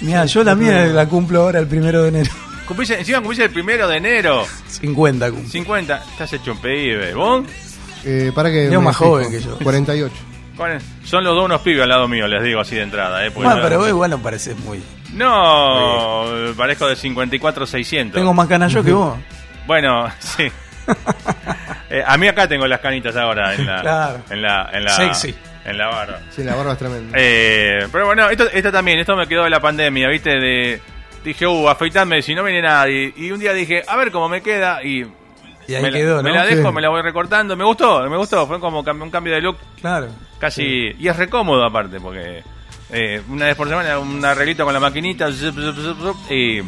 Mira, 0.00 0.24
yo 0.26 0.44
la 0.44 0.54
mía 0.54 0.84
la 0.86 1.06
cumplo 1.06 1.42
ahora 1.42 1.58
el 1.60 1.66
primero 1.66 2.02
de 2.02 2.08
enero. 2.10 2.30
Cumplís, 2.66 2.90
encima 2.90 3.18
cumplís 3.18 3.40
el 3.40 3.50
primero 3.50 3.88
de 3.88 3.96
enero. 3.96 4.44
50 4.68 5.30
cumplo. 5.30 5.48
50. 5.50 6.02
Estás 6.12 6.32
hecho 6.34 6.52
un 6.52 6.60
pibe. 6.60 7.14
¿Vos? 7.14 7.44
Eh, 8.04 8.30
para 8.34 8.50
que. 8.50 8.68
Me 8.68 8.78
más 8.78 8.96
fijo. 8.96 9.10
joven 9.10 9.30
que 9.30 9.40
yo. 9.40 9.58
48. 9.58 10.14
¿Cuál 10.56 10.72
es? 10.72 10.82
Son 11.04 11.22
los 11.24 11.34
dos 11.34 11.44
unos 11.46 11.60
pibes 11.62 11.82
al 11.82 11.88
lado 11.88 12.06
mío, 12.08 12.26
les 12.26 12.42
digo 12.42 12.60
así 12.60 12.74
de 12.76 12.82
entrada. 12.82 13.24
¿eh? 13.24 13.30
Bueno, 13.30 13.56
yo- 13.56 13.62
pero 13.62 13.78
vos 13.78 13.88
igual 13.88 14.10
no 14.10 14.18
pareces 14.18 14.56
muy. 14.58 14.82
No, 15.14 16.24
parezco 16.56 16.86
de 16.86 16.96
54-600. 16.96 18.12
Tengo 18.12 18.34
más 18.34 18.46
canas 18.48 18.72
yo 18.72 18.82
que 18.82 18.92
vos. 18.92 19.16
Bueno, 19.66 20.08
sí. 20.18 20.48
Eh, 21.90 22.02
a 22.06 22.18
mí 22.18 22.26
acá 22.28 22.46
tengo 22.46 22.66
las 22.66 22.80
canitas 22.80 23.16
ahora 23.16 23.54
en 23.54 23.64
la, 23.64 23.80
Claro. 23.80 24.20
en 24.28 24.42
la, 24.42 24.68
en 24.74 24.84
la, 24.84 24.90
Sexy. 24.90 25.34
En 25.70 25.78
la 25.78 25.86
barra. 25.88 26.20
Sí, 26.30 26.42
la 26.44 26.54
barba 26.54 26.72
es 26.72 26.78
tremenda. 26.78 27.16
Eh, 27.20 27.86
pero 27.92 28.06
bueno, 28.06 28.28
esto, 28.30 28.44
esto 28.52 28.70
también, 28.72 28.98
esto 28.98 29.16
me 29.16 29.26
quedó 29.26 29.44
de 29.44 29.50
la 29.50 29.60
pandemia, 29.60 30.08
¿viste? 30.08 30.30
De, 30.30 30.80
dije, 31.24 31.46
uh, 31.46 31.68
afeitarme 31.68 32.22
si 32.22 32.34
no 32.34 32.42
viene 32.44 32.62
nadie. 32.62 33.12
Y 33.16 33.30
un 33.30 33.40
día 33.40 33.52
dije, 33.52 33.82
a 33.86 33.96
ver 33.96 34.10
cómo 34.10 34.28
me 34.28 34.40
queda. 34.42 34.82
Y, 34.82 35.04
Y 35.66 35.74
ahí 35.74 35.82
me, 35.82 35.90
la- 35.90 35.98
quedó, 35.98 36.22
me 36.22 36.30
¿no? 36.30 36.36
la 36.36 36.46
dejo, 36.46 36.68
Sí. 36.68 36.74
me 36.74 36.80
la 36.80 36.88
voy 36.88 37.02
recortando. 37.02 37.56
Me 37.56 37.64
gustó, 37.64 38.08
me 38.08 38.16
gustó. 38.16 38.46
Fue 38.46 38.58
como 38.60 38.80
un 38.80 39.10
cambio 39.10 39.34
de 39.34 39.40
look 39.40 39.58
Claro. 39.80 40.08
casi. 40.38 40.92
Y 40.98 41.08
es 41.08 41.16
recómodo 41.16 41.64
aparte, 41.64 42.00
porque 42.00 42.42
eh, 42.90 43.20
una 43.28 43.46
vez 43.46 43.54
por 43.56 43.68
semana 43.68 43.98
un 43.98 44.24
arreglito 44.24 44.64
con 44.64 44.72
la 44.72 44.80
maquinita 44.80 45.30
zup, 45.30 45.54
zup, 45.56 45.76
zup, 45.76 46.00
zup, 46.00 46.32
y, 46.32 46.62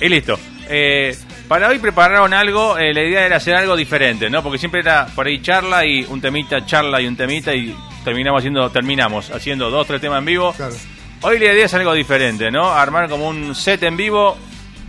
y 0.00 0.08
listo. 0.08 0.38
Eh, 0.68 1.16
para 1.48 1.68
hoy 1.68 1.78
prepararon 1.78 2.32
algo, 2.34 2.76
eh, 2.78 2.92
la 2.92 3.02
idea 3.02 3.24
era 3.26 3.36
hacer 3.36 3.54
algo 3.54 3.74
diferente, 3.76 4.28
¿no? 4.30 4.42
Porque 4.42 4.58
siempre 4.58 4.80
era 4.80 5.06
por 5.14 5.26
ahí 5.26 5.40
charla 5.40 5.84
y 5.86 6.04
un 6.08 6.20
temita, 6.20 6.64
charla 6.66 7.00
y 7.00 7.06
un 7.06 7.16
temita 7.16 7.54
y 7.54 7.74
terminamos 8.04 8.38
haciendo, 8.40 8.70
terminamos 8.70 9.30
haciendo 9.30 9.70
dos, 9.70 9.86
tres 9.86 10.00
temas 10.00 10.18
en 10.18 10.24
vivo. 10.26 10.52
Claro. 10.54 10.74
Hoy 11.22 11.38
la 11.38 11.46
idea 11.46 11.64
es 11.66 11.74
algo 11.74 11.92
diferente, 11.94 12.50
¿no? 12.50 12.70
Armar 12.70 13.08
como 13.08 13.28
un 13.28 13.54
set 13.54 13.82
en 13.82 13.96
vivo, 13.96 14.36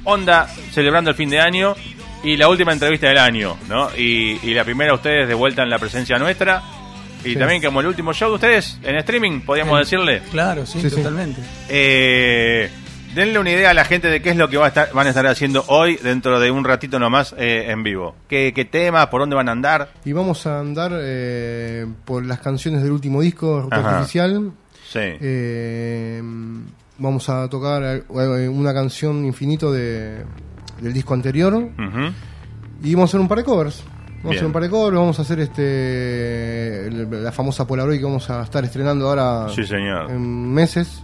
onda 0.04 0.48
celebrando 0.72 1.10
el 1.10 1.16
fin 1.16 1.30
de 1.30 1.40
año 1.40 1.76
y 2.24 2.36
la 2.38 2.48
última 2.50 2.74
entrevista 2.74 3.08
del 3.08 3.18
año, 3.18 3.58
¿no? 3.68 3.90
Y, 3.98 4.40
y 4.44 4.54
la 4.54 4.64
primera 4.66 4.94
ustedes 4.94 5.28
de 5.28 5.34
vuelta 5.34 5.64
en 5.64 5.70
la 5.70 5.80
presencia 5.80 6.20
nuestra. 6.20 6.62
Y 7.24 7.30
Sí. 7.34 7.36
también 7.36 7.62
como 7.62 7.82
el 7.82 7.88
último 7.88 8.14
show 8.14 8.30
de 8.30 8.36
ustedes 8.36 8.80
en 8.84 8.96
streaming, 8.98 9.42
podríamos 9.42 9.78
decirle. 9.80 10.22
Claro, 10.32 10.66
sí, 10.66 10.80
Sí, 10.82 10.90
sí. 10.90 10.96
totalmente. 10.98 11.42
Eh, 11.68 12.70
denle 13.16 13.40
una 13.40 13.52
idea 13.52 13.72
a 13.72 13.74
la 13.74 13.86
gente 13.86 14.08
de 14.08 14.22
qué 14.22 14.30
es 14.32 14.36
lo 14.38 14.50
que 14.50 14.58
va 14.58 14.66
a 14.66 14.68
estar, 14.70 14.92
van 14.94 15.06
a 15.08 15.10
estar 15.10 15.26
haciendo 15.28 15.64
hoy 15.68 15.98
dentro 15.98 16.40
de 16.40 16.52
un 16.52 16.64
ratito 16.64 17.00
nomás 17.00 17.34
eh, 17.38 17.66
en 17.70 17.84
vivo. 17.84 18.16
¿Qué, 18.28 18.54
¿Qué 18.54 18.66
temas? 18.66 19.08
¿Por 19.08 19.22
dónde 19.22 19.36
van 19.36 19.50
a 19.50 19.52
andar? 19.54 19.90
Y 20.06 20.12
vamos 20.14 20.46
a 20.48 20.60
andar 20.60 20.92
eh, 20.96 21.86
por 22.06 22.26
las 22.26 22.40
canciones 22.40 22.82
del 22.84 22.92
último 22.92 23.22
disco, 23.22 23.62
Ruta 23.62 23.78
Ajá. 23.78 23.90
Artificial. 23.98 24.52
Sí. 24.88 25.00
Eh, 25.02 26.22
vamos 26.98 27.30
a 27.30 27.48
tocar 27.50 27.84
eh, 27.84 28.04
una 28.50 28.74
canción 28.74 29.26
infinito 29.26 29.72
de, 29.72 30.24
del 30.82 30.94
disco 30.94 31.14
anterior. 31.14 31.70
Y 32.84 32.94
vamos 32.96 33.10
a 33.10 33.12
hacer 33.12 33.20
un 33.20 33.28
par 33.28 33.38
de 33.40 33.44
covers. 33.44 33.84
Vamos 34.22 34.34
a 34.34 34.36
hacer 34.36 34.46
un 34.48 34.52
par 34.52 34.64
de 34.64 34.70
covers, 34.70 34.98
vamos 34.98 35.18
a 35.20 35.22
hacer 35.22 35.40
este 35.40 36.90
la 36.92 37.32
famosa 37.32 37.66
Polaroid 37.66 38.00
que 38.00 38.04
vamos 38.04 38.30
a 38.30 38.44
estar 38.44 38.66
estrenando 38.66 39.08
ahora 39.08 39.48
Sí, 39.56 39.64
señor. 39.64 40.12
en 40.12 40.54
meses. 40.54 41.04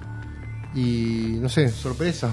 Y 0.76 1.38
no 1.40 1.50
sé, 1.50 1.70
sorpresa. 1.70 2.30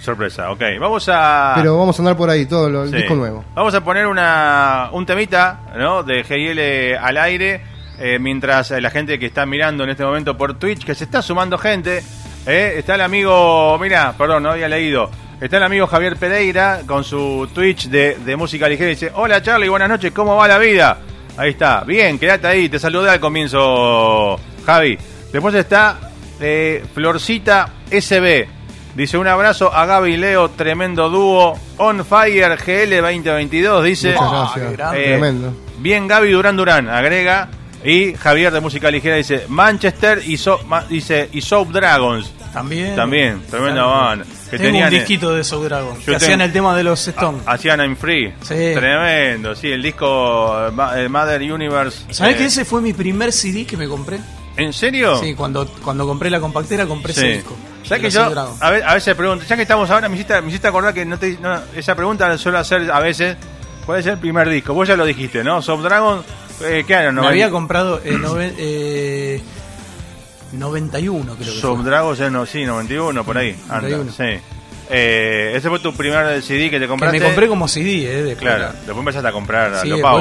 Sorpresa, 0.00 0.50
ok. 0.52 0.62
Vamos 0.80 1.08
a... 1.12 1.54
Pero 1.56 1.76
vamos 1.78 1.98
a 1.98 2.02
andar 2.02 2.16
por 2.16 2.30
ahí, 2.30 2.46
todo 2.46 2.68
lo- 2.70 2.84
el 2.84 2.90
Sí. 2.90 2.96
disco 2.96 3.14
nuevo. 3.14 3.44
Vamos 3.54 3.74
a 3.74 3.82
poner 3.82 4.06
una, 4.06 4.90
un 4.92 5.04
temita 5.06 5.60
¿no? 5.76 6.02
de 6.02 6.22
GL 6.22 6.96
al 7.04 7.16
aire 7.18 7.60
eh, 7.98 8.18
mientras 8.20 8.70
eh, 8.70 8.80
la 8.80 8.90
gente 8.90 9.18
que 9.18 9.26
está 9.26 9.44
mirando 9.44 9.82
en 9.84 9.90
este 9.90 10.04
momento 10.04 10.36
por 10.36 10.54
Twitch, 10.54 10.84
que 10.84 10.94
se 10.94 11.02
está 11.04 11.20
sumando 11.20 11.58
gente, 11.58 12.02
eh, 12.46 12.74
está 12.78 12.94
el 12.94 13.00
amigo, 13.00 13.76
mira, 13.80 14.14
perdón, 14.16 14.44
no 14.44 14.50
había 14.52 14.68
leído, 14.68 15.10
está 15.40 15.56
el 15.56 15.64
amigo 15.64 15.88
Javier 15.88 16.14
Pereira 16.16 16.82
con 16.86 17.02
su 17.02 17.48
Twitch 17.52 17.88
de, 17.88 18.16
de 18.24 18.36
música 18.36 18.68
ligera 18.68 18.90
y 18.90 18.94
dice, 18.94 19.10
hola 19.14 19.42
Charlie, 19.42 19.68
buenas 19.68 19.88
noches, 19.88 20.12
¿cómo 20.12 20.36
va 20.36 20.46
la 20.46 20.58
vida? 20.58 20.96
Ahí 21.36 21.50
está, 21.50 21.82
bien, 21.82 22.20
quédate 22.20 22.46
ahí, 22.46 22.68
te 22.68 22.78
saludé 22.78 23.10
al 23.10 23.18
comienzo, 23.20 24.38
Javi. 24.64 24.96
Después 25.32 25.54
está 25.56 26.07
eh, 26.40 26.84
Florcita 26.94 27.70
SB. 27.90 28.48
Dice 28.94 29.16
un 29.18 29.28
abrazo 29.28 29.72
a 29.72 29.86
Gaby 29.86 30.14
y 30.14 30.16
Leo, 30.16 30.48
tremendo 30.50 31.08
dúo. 31.08 31.56
On 31.76 32.04
Fire 32.04 32.56
GL 32.56 33.00
2022, 33.00 33.84
dice. 33.84 34.12
Muchas 34.12 34.28
Ah, 34.30 34.52
gracias. 34.56 34.72
grande. 34.72 35.00
Eh, 35.00 35.06
Tremendo. 35.18 35.52
Bien 35.78 36.08
Gaby 36.08 36.30
Durán 36.32 36.56
Durán, 36.56 36.88
agrega. 36.88 37.48
Y 37.84 38.14
Javier 38.14 38.52
de 38.52 38.60
Música 38.60 38.90
Ligera 38.90 39.14
dice 39.14 39.44
Manchester 39.48 40.20
y, 40.26 40.36
so, 40.36 40.58
ma- 40.66 40.82
dice, 40.88 41.28
y 41.32 41.40
Soap 41.40 41.68
Dragons. 41.70 42.32
También. 42.52 42.96
También, 42.96 43.40
tremenda 43.48 43.84
banda. 43.84 44.24
Que 44.50 44.56
Tengo 44.56 44.64
tenían, 44.70 44.88
un 44.88 44.94
eh, 44.94 44.98
disquito 44.98 45.32
de 45.34 45.44
Soul 45.44 45.68
Dragon. 45.68 45.96
Que 45.98 46.04
tengo- 46.06 46.16
hacían 46.16 46.40
el 46.40 46.52
tema 46.52 46.76
de 46.76 46.82
los 46.82 47.06
Stones. 47.06 47.42
Hacían 47.46 47.78
I'm 47.80 47.94
Free. 47.96 48.32
Sí. 48.42 48.72
Tremendo, 48.74 49.54
sí, 49.54 49.70
el 49.70 49.80
disco 49.82 50.66
eh, 50.66 50.70
Ma- 50.72 51.00
eh, 51.00 51.08
Mother 51.08 51.40
Universe. 51.52 52.12
¿Sabés 52.12 52.34
eh, 52.34 52.38
que 52.38 52.44
ese 52.46 52.64
fue 52.64 52.80
mi 52.80 52.94
primer 52.94 53.32
CD 53.32 53.64
que 53.64 53.76
me 53.76 53.86
compré? 53.86 54.18
¿En 54.58 54.72
serio? 54.72 55.18
Sí, 55.18 55.34
cuando, 55.34 55.66
cuando 55.82 56.06
compré 56.06 56.28
la 56.30 56.40
compactera 56.40 56.84
compré 56.86 57.12
ese 57.12 57.28
disco. 57.28 57.56
¿Sabes 57.84 58.02
de 58.02 58.08
que 58.08 58.14
yo 58.14 58.28
Dragon. 58.30 58.54
a, 58.60 58.70
ve- 58.70 58.84
a 58.84 58.94
veces 58.94 59.14
pregunto, 59.14 59.44
ya 59.48 59.56
que 59.56 59.62
estamos 59.62 59.88
ahora, 59.90 60.08
me 60.08 60.16
hiciste, 60.16 60.40
me 60.42 60.48
hiciste 60.48 60.68
acordar 60.68 60.92
que 60.92 61.04
no 61.06 61.18
te, 61.18 61.38
no, 61.40 61.58
esa 61.74 61.94
pregunta 61.94 62.28
la 62.28 62.36
suelo 62.36 62.58
hacer 62.58 62.90
a 62.90 63.00
veces. 63.00 63.36
¿Cuál 63.86 64.00
es 64.00 64.06
el 64.06 64.18
primer 64.18 64.48
disco? 64.50 64.74
Vos 64.74 64.86
ya 64.86 64.96
lo 64.96 65.06
dijiste, 65.06 65.42
¿no? 65.42 65.62
Soft 65.62 65.82
Dragon, 65.82 66.22
eh, 66.62 66.84
¿qué 66.86 66.94
año? 66.94 67.12
Me 67.12 67.22
Noven- 67.22 67.28
había 67.30 67.50
comprado 67.50 68.00
eh, 68.04 68.12
nove- 68.18 68.52
eh, 68.58 69.40
91, 70.52 71.34
creo 71.36 71.36
que 71.54 71.60
Soft. 71.60 71.84
Dragon, 71.84 72.14
ya 72.14 72.30
no, 72.30 72.46
sí, 72.46 72.64
91, 72.64 73.24
por 73.24 73.38
ahí. 73.38 73.56
anda, 73.68 73.88
91. 73.88 74.12
sí. 74.12 74.40
Eh, 74.90 75.52
ese 75.54 75.68
fue 75.68 75.78
tu 75.80 75.92
primer 75.94 76.40
CD 76.42 76.70
que 76.70 76.76
te 76.78 76.80
Que 76.84 76.88
compraste. 76.88 77.18
me 77.18 77.24
compré 77.26 77.46
como 77.48 77.68
CD, 77.68 78.04
eh. 78.04 78.22
después. 78.22 78.38
Claro, 78.38 78.72
después 78.72 78.98
empezaste 78.98 79.28
a 79.28 79.32
comprar 79.32 79.74
a 79.74 79.80
Sí, 79.82 79.88
lo 79.88 80.00
pago. 80.00 80.20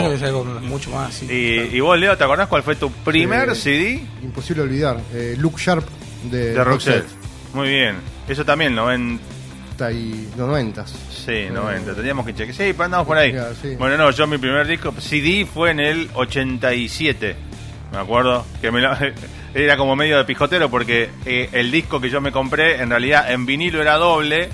mucho 0.62 0.90
más. 0.92 1.14
sí. 1.14 1.26
Y, 1.30 1.76
y 1.78 1.80
vos, 1.80 1.98
Leo, 1.98 2.18
¿te 2.18 2.24
acordás 2.24 2.48
cuál 2.48 2.64
fue 2.64 2.76
tu 2.76 2.92
primer 2.92 3.50
Eh, 3.50 3.56
CD 3.56 4.02
Imposible 4.24 4.64
olvidar. 4.64 4.98
Eh, 5.14 5.36
Look 5.38 5.58
Sharp 5.58 5.86
de, 6.30 6.54
de 6.54 6.64
Roxette? 6.64 7.06
Muy 7.54 7.70
bien. 7.70 7.96
Eso 8.28 8.44
también, 8.44 8.76
90. 8.76 9.24
Está 9.72 9.86
ahí, 9.88 10.28
los 10.36 10.48
noventas. 10.48 10.92
Sí, 11.26 11.46
90. 11.54 11.94
Teníamos 11.94 12.26
que 12.26 12.34
chequear. 12.34 12.56
Sí, 12.56 12.76
andamos 12.82 13.06
por 13.08 13.18
ahí. 13.18 13.32
Claro, 13.32 13.54
sí. 13.62 13.76
Bueno, 13.78 13.96
no, 13.96 14.10
yo 14.12 14.26
mi 14.28 14.38
primer 14.38 14.66
disco, 14.68 14.92
CD, 15.00 15.46
fue 15.46 15.72
en 15.72 15.80
el 15.80 16.10
87. 16.14 17.36
Me 17.92 17.98
acuerdo. 18.00 18.46
que 18.62 18.72
me 18.72 18.82
lo- 18.82 18.92
Era 19.54 19.78
como 19.78 19.96
medio 19.96 20.18
de 20.18 20.26
pijotero 20.26 20.70
porque 20.70 21.10
eh, 21.26 21.50
el 21.54 21.72
disco 21.72 22.00
que 22.00 22.10
yo 22.10 22.22
me 22.22 22.32
compré, 22.32 22.82
en 22.82 22.90
realidad 22.90 23.32
en 23.32 23.46
vinilo 23.46 23.82
era 23.82 23.96
doble 23.96 24.50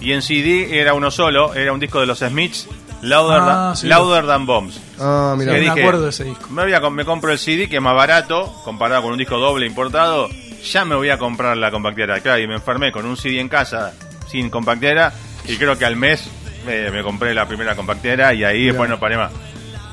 y 0.00 0.12
en 0.12 0.22
CD 0.22 0.78
era 0.80 0.94
uno 0.94 1.10
solo. 1.10 1.54
Era 1.54 1.72
un 1.72 1.80
disco 1.80 2.00
de 2.00 2.06
los 2.06 2.20
Smiths, 2.20 2.68
Louder, 3.02 3.40
Ah, 3.42 3.46
Than- 3.72 3.76
sí. 3.76 3.86
Louder 3.88 4.26
Than 4.26 4.46
Bombs. 4.46 4.80
Ah, 4.98 5.34
mira. 5.36 5.52
Me 5.52 5.60
dije, 5.60 5.80
acuerdo 5.80 6.04
de 6.04 6.10
ese 6.10 6.24
disco. 6.24 6.48
Me, 6.50 6.62
voy 6.62 6.72
a 6.72 6.80
me 6.90 7.04
compro 7.04 7.30
el 7.32 7.38
CD 7.38 7.68
que 7.68 7.76
es 7.76 7.82
más 7.82 7.94
barato 7.94 8.52
comparado 8.64 9.02
con 9.02 9.12
un 9.12 9.18
disco 9.18 9.38
doble 9.38 9.66
importado. 9.66 10.28
Ya 10.72 10.84
me 10.84 10.94
voy 10.94 11.10
a 11.10 11.18
comprar 11.18 11.56
la 11.56 11.70
compactera. 11.70 12.20
Claro, 12.20 12.40
y 12.40 12.46
me 12.46 12.54
enfermé 12.54 12.90
con 12.90 13.04
un 13.06 13.16
CD 13.16 13.40
en 13.40 13.48
casa 13.48 13.92
sin 14.28 14.50
compactera. 14.50 15.12
Y 15.46 15.56
creo 15.56 15.76
que 15.78 15.84
al 15.84 15.96
mes 15.96 16.28
eh, 16.66 16.90
me 16.92 17.02
compré 17.02 17.34
la 17.34 17.46
primera 17.46 17.74
compactera 17.76 18.34
y 18.34 18.44
ahí 18.44 18.66
después 18.66 18.88
no 18.88 18.98
paré 18.98 19.16
más. 19.16 19.32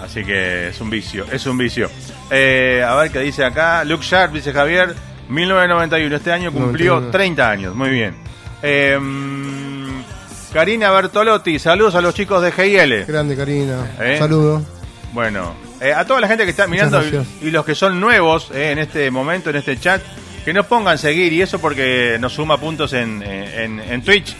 Así 0.02 0.24
que 0.24 0.70
es 0.70 0.82
un 0.82 0.90
vicio, 0.90 1.26
es 1.32 1.46
un 1.46 1.58
vicio. 1.58 1.90
Eh, 2.30 2.84
a 2.86 2.96
ver 2.96 3.12
qué 3.12 3.20
dice 3.20 3.44
acá. 3.46 3.84
Luke 3.84 4.04
Sharp, 4.06 4.34
dice 4.34 4.52
Javier, 4.52 4.94
1991. 5.30 6.16
Este 6.16 6.32
año 6.32 6.52
cumplió 6.52 6.96
91. 6.96 7.12
30 7.12 7.50
años. 7.50 7.76
Muy 7.76 7.90
bien. 7.90 8.16
Eh, 8.62 9.00
Karina 10.54 10.90
Bertolotti, 10.92 11.60
saludos 11.60 11.96
a 11.96 12.02
los 12.02 12.14
chicos 12.14 12.42
de 12.42 12.52
GIL. 12.52 13.06
Grande, 13.06 13.36
Karina. 13.36 13.92
¿Eh? 14.00 14.16
Saludo. 14.18 14.64
Bueno, 15.12 15.54
eh, 15.82 15.94
a 15.94 16.06
toda 16.06 16.22
la 16.22 16.28
gente 16.28 16.46
que 16.46 16.52
está 16.52 16.68
mirando 16.68 17.02
y 17.42 17.52
los 17.52 17.66
que 17.66 17.76
son 17.76 18.00
nuevos 18.00 18.52
eh, 18.54 18.72
en 18.72 18.80
este 18.80 19.12
momento, 19.12 19.50
en 19.50 19.58
este 19.58 19.78
chat, 19.80 20.02
que 20.44 20.54
nos 20.54 20.66
pongan 20.66 20.98
seguir 20.98 21.34
y 21.34 21.42
eso 21.42 21.60
porque 21.60 22.18
nos 22.20 22.34
suma 22.34 22.58
puntos 22.58 22.94
en, 22.94 23.22
eh, 23.22 23.64
en, 23.64 23.80
en 23.80 24.02
Twitch. 24.02 24.36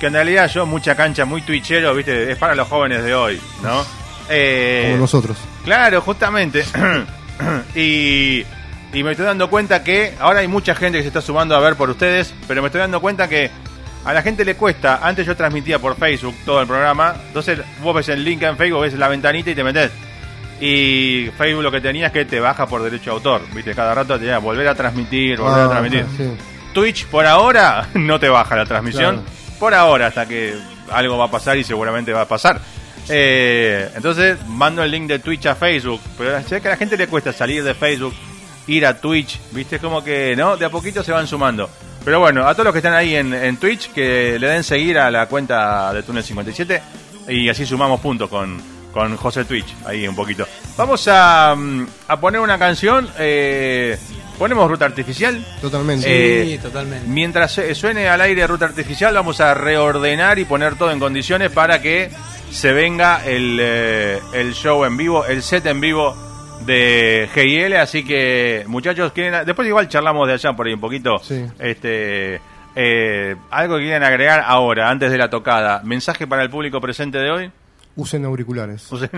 Que 0.00 0.06
en 0.06 0.14
realidad 0.14 0.50
yo, 0.52 0.66
mucha 0.66 0.96
cancha, 0.96 1.24
muy 1.24 1.42
twitchero, 1.42 1.94
viste, 1.94 2.32
es 2.32 2.36
para 2.36 2.54
los 2.54 2.66
jóvenes 2.68 3.04
de 3.04 3.14
hoy, 3.14 3.40
¿no? 3.62 3.84
Eh, 4.28 4.86
Como 4.90 5.02
nosotros. 5.02 5.36
Claro, 5.64 6.00
justamente. 6.00 6.64
y, 7.74 8.44
y 8.92 9.02
me 9.02 9.10
estoy 9.12 9.26
dando 9.26 9.50
cuenta 9.50 9.82
que 9.82 10.14
ahora 10.20 10.40
hay 10.40 10.48
mucha 10.48 10.74
gente 10.74 10.98
que 10.98 11.02
se 11.02 11.08
está 11.08 11.20
sumando 11.20 11.54
a 11.56 11.60
ver 11.60 11.76
por 11.76 11.90
ustedes, 11.90 12.34
pero 12.46 12.62
me 12.62 12.68
estoy 12.68 12.80
dando 12.80 13.00
cuenta 13.00 13.28
que 13.28 13.50
a 14.04 14.12
la 14.12 14.22
gente 14.22 14.44
le 14.44 14.54
cuesta. 14.56 15.00
Antes 15.02 15.26
yo 15.26 15.36
transmitía 15.36 15.78
por 15.78 15.96
Facebook 15.96 16.34
todo 16.44 16.60
el 16.60 16.66
programa, 16.66 17.14
entonces 17.28 17.58
vos 17.82 17.94
ves 17.94 18.08
el 18.08 18.24
link 18.24 18.42
en 18.42 18.56
Facebook, 18.56 18.82
ves 18.82 18.94
la 18.94 19.08
ventanita 19.08 19.50
y 19.50 19.54
te 19.54 19.64
metes. 19.64 19.90
Y 20.60 21.30
Facebook 21.36 21.62
lo 21.62 21.70
que 21.72 21.80
tenía 21.80 22.06
es 22.06 22.12
que 22.12 22.24
te 22.24 22.38
baja 22.38 22.66
por 22.66 22.82
derecho 22.82 23.10
de 23.10 23.16
autor, 23.16 23.42
viste, 23.52 23.74
cada 23.74 23.94
rato 23.94 24.18
te 24.18 24.36
volver 24.38 24.68
a 24.68 24.74
transmitir, 24.74 25.38
volver 25.38 25.60
a 25.60 25.64
Ah, 25.64 25.68
transmitir. 25.70 26.06
sí. 26.16 26.30
Twitch 26.72 27.06
por 27.06 27.26
ahora 27.26 27.88
no 27.94 28.18
te 28.20 28.28
baja 28.28 28.56
la 28.56 28.64
transmisión. 28.66 29.16
Claro. 29.22 29.58
Por 29.58 29.74
ahora, 29.74 30.06
hasta 30.08 30.26
que 30.26 30.54
algo 30.92 31.16
va 31.18 31.26
a 31.26 31.30
pasar 31.30 31.56
y 31.56 31.64
seguramente 31.64 32.12
va 32.12 32.22
a 32.22 32.28
pasar. 32.28 32.60
Eh, 33.08 33.90
entonces 33.94 34.38
mando 34.46 34.82
el 34.82 34.90
link 34.90 35.06
de 35.08 35.18
Twitch 35.18 35.46
a 35.46 35.54
Facebook. 35.54 36.00
Pero 36.18 36.42
sé 36.42 36.60
que 36.60 36.68
a 36.68 36.72
la 36.72 36.76
gente 36.76 36.96
le 36.96 37.06
cuesta 37.06 37.32
salir 37.32 37.62
de 37.64 37.74
Facebook, 37.74 38.14
ir 38.66 38.86
a 38.86 39.00
Twitch. 39.00 39.38
Viste, 39.52 39.78
como 39.78 40.02
que, 40.02 40.34
¿no? 40.36 40.56
De 40.56 40.64
a 40.66 40.70
poquito 40.70 41.02
se 41.02 41.12
van 41.12 41.26
sumando. 41.26 41.68
Pero 42.04 42.20
bueno, 42.20 42.46
a 42.46 42.52
todos 42.52 42.64
los 42.66 42.72
que 42.72 42.78
están 42.80 42.92
ahí 42.94 43.14
en, 43.16 43.32
en 43.32 43.56
Twitch, 43.56 43.90
que 43.92 44.38
le 44.38 44.46
den 44.48 44.62
seguir 44.62 44.98
a 44.98 45.10
la 45.10 45.26
cuenta 45.26 45.92
de 45.94 46.02
Túnel 46.02 46.22
57 46.22 46.82
y 47.28 47.48
así 47.48 47.64
sumamos 47.64 47.98
puntos 48.00 48.28
con, 48.28 48.60
con 48.92 49.16
José 49.16 49.46
Twitch, 49.46 49.74
ahí 49.86 50.06
un 50.06 50.14
poquito. 50.14 50.46
Vamos 50.76 51.08
a, 51.08 51.54
mm, 51.56 51.86
a 52.08 52.20
poner 52.20 52.40
una 52.42 52.58
canción. 52.58 53.08
eh, 53.18 53.98
ponemos 54.38 54.68
ruta 54.70 54.84
artificial. 54.84 55.44
Totalmente. 55.60 56.04
Sí, 56.04 56.54
Eh, 56.54 56.58
totalmente. 56.62 57.06
Mientras 57.08 57.60
suene 57.74 58.08
al 58.08 58.20
aire 58.20 58.46
Ruta 58.46 58.64
Artificial, 58.66 59.14
vamos 59.14 59.40
a 59.40 59.54
reordenar 59.54 60.38
y 60.38 60.44
poner 60.44 60.76
todo 60.76 60.90
en 60.90 60.98
condiciones 61.00 61.50
para 61.50 61.80
que 61.80 62.10
se 62.50 62.72
venga 62.72 63.24
el, 63.24 63.58
eh, 63.60 64.18
el 64.34 64.54
show 64.54 64.84
en 64.84 64.96
vivo, 64.96 65.24
el 65.26 65.42
set 65.42 65.66
en 65.66 65.80
vivo 65.80 66.16
de 66.66 67.28
GIL. 67.34 67.76
Así 67.76 68.04
que, 68.04 68.64
muchachos, 68.66 69.12
quieren, 69.12 69.44
después 69.44 69.66
igual 69.68 69.88
charlamos 69.88 70.26
de 70.28 70.34
allá 70.34 70.52
por 70.52 70.66
ahí 70.66 70.72
un 70.74 70.80
poquito. 70.80 71.18
Sí. 71.22 71.44
Este, 71.58 72.40
eh, 72.76 73.36
algo 73.50 73.76
que 73.76 73.82
quieran 73.84 74.02
agregar 74.04 74.42
ahora, 74.46 74.90
antes 74.90 75.10
de 75.10 75.18
la 75.18 75.30
tocada. 75.30 75.80
¿Mensaje 75.84 76.26
para 76.26 76.42
el 76.42 76.50
público 76.50 76.80
presente 76.80 77.18
de 77.18 77.30
hoy? 77.30 77.50
Usen 77.96 78.24
auriculares. 78.24 78.90
Usen, 78.90 79.10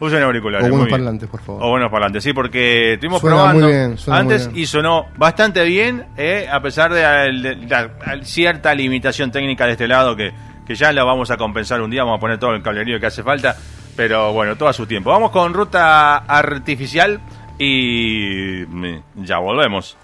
usen 0.00 0.22
auriculares. 0.22 0.66
O 0.66 0.70
buenos 0.70 0.88
parlantes, 0.88 1.28
por 1.28 1.40
favor. 1.40 1.62
O 1.62 1.70
buenos 1.70 1.90
parlantes, 1.90 2.24
sí, 2.24 2.32
porque 2.32 2.94
estuvimos 2.94 3.20
Suena 3.20 3.36
probando 3.36 3.66
muy 3.66 3.72
bien, 3.72 3.98
suena 3.98 4.22
muy 4.22 4.32
antes 4.32 4.48
bien. 4.48 4.62
y 4.62 4.66
sonó 4.66 5.06
bastante 5.16 5.62
bien, 5.64 6.06
eh, 6.16 6.48
a 6.50 6.60
pesar 6.60 6.92
de, 6.92 8.22
cierta 8.22 8.74
limitación 8.74 9.30
técnica 9.30 9.66
de 9.66 9.72
este 9.72 9.86
lado 9.86 10.16
que, 10.16 10.32
que 10.66 10.74
ya 10.74 10.92
la 10.92 11.04
vamos 11.04 11.30
a 11.30 11.36
compensar 11.36 11.80
un 11.80 11.90
día, 11.90 12.02
vamos 12.02 12.18
a 12.18 12.20
poner 12.20 12.38
todo 12.38 12.54
el 12.54 12.62
cablerío 12.62 12.98
que 12.98 13.06
hace 13.06 13.22
falta, 13.22 13.56
pero 13.96 14.32
bueno, 14.32 14.56
todo 14.56 14.68
a 14.68 14.72
su 14.72 14.86
tiempo. 14.86 15.10
Vamos 15.10 15.30
con 15.30 15.54
ruta 15.54 16.16
artificial 16.16 17.20
y 17.58 18.64
mm, 18.66 19.22
ya 19.22 19.38
volvemos. 19.38 19.96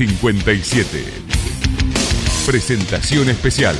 57. 0.00 1.04
Presentación 2.46 3.28
especial. 3.28 3.76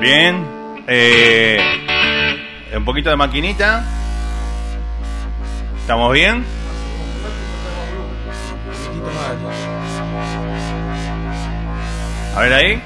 Bien. 0.00 0.46
Eh, 0.86 1.58
un 2.76 2.84
poquito 2.84 3.10
de 3.10 3.16
maquinita. 3.16 3.99
¿Estamos 5.82 6.12
bien? 6.12 6.44
A 12.36 12.40
ver 12.42 12.52
ahí. 12.52 12.82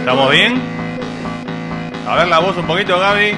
¿Estamos 0.00 0.30
bien? 0.30 0.60
A 2.06 2.16
ver 2.16 2.28
la 2.28 2.38
voz 2.38 2.56
un 2.56 2.66
poquito, 2.66 2.98
Gaby. 2.98 3.32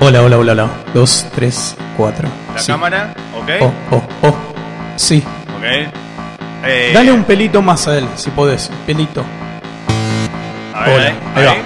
Hola, 0.00 0.22
hola, 0.22 0.38
hola, 0.38 0.52
hola. 0.52 0.68
Dos, 0.92 1.26
tres, 1.34 1.76
cuatro. 1.96 2.28
La 2.54 2.60
Sí. 2.60 2.72
cámara, 2.72 3.14
¿ok? 3.36 3.50
Oh, 3.60 3.72
oh, 3.90 3.96
oh. 3.96 4.02
Sí. 4.96 5.22
Ok. 5.56 5.64
Eh, 6.66 6.92
Dale 6.94 7.12
un 7.12 7.24
pelito 7.24 7.60
más 7.60 7.86
a 7.88 7.98
él, 7.98 8.06
si 8.16 8.30
podés. 8.30 8.70
Pelito. 8.86 9.24
A 10.74 10.80
ver, 10.86 10.94
Hola, 10.94 11.06
ahí, 11.06 11.14
ahí 11.36 11.44
va. 11.44 11.52
ahí. 11.52 11.62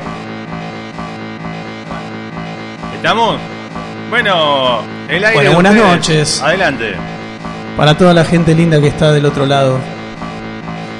¿Estamos? 2.96 3.36
Bueno, 4.10 4.80
el 5.08 5.24
aire. 5.24 5.34
Bueno, 5.34 5.52
buenas 5.54 5.74
ustedes. 5.74 5.90
noches. 5.96 6.42
Adelante. 6.42 6.94
Para 7.76 7.96
toda 7.96 8.12
la 8.12 8.24
gente 8.24 8.54
linda 8.54 8.80
que 8.80 8.88
está 8.88 9.12
del 9.12 9.24
otro 9.26 9.46
lado, 9.46 9.78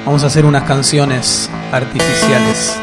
vamos 0.05 0.23
a 0.23 0.27
hacer 0.27 0.45
unas 0.45 0.63
canciones 0.63 1.49
artificiales. 1.73 2.79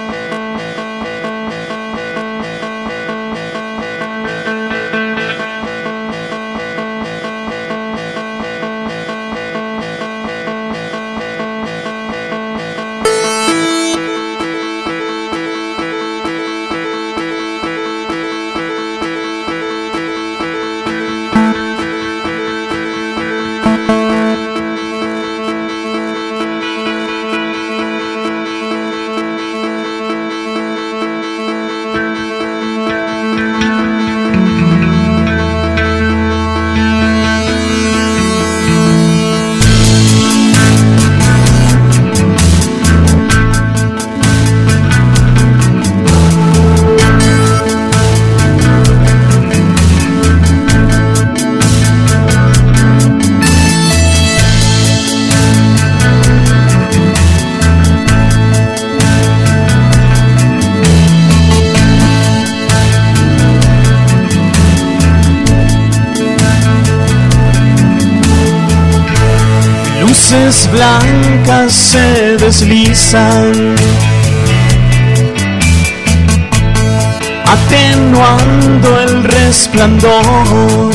Atenuando 77.47 79.01
el 79.01 79.25
resplandor. 79.25 80.93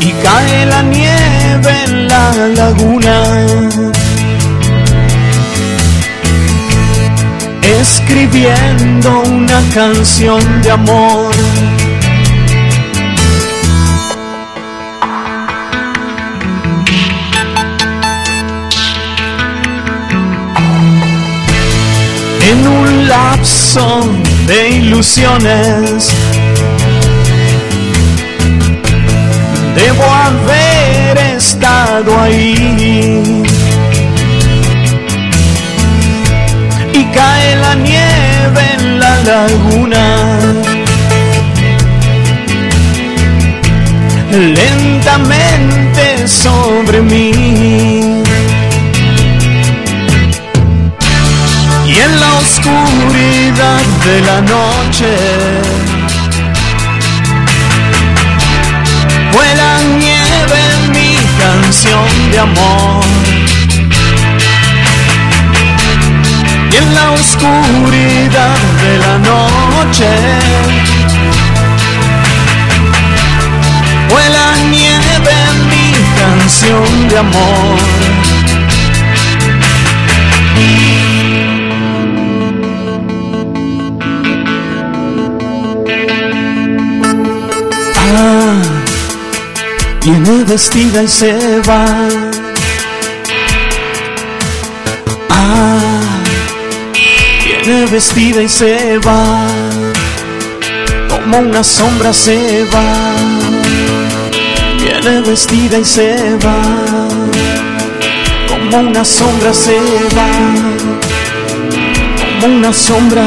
Y 0.00 0.12
cae 0.24 0.66
la 0.66 0.82
nieve 0.82 1.84
en 1.86 2.08
la 2.08 2.32
laguna, 2.56 3.16
escribiendo 7.80 9.20
una 9.20 9.60
canción 9.74 10.62
de 10.62 10.70
amor. 10.70 11.34
De 24.46 24.70
ilusiones. 24.70 26.10
Debo 29.74 30.04
haber 30.04 31.18
estado 31.36 32.20
ahí. 32.20 33.42
Y 36.92 37.04
cae 37.06 37.56
la 37.56 37.74
nieve 37.74 38.62
en 38.78 39.00
la 39.00 39.22
laguna. 39.22 40.38
Lentamente 44.30 46.28
sobre 46.28 47.00
mí. 47.02 48.15
Oscuridad 53.56 53.80
de 54.04 54.20
la 54.20 54.40
noche. 54.40 55.16
Vuela 59.32 59.80
nieve 59.98 60.62
mi 60.92 61.16
canción 61.38 62.30
de 62.30 62.38
amor. 62.38 63.04
Y 66.72 66.76
en 66.76 66.94
la 66.94 67.10
oscuridad 67.12 68.58
de 68.82 68.98
la 68.98 69.18
noche. 69.18 70.10
Vuela 74.10 74.56
nieve 74.70 75.36
mi 75.70 75.92
canción 76.18 77.08
de 77.08 77.18
amor 77.18 77.76
viene 90.06 90.44
vestida 90.44 91.02
y 91.02 91.08
se 91.08 91.60
va. 91.68 91.84
Ah, 95.30 96.22
viene 97.42 97.86
vestida 97.86 98.40
y 98.42 98.48
se 98.48 98.98
va. 98.98 99.48
Como 101.08 101.38
una 101.38 101.64
sombra 101.64 102.12
se 102.12 102.64
va. 102.72 103.16
Viene 104.80 105.22
vestida 105.22 105.78
y 105.78 105.84
se 105.84 106.36
va. 106.44 106.62
Como 108.48 108.88
una 108.88 109.04
sombra 109.04 109.52
se 109.52 109.78
va. 110.16 110.30
Como 112.40 112.54
una 112.54 112.72
sombra. 112.72 113.24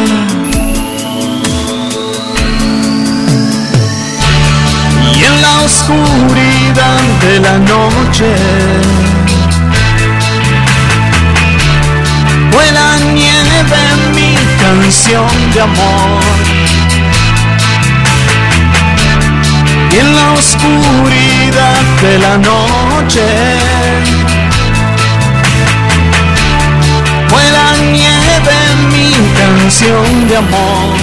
En 5.30 5.42
la 5.42 5.62
oscuridad 5.62 7.02
de 7.26 7.40
la 7.40 7.58
noche. 7.74 8.32
Vuela 12.52 12.88
nieve 13.14 13.84
mi 14.16 14.36
canción 14.64 15.32
de 15.54 15.62
amor. 15.62 16.38
Y 19.92 19.98
en 20.04 20.16
la 20.16 20.32
oscuridad 20.34 21.82
de 22.02 22.14
la 22.26 22.38
noche. 22.38 23.28
Vuela 27.30 27.66
nieve 27.98 28.58
mi 28.94 29.12
canción 29.40 30.28
de 30.28 30.38
amor 30.38 30.99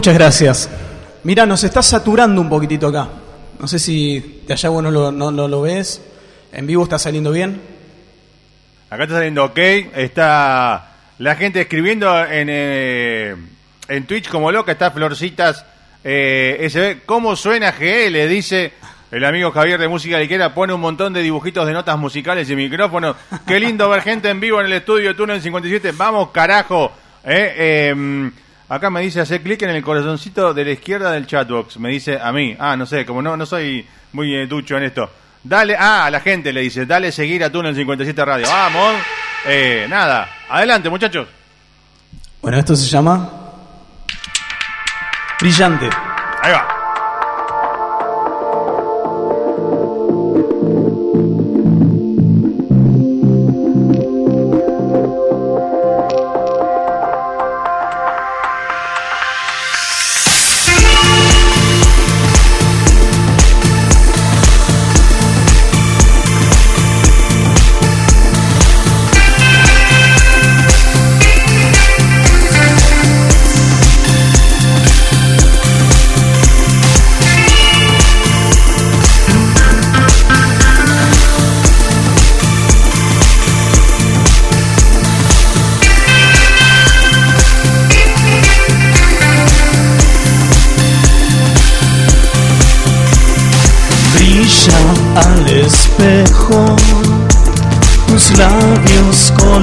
Muchas 0.00 0.14
gracias. 0.14 0.70
Mira, 1.24 1.44
nos 1.44 1.62
está 1.62 1.82
saturando 1.82 2.40
un 2.40 2.48
poquitito 2.48 2.86
acá. 2.86 3.06
No 3.58 3.68
sé 3.68 3.78
si 3.78 4.40
de 4.46 4.54
allá 4.54 4.70
vos 4.70 4.82
no 4.82 4.90
lo, 4.90 5.60
ves. 5.60 6.00
¿En 6.52 6.66
vivo 6.66 6.84
está 6.84 6.98
saliendo 6.98 7.30
bien? 7.32 7.60
Acá 8.88 9.02
está 9.02 9.16
saliendo 9.16 9.44
ok. 9.44 9.58
Está 9.58 10.94
la 11.18 11.36
gente 11.36 11.60
escribiendo 11.60 12.18
en, 12.24 12.48
eh, 12.50 13.36
en 13.88 14.06
Twitch 14.06 14.30
como 14.30 14.50
loca. 14.50 14.72
Está 14.72 14.90
Florcitas 14.90 15.66
eh, 16.02 16.66
SB. 16.70 17.04
¿Cómo 17.04 17.36
suena 17.36 17.70
GL? 17.72 18.26
Dice 18.26 18.72
el 19.10 19.22
amigo 19.22 19.50
Javier 19.50 19.78
de 19.78 19.88
Música 19.88 20.18
Liquera. 20.18 20.54
Pone 20.54 20.72
un 20.72 20.80
montón 20.80 21.12
de 21.12 21.20
dibujitos 21.20 21.66
de 21.66 21.74
notas 21.74 21.98
musicales 21.98 22.48
y 22.48 22.56
micrófonos. 22.56 23.16
Qué 23.46 23.60
lindo 23.60 23.90
ver 23.90 24.00
gente 24.00 24.30
en 24.30 24.40
vivo 24.40 24.60
en 24.60 24.64
el 24.64 24.72
estudio 24.72 25.14
Túnel 25.14 25.42
57. 25.42 25.92
Vamos, 25.92 26.30
carajo. 26.30 26.90
Eh, 27.22 27.92
eh, 27.92 28.30
acá 28.70 28.88
me 28.88 29.00
dice 29.02 29.20
hacer 29.20 29.42
clic 29.42 29.60
en 29.62 29.70
el 29.70 29.82
corazoncito 29.82 30.54
de 30.54 30.64
la 30.64 30.70
izquierda 30.70 31.12
del 31.12 31.26
chatbox. 31.26 31.78
Me 31.78 31.90
dice 31.90 32.18
a 32.18 32.32
mí. 32.32 32.56
Ah, 32.58 32.76
no 32.76 32.86
sé, 32.86 33.04
como 33.04 33.20
no, 33.20 33.36
no 33.36 33.44
soy 33.44 33.86
muy 34.12 34.34
eh, 34.34 34.46
ducho 34.46 34.76
en 34.76 34.84
esto. 34.84 35.10
Dale, 35.42 35.76
ah, 35.76 36.06
a 36.06 36.10
la 36.10 36.20
gente 36.20 36.52
le 36.52 36.60
dice, 36.60 36.86
dale 36.86 37.12
seguir 37.12 37.42
a 37.44 37.50
Túnel 37.50 37.74
57 37.74 38.24
Radio. 38.24 38.46
Vamos. 38.48 38.94
Eh, 39.46 39.86
nada, 39.88 40.28
adelante 40.48 40.88
muchachos. 40.88 41.28
Bueno, 42.40 42.58
esto 42.58 42.76
se 42.76 42.86
llama 42.86 43.28
Brillante. 45.40 45.88
Ahí 46.42 46.52
va. 46.52 46.79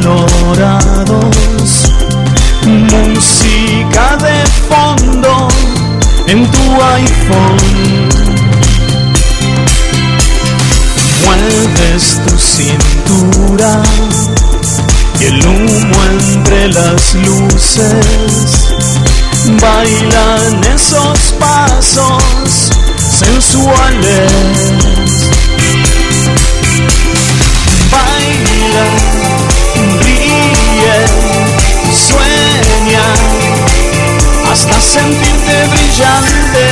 Colorados, 0.01 1.91
música 2.65 4.17
de 4.17 4.45
fondo 4.69 5.47
en 6.27 6.45
tu 6.51 6.81
iPhone. 6.83 8.09
Mueves 11.25 12.19
tu 12.27 12.37
cintura 12.37 13.81
y 15.19 15.25
el 15.25 15.47
humo 15.47 16.03
entre 16.11 16.69
las 16.69 17.15
luces. 17.15 18.73
Bailan 19.61 20.63
esos 20.75 21.33
pasos 21.39 22.71
sensuales. 22.97 24.31
Baila, 27.91 29.26
hasta 34.57 34.81
sentirte 34.81 35.67
brillante. 35.67 36.66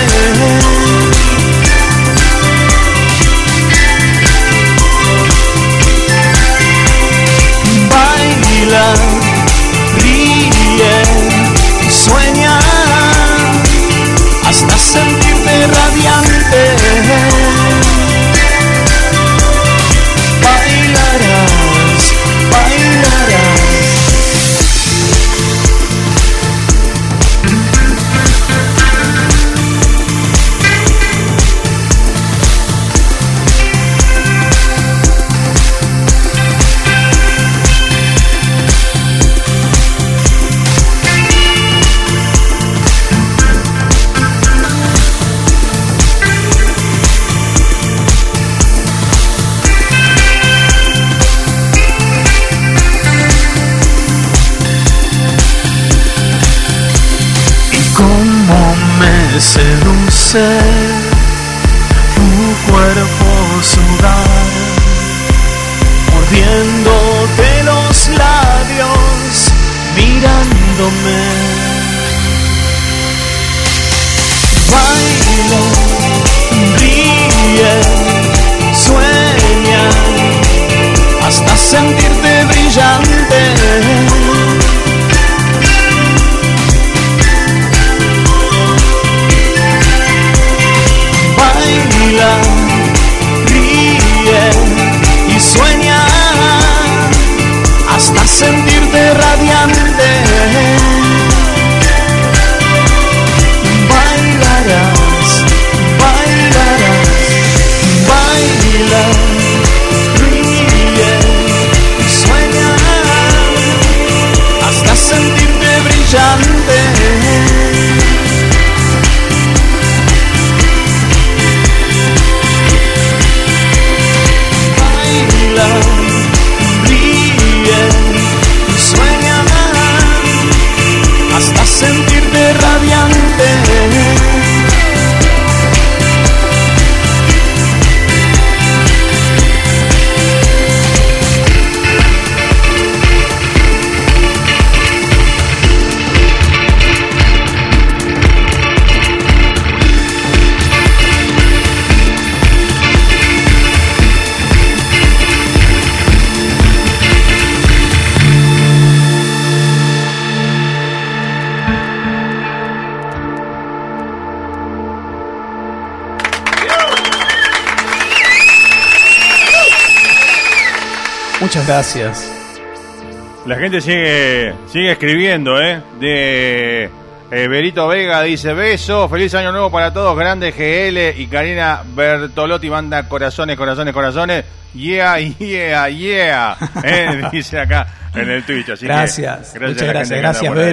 Gente 173.65 173.81
sigue, 173.81 174.53
sigue 174.67 174.91
escribiendo, 174.91 175.59
¿eh? 175.59 175.81
De 175.99 176.83
eh, 177.31 177.47
Berito 177.47 177.87
Vega 177.87 178.21
dice, 178.21 178.53
beso, 178.53 179.09
feliz 179.09 179.33
año 179.33 179.51
nuevo 179.51 179.71
para 179.71 179.91
todos, 179.91 180.15
grande 180.15 180.51
GL 180.51 181.19
y 181.19 181.25
Karina 181.25 181.81
Bertolotti 181.95 182.69
manda 182.69 183.09
corazones, 183.09 183.57
corazones, 183.57 183.91
corazones. 183.91 184.45
Yeah, 184.75 185.17
yeah, 185.17 185.89
yeah. 185.89 186.57
¿eh? 186.83 187.23
Dice 187.31 187.59
acá 187.59 187.87
en 188.13 188.29
el 188.29 188.45
Twitch. 188.45 188.69
Así 188.69 188.81
que 188.81 188.93
Gracias, 188.93 189.55
muchas 189.59 189.81
gracias, 189.81 190.09
que 190.09 190.17
gracias 190.17 190.47
por 190.47 190.59
ahí 190.59 190.65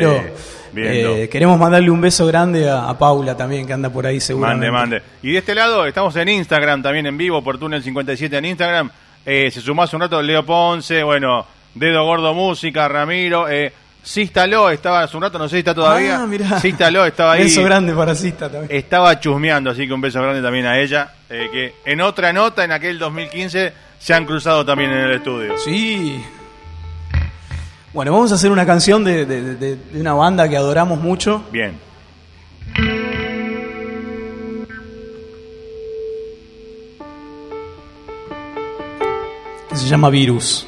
Vero. 0.75 1.17
Eh, 1.17 1.29
queremos 1.31 1.59
mandarle 1.59 1.91
un 1.91 2.01
beso 2.01 2.27
grande 2.27 2.69
a, 2.69 2.91
a 2.91 2.99
Paula 2.99 3.35
también, 3.35 3.67
que 3.67 3.73
anda 3.73 3.89
por 3.89 4.07
ahí 4.07 4.21
seguramente. 4.21 4.71
Mande, 4.71 4.97
mande. 4.99 5.07
Y 5.23 5.33
de 5.33 5.39
este 5.39 5.55
lado 5.55 5.87
estamos 5.87 6.15
en 6.17 6.29
Instagram 6.29 6.83
también 6.83 7.07
en 7.07 7.17
vivo, 7.17 7.43
por 7.43 7.59
Túnel 7.59 7.83
57 7.83 8.37
en 8.37 8.45
Instagram. 8.45 8.91
Eh, 9.25 9.51
se 9.51 9.63
sumó 9.63 9.83
hace 9.83 9.97
un 9.97 10.03
rato 10.03 10.21
Leo 10.21 10.45
Ponce, 10.45 11.03
bueno, 11.03 11.47
Dedo 11.75 12.05
Gordo 12.05 12.35
Música, 12.35 12.89
Ramiro. 12.89 13.49
Eh, 13.49 13.73
Sístalo 14.03 14.69
estaba 14.69 15.03
hace 15.03 15.17
un 15.17 15.23
rato, 15.23 15.39
no 15.39 15.49
sé 15.49 15.57
si 15.57 15.59
está 15.61 15.75
todavía. 15.75 16.21
Ah, 16.23 16.27
mirá. 16.27 16.59
Sístalo 16.59 17.07
estaba 17.07 17.33
ahí. 17.35 17.45
Beso 17.45 17.63
grande 17.63 17.93
para 17.95 18.15
Sista 18.17 18.51
también. 18.51 18.77
Estaba 18.77 19.19
chusmeando, 19.21 19.71
así 19.71 19.87
que 19.87 19.93
un 19.93 20.01
beso 20.01 20.21
grande 20.21 20.43
también 20.43 20.67
a 20.67 20.79
ella. 20.81 21.13
eh, 21.31 21.49
que 21.53 21.75
en 21.91 22.01
otra 22.01 22.33
nota, 22.33 22.65
en 22.65 22.73
aquel 22.73 22.99
2015, 22.99 23.73
se 23.99 24.13
han 24.15 24.25
cruzado 24.27 24.65
también 24.67 24.91
en 24.91 24.99
el 24.99 25.13
estudio. 25.13 25.57
Sí. 25.59 26.21
Bueno, 27.93 28.11
vamos 28.13 28.33
a 28.33 28.35
hacer 28.35 28.51
una 28.51 28.67
canción 28.67 29.05
de, 29.05 29.25
de- 29.25 29.55
de- 29.55 29.77
de 29.77 30.01
una 30.01 30.15
banda 30.15 30.49
que 30.49 30.57
adoramos 30.57 30.99
mucho. 30.99 31.45
Bien. 31.53 31.79
que 39.69 39.77
se 39.77 39.87
llama 39.87 40.11
Virus. 40.11 40.67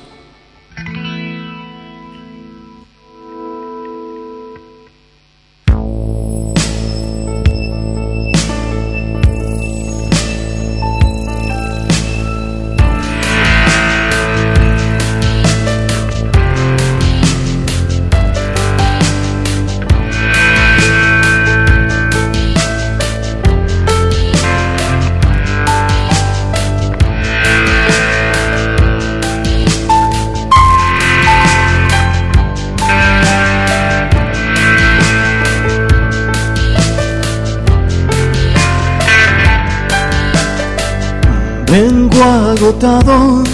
Agotado 42.64 43.44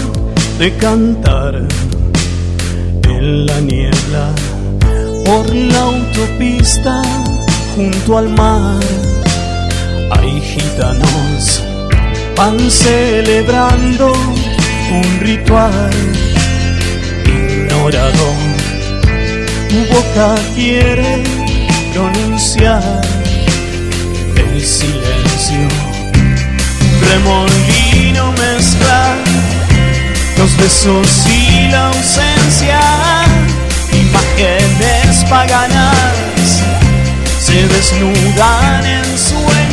de 0.57 0.71
cantar 0.77 1.67
en 3.03 3.45
la 3.45 3.59
niebla 3.59 4.29
por 5.25 5.53
la 5.53 5.81
autopista 5.81 7.01
junto 7.75 8.17
al 8.17 8.29
mar. 8.29 8.79
Hay 10.11 10.39
gitanos 10.39 11.61
van 12.37 12.57
celebrando 12.71 14.13
un 14.13 15.19
ritual 15.19 15.91
ignorado. 17.25 18.27
Tu 19.67 19.93
boca 19.93 20.35
quiere 20.55 21.21
pronunciar 21.93 23.01
el 24.37 24.61
silencio 24.61 24.90
remolino 27.09 28.31
mezclar 28.33 29.17
los 30.37 30.57
besos 30.57 31.27
y 31.27 31.69
la 31.69 31.87
ausencia, 31.87 32.79
imágenes 33.93 35.23
paganas 35.29 36.63
se 37.39 37.67
desnudan 37.67 38.85
en 38.85 39.17
sueño. 39.17 39.70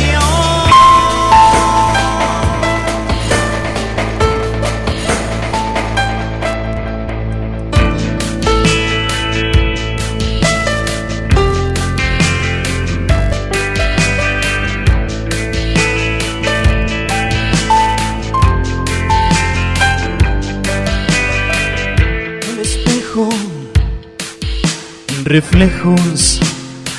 Reflejos 25.29 26.39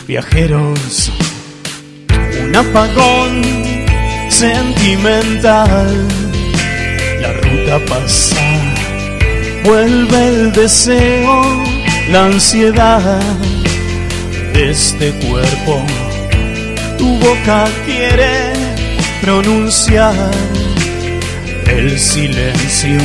viajeros, 0.07 1.11
un 2.45 2.55
apagón 2.55 3.43
sentimental, 4.28 6.07
la 7.20 7.33
ruta 7.33 7.85
pasa, 7.89 8.37
vuelve 9.64 10.28
el 10.28 10.53
deseo, 10.53 11.43
la 12.12 12.26
ansiedad 12.26 13.20
de 14.55 14.70
este 14.70 15.11
cuerpo, 15.26 15.85
tu 16.99 17.18
boca 17.18 17.68
quiere 17.85 18.53
pronunciar 19.22 20.31
el 21.66 21.99
silencio. 21.99 23.01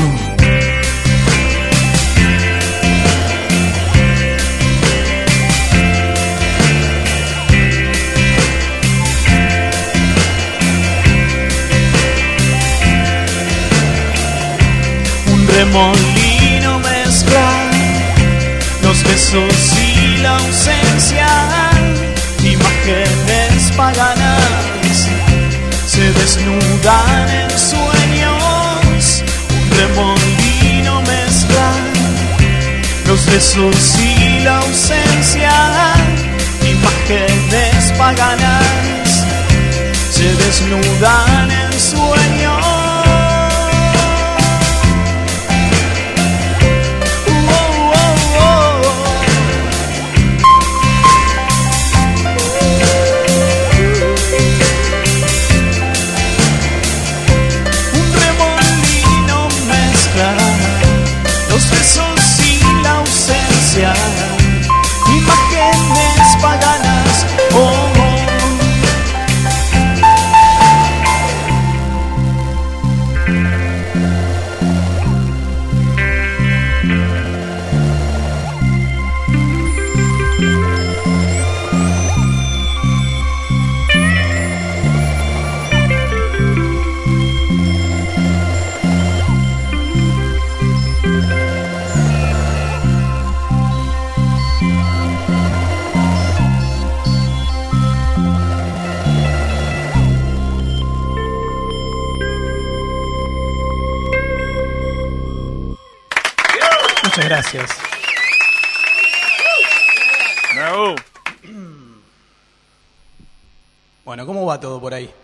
Remolino 15.76 16.80
mezclar 16.80 17.69
los 18.82 19.03
besos 19.03 19.73
y 19.73 20.17
la 20.21 20.38
ausencia, 20.38 21.28
imágenes 22.41 23.71
paganas 23.76 25.09
se 25.86 26.13
desnudan 26.13 27.30
en 27.30 27.49
sueños, 27.59 29.23
un 29.49 29.78
remolino 29.78 31.01
mezclar 31.01 31.82
los 33.07 33.26
besos 33.26 33.97
y 33.99 34.39
la 34.43 34.59
ausencia, 34.59 35.51
imágenes 36.61 37.91
paganas 37.97 39.26
se 40.09 40.34
desnudan 40.36 41.51
en 41.51 41.80
sueños. 41.80 42.54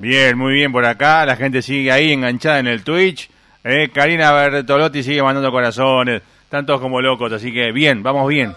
Bien, 0.02 0.36
muy 0.36 0.54
bien 0.54 0.72
por 0.72 0.84
acá. 0.84 1.28
La 1.28 1.36
gente 1.36 1.62
sigue 1.62 1.92
ahí 1.92 2.12
enganchada 2.12 2.58
en 2.58 2.66
el 2.66 2.84
Twitch. 2.84 3.30
Eh, 3.64 3.92
Karina 3.94 4.32
Bertolotti 4.32 5.04
sigue 5.04 5.22
mandando 5.22 5.52
corazones. 5.52 6.24
Están 6.44 6.66
todos 6.66 6.82
como 6.82 7.00
locos, 7.00 7.32
así 7.32 7.54
que 7.54 7.72
bien, 7.72 8.02
vamos 8.02 8.28
bien. 8.28 8.56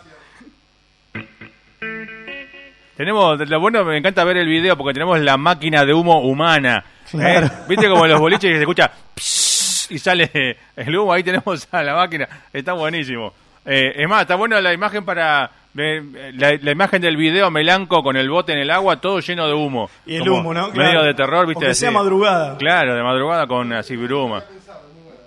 Tenemos, 2.96 3.38
lo 3.46 3.60
bueno, 3.60 3.84
me 3.84 3.98
encanta 3.98 4.24
ver 4.24 4.38
el 4.38 4.48
video 4.48 4.74
porque 4.78 4.94
tenemos 4.94 5.20
la 5.20 5.36
máquina 5.36 5.84
de 5.84 5.92
humo 5.92 6.22
humana. 6.22 6.82
¿eh? 7.12 7.42
¿Viste 7.68 7.90
como 7.90 8.06
los 8.06 8.18
boliches 8.22 8.48
que 8.48 8.56
se 8.56 8.60
escucha 8.60 8.90
pss 9.14 9.88
y 9.90 9.98
sale 9.98 10.56
el 10.76 10.96
humo? 10.96 11.12
Ahí 11.12 11.22
tenemos 11.22 11.68
a 11.70 11.82
la 11.82 11.94
máquina. 11.94 12.26
Está 12.54 12.72
buenísimo. 12.72 13.34
Eh, 13.66 13.92
es 13.96 14.08
más, 14.08 14.22
está 14.22 14.36
buena 14.36 14.62
la 14.62 14.72
imagen 14.72 15.04
para... 15.04 15.50
La, 15.74 16.52
la 16.60 16.70
imagen 16.70 17.02
del 17.02 17.16
video 17.16 17.50
Melanco 17.50 18.02
con 18.04 18.16
el 18.16 18.30
bote 18.30 18.52
en 18.52 18.58
el 18.58 18.70
agua, 18.70 19.00
todo 19.00 19.18
lleno 19.20 19.46
de 19.48 19.54
humo. 19.54 19.90
Y 20.06 20.14
el 20.16 20.28
humo, 20.28 20.54
¿no? 20.54 20.68
Medio 20.68 20.74
Claro. 20.74 21.02
de 21.04 21.14
terror, 21.14 21.46
¿viste? 21.48 21.64
Aunque 21.64 21.74
sea 21.74 21.88
Así. 21.88 21.94
madrugada. 21.98 22.56
Claro, 22.58 22.94
de 22.94 23.02
madrugada 23.02 23.46
con 23.48 23.72
así 23.72 23.96
bruma. 23.96 24.44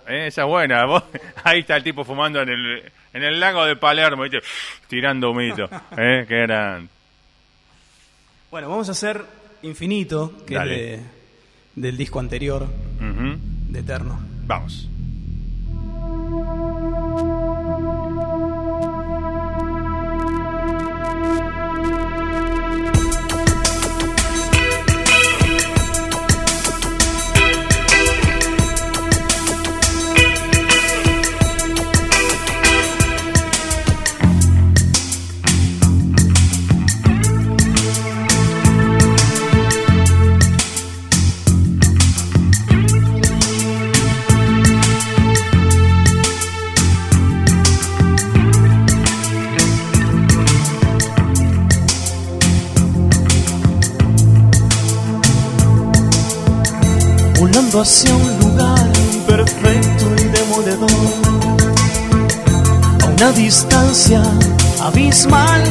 Eh, 0.07 0.27
esa 0.27 0.43
es 0.43 0.47
buena. 0.47 0.85
Vos- 0.85 1.03
ahí 1.43 1.59
está 1.59 1.75
el 1.75 1.83
tipo 1.83 2.05
fumando 2.05 2.41
en 2.41 2.47
el, 2.49 2.83
en 3.13 3.23
el 3.23 3.39
lago 3.41 3.65
de 3.65 3.75
Palermo, 3.75 4.23
¿viste? 4.23 4.39
tirando 4.87 5.31
humito. 5.31 5.69
Eh, 5.97 6.25
qué 6.27 6.41
gran. 6.43 6.87
Bueno, 8.49 8.69
vamos 8.69 8.87
a 8.87 8.93
hacer 8.93 9.21
Infinito, 9.63 10.31
que 10.47 10.55
Dale. 10.55 10.93
es 10.93 10.99
de- 11.01 11.07
del 11.75 11.97
disco 11.97 12.19
anterior, 12.21 12.65
de 12.99 13.79
Eterno. 13.79 14.17
Vamos. 14.45 14.87
Volando 57.47 57.81
hacia 57.81 58.13
un 58.13 58.39
lugar 58.39 58.91
perfecto 59.25 60.05
demoledor. 60.33 60.89
A 63.03 63.05
una 63.05 63.31
distancia 63.31 64.21
abismal. 64.81 65.63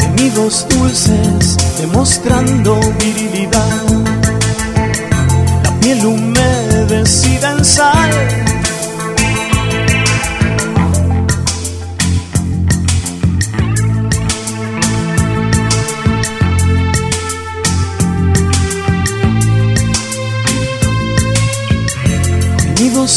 Gemidos 0.00 0.66
dulces 0.68 1.56
demostrando 1.78 2.80
virilidad. 2.98 3.82
La 5.64 5.80
piel 5.80 6.06
humedecida 6.06 7.52
en 7.52 7.64
sal. 7.64 8.10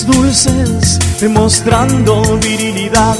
Dulces 0.05 0.99
demostrando 1.19 2.21
virilidad. 2.37 3.17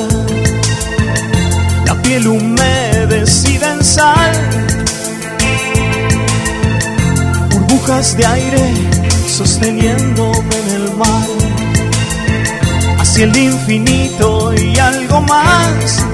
La 1.86 1.96
piel 2.02 2.28
humedecida 2.28 3.74
en 3.74 3.84
sal. 3.84 4.34
Burbujas 7.50 8.16
de 8.18 8.26
aire 8.26 8.74
sosteniéndome 9.28 10.56
en 10.60 10.70
el 10.76 10.96
mar. 10.96 11.28
Hacia 13.00 13.26
el 13.26 13.36
infinito 13.36 14.54
y 14.54 14.78
algo 14.78 15.22
más. 15.22 16.06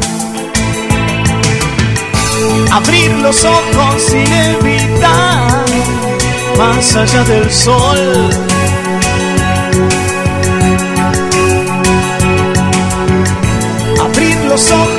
Abrir 2.72 3.12
los 3.18 3.44
ojos 3.44 4.02
sin 4.10 4.32
evitar. 4.32 5.66
Más 6.58 6.96
allá 6.96 7.24
del 7.24 7.52
sol. 7.52 8.51
Los 14.52 14.70
ojos 14.70 14.91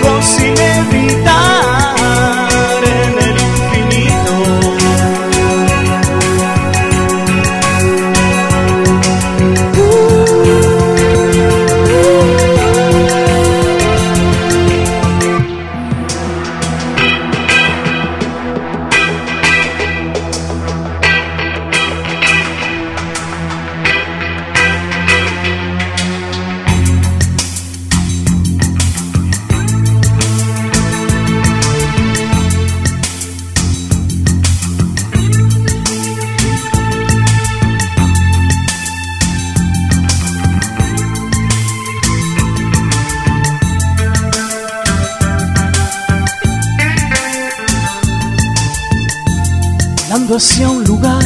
Hacia 50.35 50.71
un 50.71 50.83
lugar 50.85 51.23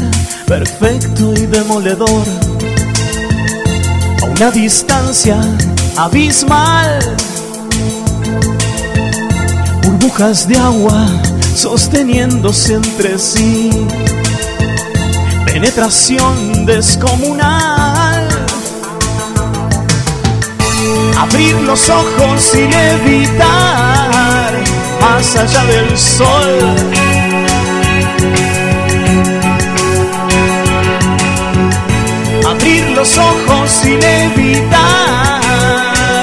perfecto 0.47 1.33
y 1.33 1.47
demoledor. 1.47 2.27
A 4.21 4.25
una 4.25 4.51
distancia 4.51 5.39
abismal. 5.97 6.99
Burbujas 9.85 10.49
de 10.49 10.59
agua 10.59 11.07
sosteniéndose 11.55 12.75
entre 12.75 13.17
sí. 13.19 13.71
Penetración 15.47 16.67
descomunal. 16.67 18.29
Abrir 21.17 21.55
los 21.63 21.89
ojos 21.89 22.43
sin 22.43 22.73
evitar. 22.73 24.53
Más 25.01 25.37
allá 25.37 25.65
del 25.65 25.97
sol. 25.97 27.16
Los 32.97 33.19
ojos 33.19 33.71
sin 33.71 34.03
evitar 34.03 35.43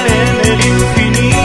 en 0.08 0.50
el 0.50 0.60
infinito. 0.66 1.38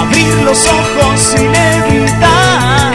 Abrir 0.00 0.34
los 0.42 0.66
ojos 0.66 1.20
sin 1.20 1.54
evitar 1.54 2.94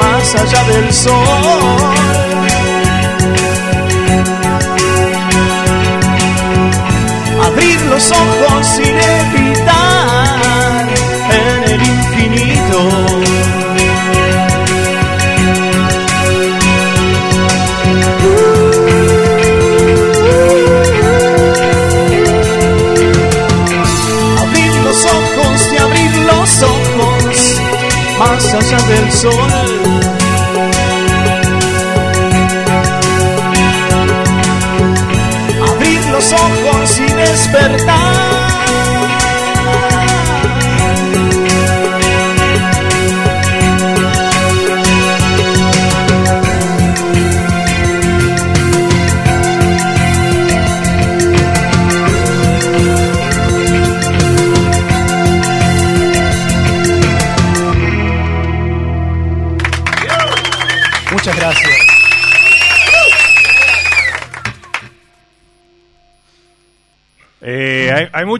más 0.00 0.34
allá 0.34 0.62
del 0.64 0.92
sol. 0.92 1.57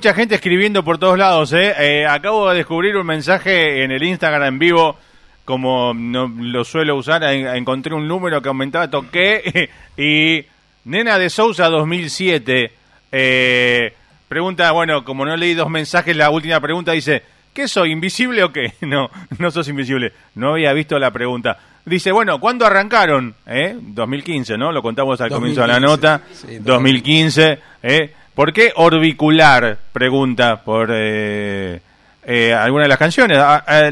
Mucha 0.09 0.17
gente 0.23 0.37
escribiendo 0.37 0.83
por 0.83 0.97
todos 0.97 1.19
lados. 1.19 1.53
¿eh? 1.53 1.75
Eh, 1.79 2.07
acabo 2.07 2.49
de 2.49 2.57
descubrir 2.57 2.97
un 2.97 3.07
mensaje 3.07 3.85
en 3.85 3.91
el 3.93 4.03
Instagram 4.03 4.43
en 4.55 4.59
vivo, 4.59 4.97
como 5.45 5.93
no 5.93 6.33
lo 6.35 6.65
suelo 6.65 6.97
usar. 6.97 7.23
en- 7.25 7.47
encontré 7.49 7.95
un 7.95 8.09
número 8.09 8.41
que 8.41 8.49
aumentaba, 8.49 8.89
toqué 8.89 9.69
y 9.99 10.47
Nena 10.89 11.19
de 11.19 11.29
Sousa 11.29 11.69
2007 11.69 12.73
eh, 13.13 13.93
pregunta, 14.29 14.73
bueno, 14.73 15.05
como 15.05 15.27
no 15.27 15.37
leí 15.37 15.53
dos 15.53 15.69
mensajes, 15.69 16.17
la 16.17 16.31
última 16.31 16.59
pregunta 16.59 16.93
dice, 16.93 17.23
¿qué 17.53 17.69
soy, 17.69 17.93
invisible 17.93 18.43
o 18.45 18.51
qué? 18.51 18.73
No, 18.81 19.11
no 19.39 19.51
sos 19.51 19.69
invisible. 19.69 20.15
No 20.37 20.53
había 20.53 20.73
visto 20.73 20.99
la 20.99 21.11
pregunta. 21.11 21.59
Dice, 21.85 22.13
bueno, 22.13 22.41
¿cuándo 22.41 22.65
arrancaron? 22.65 23.35
¿Eh? 23.47 23.77
2015, 23.79 24.57
¿no? 24.57 24.73
Lo 24.73 24.81
contamos 24.81 25.21
al 25.21 25.29
comienzo 25.29 25.61
de 25.61 25.67
la 25.69 25.79
2015, 25.81 26.07
nota. 26.07 26.23
sí, 26.33 26.59
2015. 26.61 27.59
¿eh? 27.83 28.15
¿Por 28.39 28.53
qué 28.53 28.73
orbicular? 28.77 29.79
Pregunta 29.93 30.63
por 30.63 30.91
eh, 30.93 31.81
eh, 32.23 32.55
alguna 32.55 32.85
de 32.85 32.89
las 32.89 32.99
canciones. 32.99 33.37
Ah, 33.37 33.65
ah, 33.67 33.91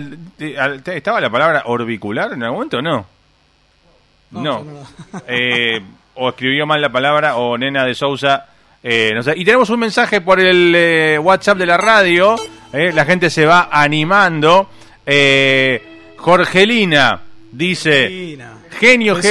¿Estaba 0.86 1.20
la 1.20 1.28
palabra 1.28 1.64
orbicular 1.66 2.32
en 2.32 2.44
algún 2.44 2.59
momento 2.59 2.78
o 2.78 2.82
no? 2.82 3.07
No. 4.30 4.64
Eh, 5.26 5.80
o 6.14 6.28
escribió 6.28 6.64
mal 6.64 6.80
la 6.80 6.90
palabra 6.90 7.34
o 7.38 7.59
Nena 7.59 7.84
de 7.84 7.97
Sousa. 7.97 8.47
eh, 8.84 9.11
no 9.16 9.24
sé. 9.24 9.34
Y 9.36 9.44
tenemos 9.44 9.68
un 9.68 9.80
mensaje 9.80 10.20
por 10.20 10.38
el 10.38 10.72
eh, 10.76 11.18
WhatsApp 11.18 11.59
de 11.59 11.66
la 11.66 11.76
radio. 11.76 12.36
eh, 12.72 12.92
la 12.94 13.05
gente 13.05 13.30
se 13.30 13.47
va 13.47 13.68
animando. 13.72 14.70
Eh, 15.05 16.14
Jorgelina 16.18 17.20
dice... 17.51 18.03
Jorgelina. 18.03 18.55
Genio 18.79 19.14
Beso 19.16 19.29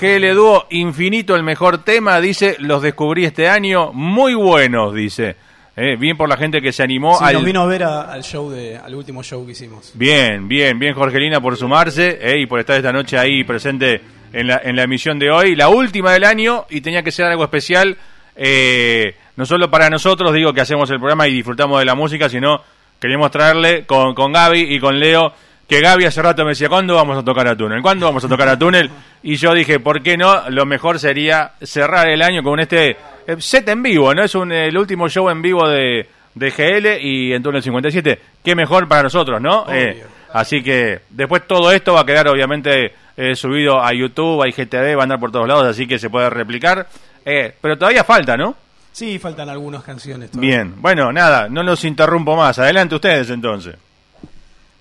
GL, 0.00 0.34
Dúo, 0.34 0.66
infinito 0.70 1.36
el 1.36 1.42
mejor 1.42 1.78
tema, 1.84 2.20
dice, 2.20 2.56
los 2.60 2.82
descubrí 2.82 3.24
este 3.24 3.48
año, 3.48 3.92
muy 3.92 4.34
buenos, 4.34 4.94
dice. 4.94 5.36
eh, 5.76 5.96
bien 5.96 6.16
por 6.16 6.28
la 6.28 6.36
gente 6.36 6.60
que 6.60 6.72
se 6.72 6.82
animó 6.82 7.16
Sí, 7.18 7.24
al... 7.24 7.34
nos 7.34 7.44
vino 7.44 7.62
a 7.62 7.66
ver 7.66 7.84
a- 7.84 8.12
al 8.12 8.22
show 8.22 8.50
de, 8.50 8.76
al 8.76 8.94
último 8.94 9.22
show 9.22 9.44
que 9.46 9.52
hicimos. 9.52 9.92
Bien, 9.94 10.46
bien, 10.48 10.78
bien 10.78 10.94
Jorgelina 10.94 11.40
por 11.40 11.56
sumarse 11.56 12.18
eh, 12.20 12.40
y 12.40 12.46
por 12.46 12.60
estar 12.60 12.76
esta 12.76 12.92
noche 12.92 13.16
ahí 13.16 13.44
presente 13.44 14.00
en 14.32 14.46
la, 14.48 14.60
en 14.62 14.76
la 14.76 14.82
emisión 14.82 15.18
de 15.18 15.30
hoy, 15.30 15.54
la 15.56 15.68
última 15.68 16.12
del 16.12 16.24
año 16.24 16.66
y 16.70 16.80
tenía 16.82 17.02
que 17.02 17.12
ser 17.12 17.26
algo 17.26 17.44
especial, 17.44 17.96
eh, 18.36 19.14
no 19.36 19.46
solo 19.46 19.70
para 19.70 19.88
nosotros, 19.90 20.32
digo 20.34 20.52
que 20.52 20.60
hacemos 20.60 20.90
el 20.90 20.98
programa 20.98 21.26
y 21.28 21.32
disfrutamos 21.32 21.78
de 21.78 21.84
la 21.84 21.94
música, 21.94 22.28
sino 22.28 22.62
queríamos 23.00 23.30
traerle 23.30 23.86
con, 23.86 24.14
con 24.14 24.32
Gaby 24.32 24.74
y 24.74 24.78
con 24.80 24.98
Leo, 24.98 25.32
que 25.70 25.80
Gaby 25.80 26.04
hace 26.04 26.20
rato 26.20 26.42
me 26.42 26.50
decía, 26.50 26.68
¿cuándo 26.68 26.96
vamos 26.96 27.16
a 27.16 27.24
tocar 27.24 27.46
a 27.46 27.56
Túnel? 27.56 27.80
¿Cuándo 27.80 28.04
vamos 28.04 28.24
a 28.24 28.28
tocar 28.28 28.48
a 28.48 28.58
Túnel? 28.58 28.90
Y 29.22 29.36
yo 29.36 29.54
dije, 29.54 29.78
¿por 29.78 30.02
qué 30.02 30.16
no? 30.16 30.50
Lo 30.50 30.66
mejor 30.66 30.98
sería 30.98 31.52
cerrar 31.62 32.08
el 32.08 32.22
año 32.22 32.42
con 32.42 32.58
este 32.58 32.96
eh, 33.24 33.36
set 33.38 33.68
en 33.68 33.80
vivo, 33.80 34.12
¿no? 34.12 34.24
Es 34.24 34.34
un, 34.34 34.50
el 34.50 34.76
último 34.76 35.08
show 35.08 35.30
en 35.30 35.40
vivo 35.40 35.68
de, 35.68 36.08
de 36.34 36.50
GL 36.50 37.06
y 37.06 37.32
en 37.32 37.40
Túnel 37.40 37.62
57. 37.62 38.18
Qué 38.42 38.56
mejor 38.56 38.88
para 38.88 39.04
nosotros, 39.04 39.40
¿no? 39.40 39.64
Eh, 39.72 40.04
así 40.32 40.60
que 40.60 41.02
después 41.08 41.46
todo 41.46 41.70
esto 41.70 41.92
va 41.92 42.00
a 42.00 42.04
quedar 42.06 42.26
obviamente 42.26 42.92
eh, 43.16 43.36
subido 43.36 43.80
a 43.80 43.92
YouTube, 43.94 44.42
a 44.42 44.48
IGTV, 44.48 44.96
va 44.96 45.02
a 45.02 45.04
andar 45.04 45.20
por 45.20 45.30
todos 45.30 45.46
lados, 45.46 45.66
así 45.66 45.86
que 45.86 46.00
se 46.00 46.10
puede 46.10 46.28
replicar. 46.30 46.88
Eh, 47.24 47.54
pero 47.60 47.78
todavía 47.78 48.02
falta, 48.02 48.36
¿no? 48.36 48.56
Sí, 48.90 49.20
faltan 49.20 49.48
algunas 49.48 49.84
canciones. 49.84 50.32
todavía. 50.32 50.50
Bien, 50.64 50.82
bueno, 50.82 51.12
nada, 51.12 51.48
no 51.48 51.62
los 51.62 51.84
interrumpo 51.84 52.34
más. 52.34 52.58
Adelante 52.58 52.96
ustedes 52.96 53.30
entonces. 53.30 53.76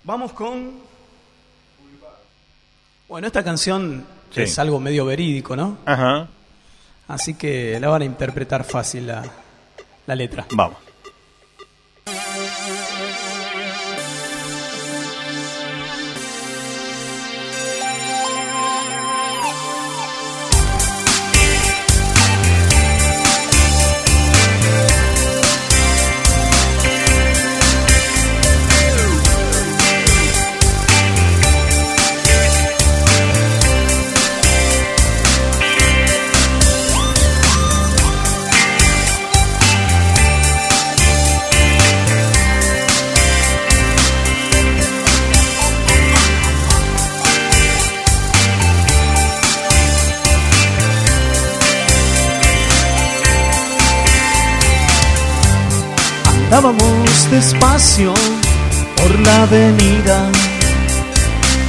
Vamos 0.10 0.34
con. 0.34 0.72
Bueno, 3.07 3.28
esta 3.28 3.43
canción 3.43 4.03
Sí. 4.34 4.41
es 4.41 4.57
algo 4.57 4.80
medio 4.80 5.05
verídico, 5.05 5.55
¿no? 5.55 5.78
Ajá, 5.86 6.28
Así 7.07 7.36
que 7.36 7.80
la 7.80 7.89
van 7.89 8.01
a 8.01 8.05
interpretar 8.05 8.64
fácil 8.64 9.05
la, 9.05 9.24
la 10.07 10.16
letra. 10.16 10.47
vamos. 10.51 10.78
Despacio 57.32 58.11
por 58.97 59.19
la 59.19 59.43
avenida, 59.43 60.32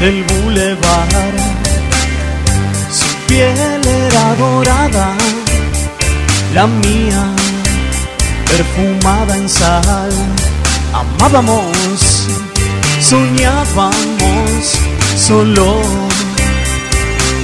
el 0.00 0.24
bulevar. 0.24 1.34
Su 2.90 3.06
piel 3.26 3.80
era 3.84 4.34
dorada, 4.36 5.14
la 6.54 6.66
mía 6.66 7.26
perfumada 8.46 9.36
en 9.36 9.48
sal. 9.50 10.10
Amábamos, 10.94 12.26
soñábamos 13.00 14.78
solo 15.14 15.76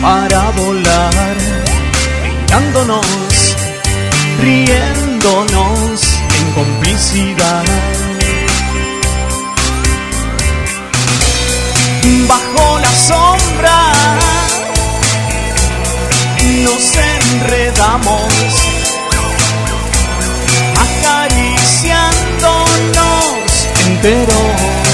para 0.00 0.50
volar, 0.52 1.36
mirándonos, 2.24 3.06
riéndonos 4.40 6.00
en 6.38 6.52
complicidad. 6.52 8.05
Bajo 12.28 12.78
la 12.78 12.94
sombra. 12.94 13.92
Nos 16.62 16.96
enredamos, 16.96 18.32
acariciándonos 20.86 23.68
enteros, 23.86 24.85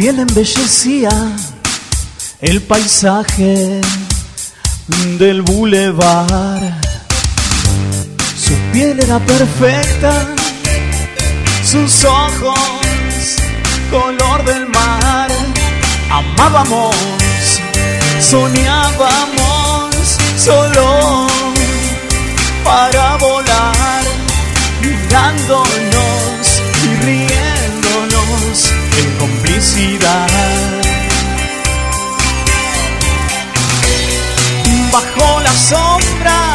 piel 0.00 0.18
embellecía 0.18 1.10
el 2.40 2.62
paisaje 2.62 3.82
del 5.18 5.42
bulevar. 5.42 6.80
Su 8.34 8.54
piel 8.72 8.98
era 8.98 9.18
perfecta, 9.18 10.34
sus 11.62 12.02
ojos 12.06 12.58
color 13.90 14.42
del 14.46 14.70
mar. 14.70 15.30
Amábamos, 16.10 16.96
soñábamos 18.20 19.94
solo 20.38 21.26
para 22.64 23.18
volar, 23.18 24.04
mirándonos 24.80 26.62
y 26.84 27.04
riéndonos 27.04 28.79
en 28.98 29.18
complicidad. 29.18 30.28
Bajo 34.92 35.40
la 35.40 35.52
sombra 35.52 36.54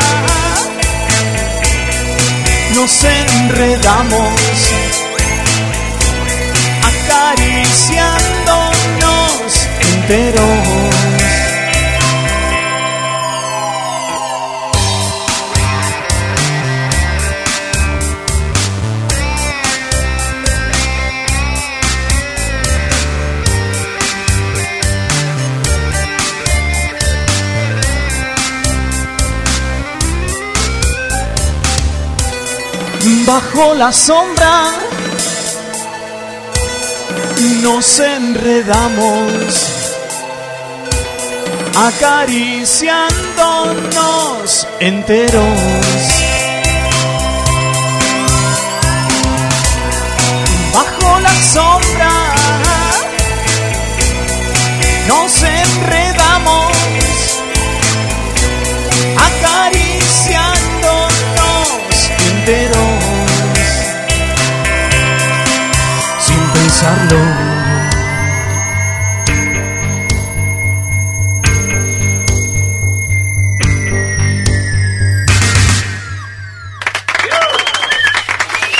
nos 2.75 3.03
enredamos, 3.03 4.39
acariciándonos 6.83 9.67
enteros. 9.93 10.54
Bajo 33.35 33.73
la 33.73 33.91
sombra 33.91 34.71
nos 37.61 37.99
enredamos, 37.99 39.35
acariciándonos 41.75 44.65
enteros. 44.79 45.43
Bajo 50.73 51.19
la 51.19 51.35
sombra 51.43 52.11
nos 55.09 55.43
enredamos, 55.43 56.04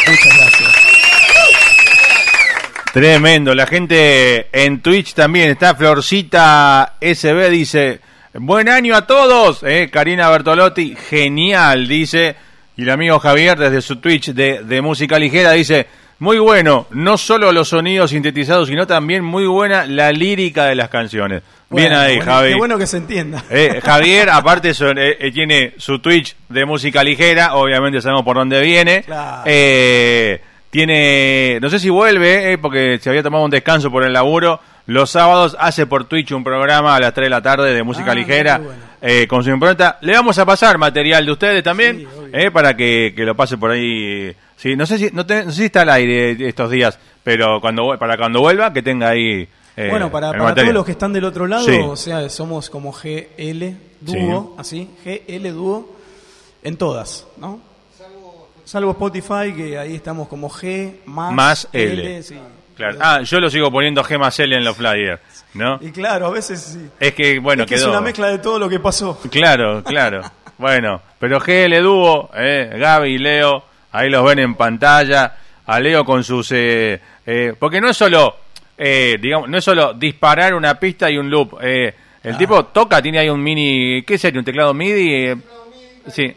Muchas 0.08 0.38
gracias. 0.38 0.74
Tremendo. 2.94 3.56
La 3.56 3.66
gente 3.66 4.50
en 4.52 4.82
Twitch 4.82 5.16
también 5.16 5.50
está. 5.50 5.74
Florcita 5.74 6.98
SB 7.02 7.50
dice: 7.50 8.02
Buen 8.36 8.70
año 8.70 8.96
a 8.96 9.08
todos. 9.08 9.64
Eh, 9.64 9.90
Karina 9.92 10.30
Bertolotti, 10.30 10.96
genial, 10.96 11.88
dice. 11.88 12.36
Y 12.78 12.84
el 12.84 12.92
amigo 12.92 13.20
Javier 13.20 13.58
desde 13.58 13.82
su 13.82 13.96
Twitch 13.96 14.28
de 14.28 14.82
música 14.84 15.18
ligera 15.18 15.54
dice: 15.54 15.88
Muy 16.20 16.40
bueno, 16.40 16.88
no 16.92 17.18
solo 17.18 17.52
los 17.52 17.70
sonidos 17.70 18.12
sintetizados, 18.12 18.70
sino 18.70 18.88
también 18.88 19.24
muy 19.24 19.46
buena 19.48 19.86
la 19.86 20.12
lírica 20.14 20.66
de 20.66 20.76
las 20.76 20.90
canciones. 20.90 21.44
Bien 21.70 21.92
ahí, 21.92 22.18
bueno, 22.18 22.32
Javi. 22.32 22.50
Qué 22.50 22.56
bueno 22.56 22.78
que 22.78 22.88
se 22.88 22.98
entienda. 22.98 23.44
Eh, 23.50 23.82
Javier, 23.84 24.30
aparte, 24.30 24.74
son- 24.74 24.98
eh, 24.98 25.18
eh, 25.20 25.32
tiene 25.32 25.74
su 25.78 26.00
Twitch 26.00 26.36
de 26.48 26.64
música 26.66 27.04
ligera, 27.04 27.56
obviamente 27.56 28.02
sabemos 28.02 28.24
por 28.24 28.38
dónde 28.38 28.62
viene. 28.62 29.04
Claro. 29.04 29.42
Eh, 29.46 30.40
tiene, 30.70 31.60
no 31.62 31.70
sé 31.70 31.80
si 31.80 31.90
vuelve, 31.90 32.54
eh, 32.54 32.58
porque 32.58 32.98
se 33.02 33.10
había 33.10 33.24
tomado 33.24 33.44
un 33.44 33.52
descanso 33.52 33.92
por 33.92 34.04
el 34.04 34.14
laburo. 34.14 34.60
Los 34.88 35.10
sábados 35.10 35.58
hace 35.60 35.86
por 35.88 36.06
Twitch 36.06 36.32
un 36.32 36.44
programa 36.44 36.96
a 36.96 37.00
las 37.00 37.14
3 37.14 37.26
de 37.26 37.30
la 37.30 37.42
tarde 37.42 37.74
de 37.74 37.82
música 37.84 38.12
Ah, 38.12 38.16
ligera 38.16 38.58
bueno. 38.60 38.74
eh, 39.02 39.26
con 39.28 39.44
su 39.44 39.50
impronta. 39.50 39.98
Le 40.02 40.14
vamos 40.14 40.38
a 40.38 40.46
pasar 40.46 40.78
material 40.78 41.26
de 41.26 41.32
ustedes 41.32 41.64
también, 41.64 42.00
Sí, 42.00 42.08
eh, 42.34 42.52
para 42.52 42.76
que, 42.78 43.14
que 43.16 43.24
lo 43.26 43.36
pase 43.36 43.58
por 43.58 43.72
ahí. 43.72 44.34
Sí, 44.58 44.76
no 44.76 44.86
sé 44.86 44.98
si 44.98 45.10
no, 45.12 45.26
te- 45.26 45.44
no 45.46 45.52
sé 45.52 45.58
si 45.58 45.66
está 45.66 45.82
al 45.82 45.90
aire 45.90 46.48
estos 46.48 46.70
días, 46.72 46.98
pero 47.24 47.60
cuando 47.62 47.98
para 48.00 48.18
cuando 48.18 48.40
vuelva 48.42 48.72
que 48.74 48.82
tenga 48.82 49.10
ahí. 49.10 49.48
eh, 49.78 49.88
bueno, 49.90 50.10
para, 50.12 50.32
para 50.32 50.56
todos 50.56 50.74
los 50.74 50.86
que 50.86 50.92
están 50.92 51.12
del 51.14 51.26
otro 51.26 51.46
lado, 51.48 51.66
Sí. 51.66 51.78
o 51.84 51.96
sea, 51.96 52.30
somos 52.30 52.70
como 52.70 52.92
GL 52.94 53.76
dúo, 54.02 54.56
así, 54.58 54.90
GL 55.04 55.52
dúo 55.52 55.96
en 56.64 56.78
todas, 56.78 57.28
¿no? 57.38 57.60
Salvo 58.64 58.92
Spotify, 58.92 59.54
que 59.56 59.78
ahí 59.78 59.96
estamos 59.96 60.28
como 60.28 60.50
G 60.50 60.96
más, 61.06 61.32
Más 61.34 61.68
L. 61.72 62.24
sí. 62.24 62.36
Claro. 62.76 62.98
Ah, 63.00 63.22
yo 63.22 63.40
lo 63.40 63.50
sigo 63.50 63.72
poniendo 63.72 64.04
G 64.04 64.18
más 64.20 64.38
L 64.40 64.54
en 64.56 64.66
los 64.66 64.76
flyers, 64.76 65.22
¿no? 65.54 65.78
Y 65.82 65.92
claro, 65.92 66.26
a 66.26 66.30
veces 66.32 66.60
sí. 66.62 66.90
Es 67.00 67.14
que, 67.14 67.40
bueno, 67.40 67.64
es 67.64 67.70
que 67.70 67.76
quedó... 67.76 67.86
es 67.86 67.92
una 67.92 68.02
mezcla 68.02 68.28
de 68.28 68.40
todo 68.40 68.58
lo 68.60 68.68
que 68.68 68.80
pasó. 68.80 69.20
Claro, 69.30 69.84
claro. 69.84 70.22
Bueno, 70.58 71.02
pero 71.20 71.40
GL 71.42 71.82
Dúo, 71.84 72.30
eh, 72.34 72.76
Gaby 72.80 73.18
Leo, 73.18 73.66
ahí 73.98 74.10
los 74.10 74.24
ven 74.26 74.40
en 74.40 74.56
pantalla. 74.56 75.36
A 75.68 75.80
Leo 75.80 76.06
con 76.06 76.24
sus... 76.24 76.52
eh, 76.52 77.00
eh, 77.26 77.54
porque 77.58 77.82
no 77.82 77.90
es 77.90 77.98
solo, 77.98 78.38
eh, 78.78 79.18
digamos, 79.20 79.50
no 79.50 79.58
es 79.58 79.64
solo 79.64 79.94
disparar 79.94 80.54
una 80.54 80.80
pista 80.80 81.10
y 81.10 81.18
un 81.18 81.30
loop. 81.30 81.58
eh, 81.62 81.94
el 82.24 82.38
tipo 82.38 82.66
toca, 82.66 83.02
tiene 83.02 83.20
ahí 83.20 83.30
un 83.30 83.42
mini... 83.42 84.04
¿Qué 84.04 84.18
sería? 84.18 84.40
¿Un 84.40 84.46
teclado 84.46 84.74
MIDI? 84.74 85.14
eh, 85.14 85.36
sí. 86.08 86.36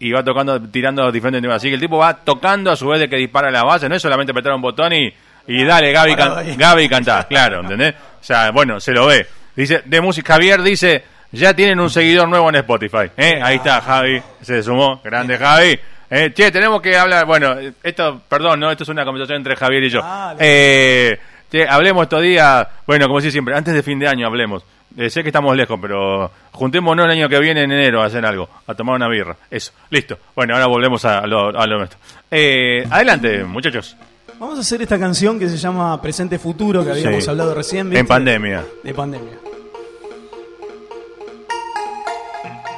Y 0.00 0.12
va 0.12 0.22
tocando, 0.22 0.60
tirando 0.70 1.10
diferentes 1.10 1.42
temas. 1.42 1.56
Así 1.56 1.68
que 1.68 1.74
el 1.74 1.80
tipo 1.80 1.98
va 1.98 2.14
tocando 2.14 2.70
a 2.70 2.76
su 2.76 2.86
vez 2.88 3.00
de 3.00 3.08
que 3.08 3.16
dispara 3.16 3.50
la 3.50 3.64
base. 3.64 3.88
No 3.88 3.96
es 3.96 4.02
solamente 4.02 4.30
apretar 4.30 4.52
un 4.52 4.62
botón 4.62 4.92
y, 4.92 5.12
y 5.48 5.64
dale, 5.64 5.92
Gaby, 5.92 6.14
can-. 6.14 6.56
Gaby 6.56 6.88
cantá. 6.88 7.26
Claro, 7.28 7.60
¿entendés? 7.60 7.94
O 8.20 8.24
sea, 8.24 8.50
bueno, 8.52 8.80
se 8.80 8.92
lo 8.92 9.06
ve. 9.06 9.26
Dice, 9.56 9.82
de 9.84 10.00
música, 10.00 10.34
Javier 10.34 10.62
dice, 10.62 11.02
ya 11.32 11.52
tienen 11.52 11.80
un 11.80 11.90
seguidor 11.90 12.28
nuevo 12.28 12.48
en 12.48 12.54
Spotify. 12.56 13.10
¿eh? 13.16 13.40
Ahí 13.42 13.56
está, 13.56 13.80
Javi, 13.80 14.22
se 14.40 14.62
sumó. 14.62 15.00
Grande 15.02 15.36
Javi. 15.36 15.78
Eh, 16.10 16.32
che, 16.34 16.50
tenemos 16.50 16.80
que 16.80 16.96
hablar, 16.96 17.26
bueno, 17.26 17.54
esto, 17.82 18.20
perdón, 18.28 18.60
no, 18.60 18.70
esto 18.70 18.82
es 18.84 18.88
una 18.88 19.04
conversación 19.04 19.36
entre 19.38 19.56
Javier 19.56 19.84
y 19.84 19.90
yo. 19.90 20.00
Ah, 20.02 20.34
Eh, 20.38 21.18
che, 21.50 21.66
hablemos 21.68 22.04
estos 22.04 22.22
días, 22.22 22.66
bueno, 22.86 23.06
como 23.06 23.18
decía 23.18 23.30
siempre, 23.32 23.54
antes 23.54 23.74
de 23.74 23.82
fin 23.82 23.98
de 23.98 24.08
año 24.08 24.26
hablemos. 24.26 24.64
Eh, 24.96 25.10
sé 25.10 25.22
que 25.22 25.28
estamos 25.28 25.54
lejos, 25.54 25.78
pero 25.80 26.30
juntémonos 26.52 27.04
el 27.04 27.10
año 27.12 27.28
que 27.28 27.38
viene 27.38 27.62
en 27.62 27.70
enero 27.70 28.02
a 28.02 28.06
hacer 28.06 28.24
algo, 28.24 28.48
a 28.66 28.74
tomar 28.74 28.96
una 28.96 29.06
birra. 29.06 29.36
Eso, 29.50 29.72
listo. 29.90 30.18
Bueno, 30.34 30.54
ahora 30.54 30.66
volvemos 30.66 31.04
a 31.04 31.26
lo, 31.26 31.48
a 31.56 31.66
lo 31.66 31.76
nuestro. 31.78 31.98
Eh, 32.30 32.84
adelante, 32.90 33.44
muchachos. 33.44 33.94
Vamos 34.38 34.56
a 34.56 34.60
hacer 34.62 34.80
esta 34.82 34.98
canción 34.98 35.38
que 35.38 35.48
se 35.48 35.56
llama 35.58 36.00
Presente 36.00 36.38
Futuro, 36.38 36.84
que 36.84 36.92
habíamos 36.92 37.22
Sí. 37.24 37.30
hablado 37.30 37.54
recién. 37.54 37.94
En 37.94 38.06
pandemia. 38.06 38.64
De 38.82 38.94
pandemia. 38.94 39.34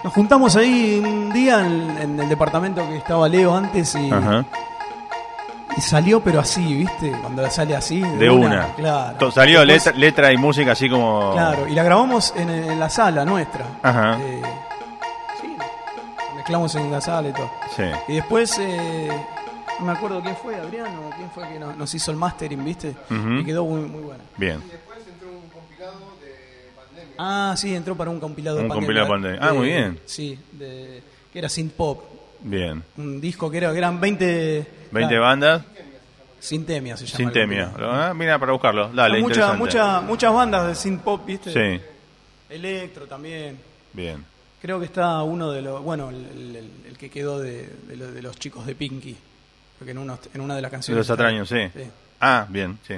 Nos 0.03 0.13
juntamos 0.15 0.57
ahí 0.57 0.99
un 1.05 1.33
día 1.33 1.61
en, 1.67 1.99
en 1.99 2.21
el 2.21 2.29
departamento 2.29 2.87
que 2.89 2.97
estaba 2.97 3.29
Leo 3.29 3.55
antes 3.55 3.95
y, 3.97 4.11
Ajá. 4.11 4.45
y 5.77 5.81
salió, 5.83 6.21
pero 6.23 6.41
así, 6.41 6.75
¿viste? 6.75 7.13
Cuando 7.21 7.49
sale 7.51 7.77
así. 7.77 8.01
De, 8.01 8.17
De 8.17 8.31
una. 8.31 8.69
Claro. 8.77 9.19
To- 9.19 9.31
Salió 9.31 9.61
Después- 9.61 9.85
letra, 9.87 10.01
letra 10.01 10.33
y 10.33 10.37
música 10.39 10.73
así 10.73 10.89
como... 10.89 11.33
Claro, 11.35 11.69
y 11.69 11.73
la 11.75 11.83
grabamos 11.83 12.33
en, 12.37 12.49
en 12.49 12.81
la 12.81 12.89
sala 12.89 13.27
nuestra. 13.27 13.67
Ajá. 13.83 14.19
Eh, 14.21 14.43
sí, 15.43 15.55
la 15.59 16.35
mezclamos 16.37 16.75
en 16.77 16.91
la 16.91 17.01
sala 17.03 17.29
y 17.29 17.33
todo. 17.35 17.51
Sí. 17.77 17.83
Y 18.09 18.15
después, 18.15 18.59
eh, 18.59 19.11
no 19.81 19.85
me 19.87 19.93
acuerdo 19.93 20.23
quién 20.23 20.37
fue, 20.37 20.57
Adrián, 20.57 20.87
o 21.07 21.15
quién 21.15 21.31
fue 21.31 21.47
que 21.47 21.59
nos, 21.59 21.77
nos 21.77 21.95
hizo 21.95 22.11
el 22.11 22.17
mastering, 22.17 22.65
¿viste? 22.65 22.97
Ujú. 23.11 23.33
Y 23.41 23.45
quedó 23.45 23.67
muy, 23.67 23.83
muy 23.83 24.01
bueno. 24.03 24.23
Bien. 24.39 24.63
Ah, 27.23 27.55
sí, 27.57 27.75
entró 27.75 27.95
para 27.97 28.09
un 28.11 28.19
compilado 28.19 28.57
Un 28.57 28.63
de 28.63 28.69
pandemia. 28.71 28.87
compilado 28.87 29.07
de 29.07 29.13
pandemia. 29.13 29.49
Ah, 29.49 29.53
muy 29.53 29.67
bien. 29.67 30.01
Sí, 30.07 30.39
de, 30.53 31.03
que 31.33 31.39
era 31.39 31.49
synth 31.51 31.73
pop. 31.75 32.03
Bien. 32.41 32.83
Un 32.97 33.21
disco 33.21 33.51
que 33.51 33.59
era, 33.59 33.77
eran 33.77 34.01
20... 34.01 34.67
20 34.91 35.09
claro, 35.09 35.23
bandas, 35.23 35.63
Sintemia 36.39 36.97
se 36.97 37.05
llama. 37.05 37.17
sin 37.19 37.27
el 37.29 37.33
temia. 37.35 37.65
compilado. 37.67 37.93
Ah, 37.93 38.15
mira, 38.15 38.39
para 38.39 38.53
buscarlo. 38.53 38.89
Dale, 38.89 39.17
Hay 39.17 39.23
mucha- 39.23 39.35
interesante. 39.35 39.59
mucha- 39.59 40.01
muchas 40.01 40.33
bandas 40.33 40.67
de 40.69 40.75
synth 40.75 41.03
pop, 41.03 41.27
¿viste? 41.27 41.53
Sí, 41.53 41.83
Electro 42.49 43.07
también. 43.07 43.59
bien. 43.93 44.25
Creo 44.63 44.79
que 44.79 44.87
está 44.87 45.23
uno 45.23 45.51
de 45.53 45.61
los, 45.63 45.83
bueno, 45.83 46.09
el, 46.09 46.17
el- 46.57 46.71
el 46.89 46.97
que 46.99 47.11
quedó 47.11 47.39
de, 47.39 47.69
de 47.87 47.97
lo- 47.97 48.11
de 48.13 48.23
los 48.23 48.37
chicos 48.39 48.65
de 48.65 48.75
Pinky. 48.75 49.15
Porque 49.79 49.91
en, 49.93 49.99
uno, 49.99 50.19
en 50.33 50.41
una 50.41 50.57
de 50.57 50.63
las 50.63 50.71
De 50.71 50.75
canciones. 50.77 50.99
los 51.07 51.11
atraños, 51.11 51.49
sí. 51.49 51.69
Sí. 51.75 51.83
Ah, 52.21 52.47
bien, 52.49 52.79
sí. 52.89 52.95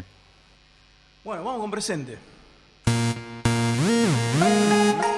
Bueno, 1.24 1.42
vamos 1.42 1.60
con 1.60 1.70
presente. 1.72 2.18
Thank 3.82 5.06
you. 5.06 5.11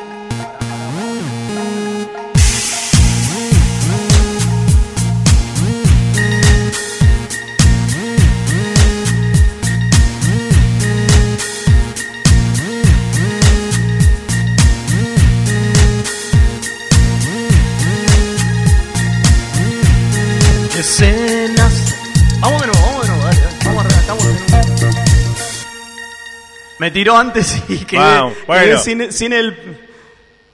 Me 26.85 26.91
tiró 26.91 27.17
antes 27.17 27.63
y 27.71 27.79
quedé, 27.87 27.99
Wow, 28.21 28.29
quedé 28.35 28.45
bueno. 28.47 28.79
sin, 28.79 29.11
sin 29.11 29.33
el. 29.33 29.57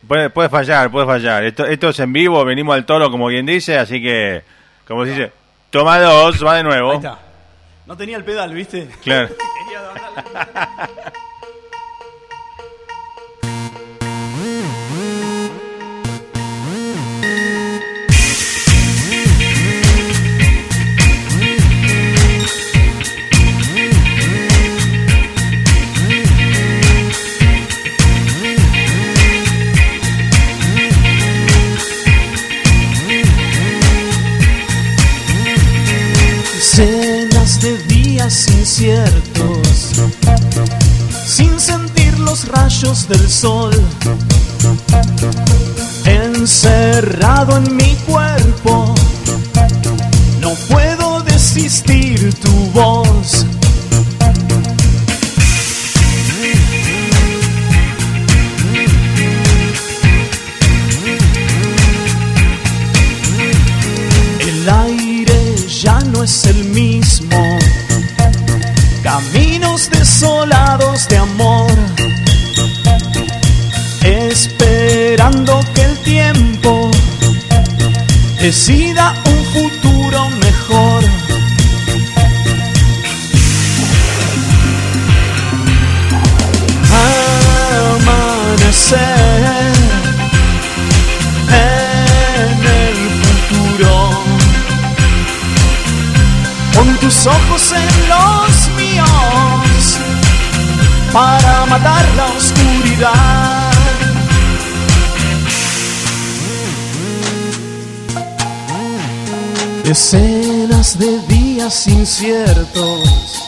Puede, 0.07 0.31
puede 0.31 0.49
fallar, 0.49 0.89
puede 0.89 1.05
fallar. 1.05 1.43
Esto, 1.43 1.67
esto 1.67 1.89
es 1.89 1.99
en 1.99 2.13
vivo, 2.13 2.45
venimos 2.45 2.77
al 2.77 2.87
toro, 2.87 3.11
como 3.11 3.27
quien 3.27 3.45
dice, 3.47 3.77
así 3.77 4.01
que, 4.01 4.43
como 4.87 5.05
se 5.05 5.11
dice, 5.11 5.33
toma 5.71 5.99
dos, 5.99 6.45
va 6.47 6.53
de 6.55 6.59
Ahí 6.61 6.65
nuevo. 6.65 6.93
está. 6.95 7.19
No 7.85 7.97
tenía 7.97 8.17
el 8.17 8.23
pedal, 8.23 8.55
¿viste? 8.55 8.89
Claro. 9.03 9.31
días 38.31 38.49
inciertos, 38.49 39.91
sin 41.27 41.59
sentir 41.59 42.17
los 42.21 42.47
rayos 42.47 43.09
del 43.09 43.29
sol, 43.29 43.73
encerrado 46.05 47.57
en 47.57 47.77
mi 47.77 47.97
cuerpo, 48.07 48.95
no 50.41 50.55
puedo 50.69 51.23
desistir 51.23 52.33
tu 52.35 52.53
voz. 52.73 53.47
Decenas 109.91 110.97
de 111.01 111.19
días 111.27 111.89
inciertos, 111.89 113.43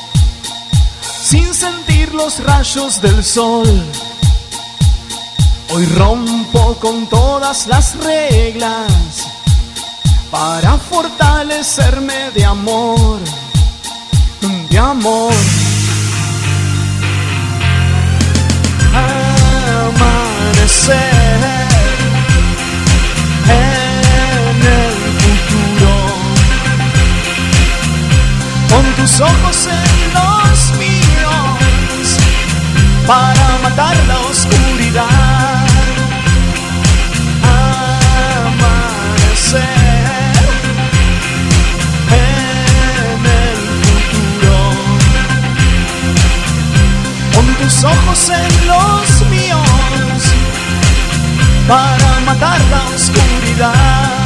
sin 1.22 1.54
sentir 1.54 2.12
los 2.12 2.42
rayos 2.42 3.00
del 3.00 3.22
sol. 3.22 3.68
Hoy 5.72 5.86
rompo 5.86 6.74
con 6.80 7.06
todas 7.06 7.68
las 7.68 7.94
reglas 7.94 8.90
para 10.32 10.78
fortalecerme 10.78 12.32
de 12.34 12.44
amor, 12.44 13.20
de 14.68 14.78
amor. 14.80 15.32
Amanecer 20.56 21.71
tus 29.02 29.20
ojos 29.20 29.66
en 29.66 30.14
los 30.14 30.72
míos, 30.78 32.08
para 33.04 33.58
matar 33.60 33.96
la 34.06 34.20
oscuridad. 34.30 35.66
Amanecer 38.52 39.58
en 42.12 43.26
el 43.42 43.58
futuro, 43.88 44.58
con 47.34 47.46
tus 47.56 47.76
ojos 47.82 48.28
en 48.28 48.52
los 48.68 49.06
míos, 49.30 50.22
para 51.66 52.20
matar 52.24 52.60
la 52.70 52.82
oscuridad. 52.94 54.21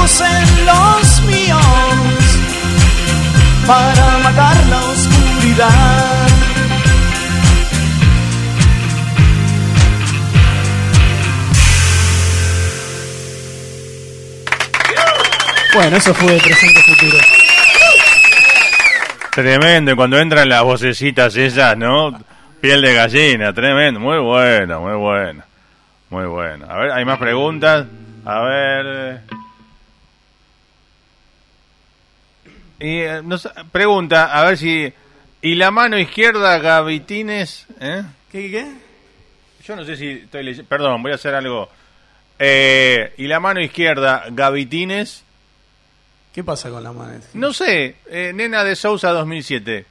Ojos 0.00 0.20
en 0.20 0.66
los 0.66 1.20
míos 1.22 2.38
para 3.66 4.18
matar 4.18 4.56
la 4.68 4.78
oscuridad. 4.78 6.26
Bueno, 15.72 15.96
eso 15.96 16.14
fue 16.14 16.36
presente 16.38 16.82
futuro. 16.82 17.18
Tremendo, 19.32 19.94
cuando 19.94 20.18
entran 20.18 20.48
las 20.48 20.64
vocecitas 20.64 21.36
esas, 21.36 21.76
¿no? 21.76 22.18
Piel 22.60 22.82
de 22.82 22.94
gallina, 22.94 23.52
tremendo, 23.52 24.00
muy 24.00 24.18
bueno, 24.18 24.80
muy 24.80 24.96
bueno, 24.96 25.42
muy 26.10 26.26
bueno. 26.26 26.66
A 26.68 26.76
ver, 26.76 26.90
¿hay 26.90 27.04
más 27.04 27.18
preguntas? 27.18 27.86
A 28.24 28.40
ver... 28.40 29.39
Y, 32.80 33.00
eh, 33.00 33.20
nos 33.22 33.48
pregunta, 33.70 34.32
a 34.38 34.44
ver 34.44 34.56
si... 34.58 34.92
¿Y 35.42 35.54
la 35.54 35.70
mano 35.70 35.98
izquierda, 35.98 36.58
Gavitines? 36.58 37.66
¿Eh? 37.80 38.02
¿Qué, 38.30 38.50
qué? 38.50 38.72
Yo 39.64 39.76
no 39.76 39.84
sé 39.84 39.96
si 39.96 40.08
estoy 40.10 40.42
leyendo... 40.42 40.68
Perdón, 40.68 41.02
voy 41.02 41.12
a 41.12 41.14
hacer 41.16 41.34
algo. 41.34 41.68
Eh, 42.38 43.12
¿Y 43.18 43.26
la 43.26 43.40
mano 43.40 43.60
izquierda, 43.60 44.24
Gavitines? 44.30 45.24
¿Qué 46.32 46.44
pasa 46.44 46.70
con 46.70 46.82
la 46.84 46.92
mano? 46.92 47.20
No 47.34 47.52
sé, 47.52 47.96
eh, 48.10 48.32
Nena 48.34 48.64
de 48.64 48.76
Sousa 48.76 49.10
2007. 49.10 49.84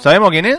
¿Sabemos 0.00 0.30
quién 0.30 0.46
es? 0.46 0.58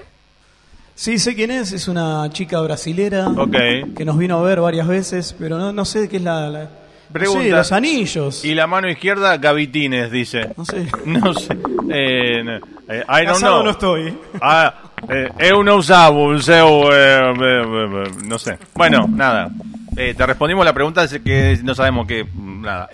Sí, 0.96 1.18
sé 1.18 1.34
quién 1.34 1.50
es, 1.50 1.72
es 1.72 1.88
una 1.88 2.30
chica 2.32 2.60
brasilera 2.62 3.28
Ok. 3.30 3.56
que 3.96 4.06
nos 4.06 4.18
vino 4.18 4.38
a 4.38 4.44
ver 4.44 4.60
varias 4.62 4.88
veces, 4.88 5.36
pero 5.40 5.58
no, 5.58 5.72
no 5.74 5.86
sé 5.86 6.08
qué 6.10 6.18
es 6.18 6.24
la... 6.24 6.50
la- 6.50 6.70
Pregunta. 7.14 7.44
Sí, 7.44 7.50
los 7.50 7.72
anillos. 7.72 8.44
Y 8.44 8.56
la 8.56 8.66
mano 8.68 8.90
izquierda, 8.90 9.38
Gavitines, 9.38 10.12
dice. 10.12 10.50
No 10.58 10.66
sé. 10.66 10.88
No 11.06 11.34
sé. 11.34 11.58
Eh, 11.90 12.44
no. 12.44 12.56
Eh, 12.90 13.04
I 13.08 13.26
don't 13.26 13.28
Casado 13.28 13.54
know. 13.58 13.64
no 13.64 13.70
estoy. 13.72 14.18
Ah, 14.42 14.74
eh, 15.08 15.30
eu 15.38 15.64
não 15.64 15.82
sabo, 15.82 16.26
o 16.28 16.40
seu, 16.42 16.92
eh, 16.92 17.34
eh, 17.40 18.04
eh, 18.06 18.12
no 18.26 18.38
sé. 18.40 18.58
Bueno, 18.74 19.06
nada. 19.08 19.50
Te 19.96 20.14
respondimos 20.26 20.66
la 20.66 20.74
pregunta 20.74 21.04
es 21.04 21.20
que 21.20 21.60
no 21.64 21.76
sabemos 21.76 22.08
qué. 22.08 22.26
Nada. 22.36 22.90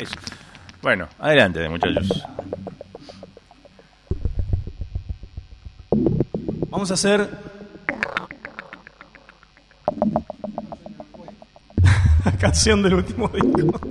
Bueno, 0.81 1.07
adelante, 1.19 1.67
muchachos. 1.69 2.23
Vamos 6.69 6.91
a 6.91 6.93
hacer... 6.93 7.27
Canción 12.39 12.81
del 12.81 12.95
último 12.95 13.29
disco. 13.29 13.79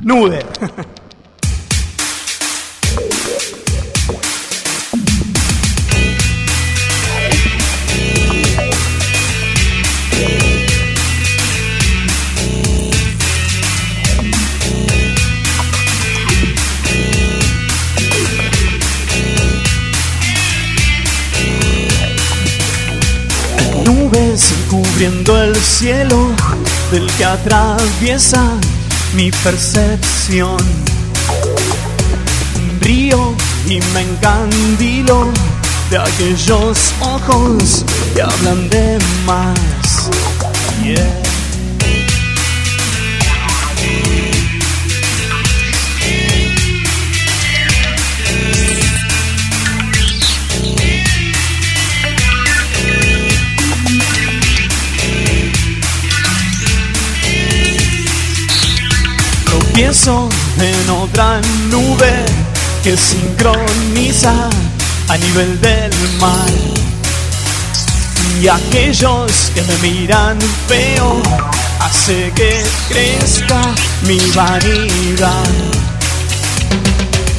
Nude. 0.00 0.40
cubriendo 24.92 25.42
el 25.42 25.56
cielo 25.56 26.30
del 26.90 27.06
que 27.12 27.24
atraviesa 27.24 28.54
mi 29.14 29.30
percepción. 29.30 30.56
Río 32.80 33.34
y 33.66 33.80
me 33.94 34.00
encandilo 34.02 35.28
de 35.90 35.98
aquellos 35.98 36.92
ojos 37.00 37.84
que 38.14 38.22
hablan 38.22 38.68
de 38.70 38.98
más. 39.26 40.10
Yeah. 40.82 41.21
Tropiezo 59.72 60.28
en 60.58 60.90
otra 60.90 61.40
nube 61.70 62.12
que 62.84 62.94
sincroniza 62.94 64.50
a 65.08 65.16
nivel 65.16 65.58
del 65.62 65.92
mar. 66.20 66.50
Y 68.38 68.48
aquellos 68.48 69.50
que 69.54 69.62
me 69.62 69.76
miran 69.78 70.38
feo 70.68 71.22
hace 71.80 72.30
que 72.36 72.62
crezca 72.90 73.62
mi 74.06 74.18
vanidad. 74.34 75.48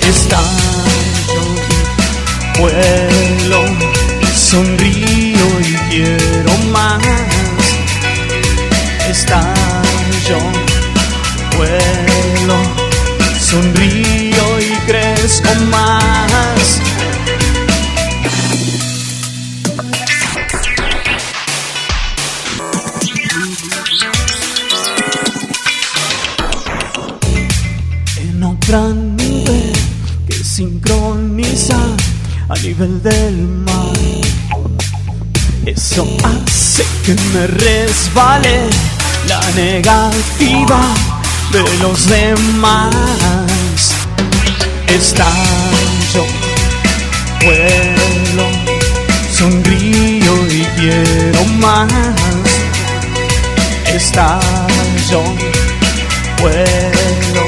Estallo, 0.09 1.43
vuelo, 2.57 3.63
sonrío 4.35 5.59
y 5.61 5.75
quiero 5.91 6.57
más. 6.71 7.42
Nivel 32.87 33.01
del 33.01 33.47
mar. 33.65 33.93
Eso 35.65 36.05
hace 36.23 36.85
que 37.05 37.15
me 37.33 37.47
resbale 37.47 38.69
la 39.27 39.39
negativa 39.55 40.93
de 41.51 41.63
los 41.81 42.07
demás. 42.09 42.93
Estallo, 44.87 46.25
vuelo, 47.43 48.47
sonrío 49.31 50.47
y 50.49 50.65
quiero 50.75 51.45
más. 51.59 51.91
Estallo, 53.93 55.23
vuelo, 56.41 57.45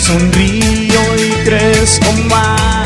sonrío 0.00 1.00
y 1.18 1.30
crezco 1.44 2.12
más. 2.30 2.83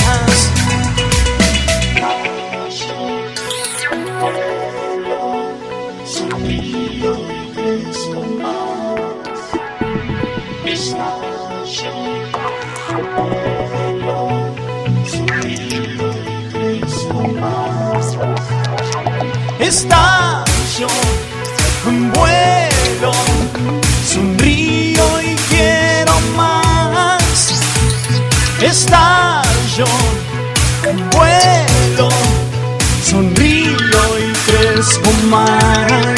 Estallo, 19.78 20.88
vuelo, 22.12 23.12
sonrío 24.12 25.22
y 25.22 25.36
quiero 25.48 26.14
más. 26.36 27.62
Estallo, 28.60 29.86
vuelo, 31.12 32.08
sonrío 33.08 34.02
y 34.18 34.32
crezco 34.50 35.12
más. 35.30 36.17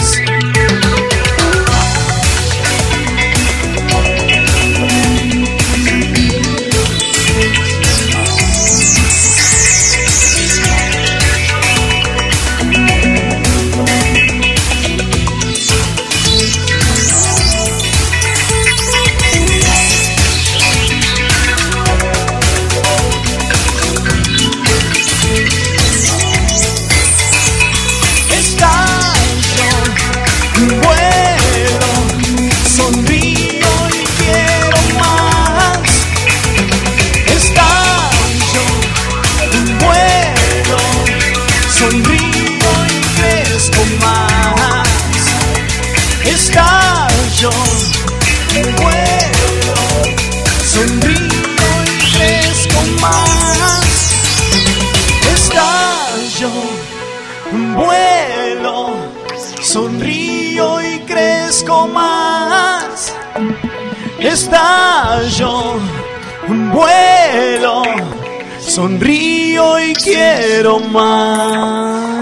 Y 69.89 69.93
quiero 69.94 70.78
más. 70.81 72.20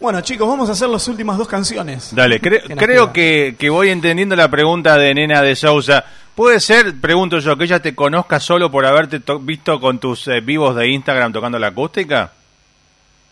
Bueno, 0.00 0.20
chicos, 0.20 0.48
vamos 0.48 0.68
a 0.68 0.72
hacer 0.72 0.88
las 0.88 1.06
últimas 1.08 1.36
dos 1.38 1.48
canciones. 1.48 2.14
Dale, 2.14 2.40
cre- 2.40 2.62
Que 2.62 2.74
nos 2.74 2.84
creo 2.84 3.12
que, 3.12 3.56
que 3.58 3.68
voy 3.68 3.90
entendiendo 3.90 4.36
la 4.36 4.48
pregunta 4.48 4.96
de 4.96 5.12
Nena 5.12 5.42
de 5.42 5.56
Sousa. 5.56 6.04
¿Puede 6.36 6.60
ser, 6.60 7.00
pregunto 7.00 7.40
yo, 7.40 7.56
que 7.56 7.64
ella 7.64 7.80
te 7.82 7.96
conozca 7.96 8.38
solo 8.38 8.70
por 8.70 8.86
haberte 8.86 9.18
to- 9.18 9.40
visto 9.40 9.80
con 9.80 9.98
tus 9.98 10.28
eh, 10.28 10.40
vivos 10.40 10.76
de 10.76 10.88
Instagram 10.88 11.32
tocando 11.32 11.58
la 11.58 11.68
acústica? 11.68 12.30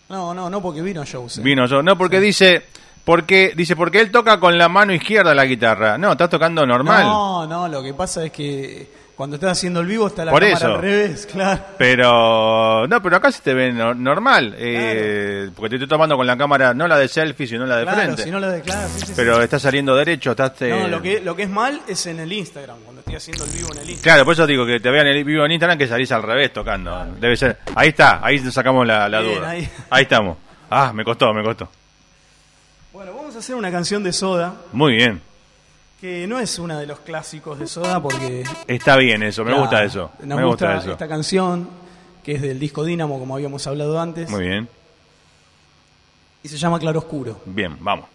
No, 0.09 0.35
no, 0.35 0.51
no, 0.51 0.61
porque 0.61 0.83
vino 0.83 1.05
show. 1.05 1.29
Vino 1.39 1.67
yo. 1.67 1.83
No, 1.85 1.97
porque 1.97 2.19
dice, 2.19 2.65
porque 3.07 3.53
dice, 3.57 3.77
porque 3.77 4.01
él 4.01 4.11
toca 4.11 4.41
con 4.41 4.59
la 4.59 4.69
mano 4.69 4.93
izquierda 4.93 5.33
la 5.33 5.45
guitarra. 5.45 5.97
No, 5.97 6.13
estás 6.13 6.29
tocando 6.29 6.67
normal. 6.67 7.05
No, 7.05 7.47
no, 7.47 7.69
lo 7.69 7.81
que 7.83 7.95
pasa 7.95 8.25
es 8.25 8.33
que 8.33 9.07
cuando 9.17 9.37
estás 9.37 9.53
haciendo 9.53 9.81
el 9.81 9.87
vivo 9.87 10.09
está 10.09 10.25
la 10.25 10.33
Por 10.33 10.41
cámara 10.43 10.59
eso. 10.59 10.75
al 10.75 10.81
revés, 10.83 11.27
claro. 11.33 11.61
Pero, 11.79 12.87
no, 12.89 13.01
pero 13.01 13.17
acá 13.17 13.31
se 13.33 13.41
te 13.43 13.55
ve 13.55 13.73
no- 13.73 13.95
normal. 13.95 14.55
eh, 14.59 15.49
porque 15.55 15.71
te 15.71 15.77
estoy 15.77 15.89
tomando 15.89 16.17
con 16.17 16.27
la 16.27 16.37
cámara, 16.37 16.75
no 16.75 16.87
la 16.89 16.99
de 16.99 17.07
selfie, 17.09 17.47
sino 17.47 17.65
la 17.65 17.77
de 17.77 17.85
Claro, 17.85 18.01
frente. 18.03 18.23
si 18.25 18.31
no 18.31 18.41
lo 18.41 18.51
declaras. 18.51 18.91
sí, 18.91 19.01
sí, 19.01 19.07
sí. 19.07 19.13
Pero 19.15 19.41
estás 19.41 19.63
saliendo 19.63 19.95
derecho, 19.97 20.33
estás... 20.33 20.61
eh, 20.63 20.69
No, 20.83 20.89
lo 20.89 21.01
que, 21.01 21.21
lo 21.21 21.35
que 21.37 21.45
es 21.45 21.49
mal 21.49 21.81
es 21.89 22.05
en 22.07 22.19
el 22.21 22.33
Instagram, 22.33 22.77
cuando 22.85 23.01
estoy 23.01 23.15
haciendo 23.15 23.45
el 23.45 23.51
vivo 23.53 23.69
en 23.73 23.79
el 23.79 23.91
Instagram. 23.91 24.03
Claro, 24.03 24.25
por 24.25 24.33
eso 24.35 24.47
digo 24.49 24.67
que 24.67 24.81
te 24.81 24.91
vean 24.91 25.07
el 25.07 25.23
vivo 25.25 25.45
en 25.47 25.53
Instagram 25.53 25.79
que 25.79 25.87
salís 25.87 26.11
al 26.13 26.23
revés 26.25 26.53
tocando. 26.53 27.07
Debe 27.21 27.37
ser. 27.37 27.59
Ahí 27.77 27.89
está, 27.91 28.19
ahí 28.23 28.39
sacamos 28.51 28.87
la, 28.87 29.09
la 29.09 29.21
Bien, 29.21 29.39
duda. 29.39 29.49
ahí. 29.51 29.69
Ahí. 29.91 30.03
estamos. 30.03 30.37
Ah, 30.69 30.93
me 30.93 31.05
costó, 31.05 31.33
me 31.33 31.43
costó. 31.45 31.71
Vamos 33.37 33.45
a 33.45 33.49
hacer 33.49 33.57
una 33.57 33.71
canción 33.71 34.03
de 34.03 34.15
Soda, 34.15 34.55
Muy 34.73 34.95
bien. 34.95 35.21
que 36.01 36.27
no 36.27 36.39
es 36.39 36.59
una 36.59 36.81
de 36.81 36.87
los 36.87 37.01
clásicos 37.01 37.59
de 37.59 37.67
Soda 37.67 38.01
porque... 38.03 38.45
Está 38.67 38.97
bien 38.97 39.23
eso, 39.23 39.45
me 39.45 39.53
gusta 39.53 39.85
eso. 39.85 40.11
Nos 40.21 40.39
me 40.39 40.45
gusta, 40.47 40.73
gusta 40.73 40.77
eso. 40.79 40.93
esta 40.93 41.07
canción, 41.07 41.69
que 42.25 42.33
es 42.37 42.41
del 42.41 42.59
disco 42.59 42.83
Dínamo, 42.83 43.19
como 43.19 43.35
habíamos 43.35 43.67
hablado 43.67 44.01
antes, 44.01 44.31
Muy 44.31 44.49
bien. 44.49 44.67
y 46.43 46.49
se 46.49 46.57
llama 46.57 46.79
Claroscuro. 46.79 47.39
Bien, 47.45 47.77
vamos. 47.79 48.07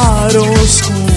Un 0.00 1.07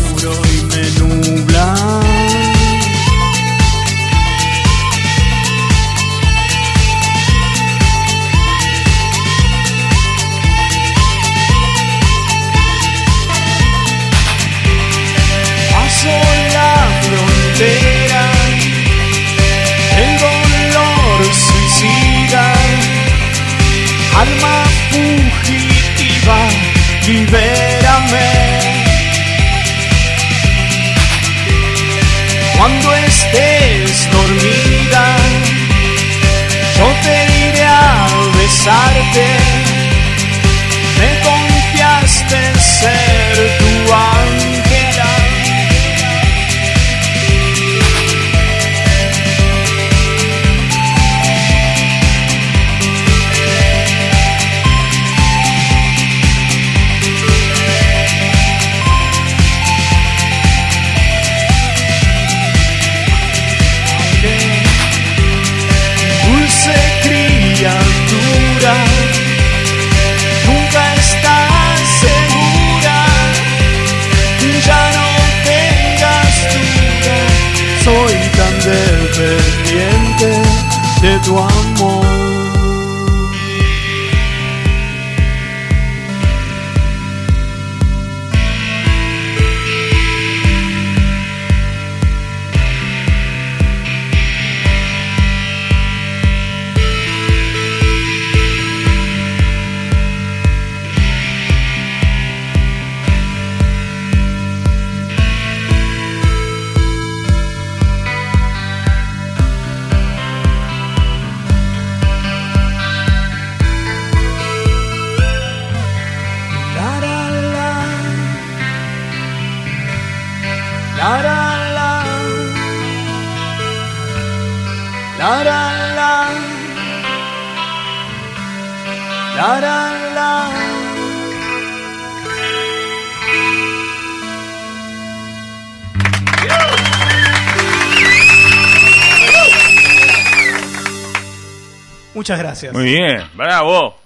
gracias. 142.61 142.73
Muy 142.73 142.83
bien, 142.85 143.23
bravo. 143.35 143.97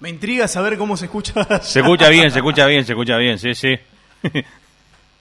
Me 0.00 0.10
intriga 0.10 0.46
saber 0.48 0.76
cómo 0.76 0.96
se 0.96 1.06
escucha. 1.06 1.32
Se 1.62 1.80
escucha 1.80 2.08
bien, 2.08 2.30
se 2.30 2.38
escucha 2.38 2.66
bien, 2.66 2.84
se 2.84 2.92
escucha 2.92 3.16
bien, 3.16 3.38
sí, 3.38 3.54
sí. 3.54 3.74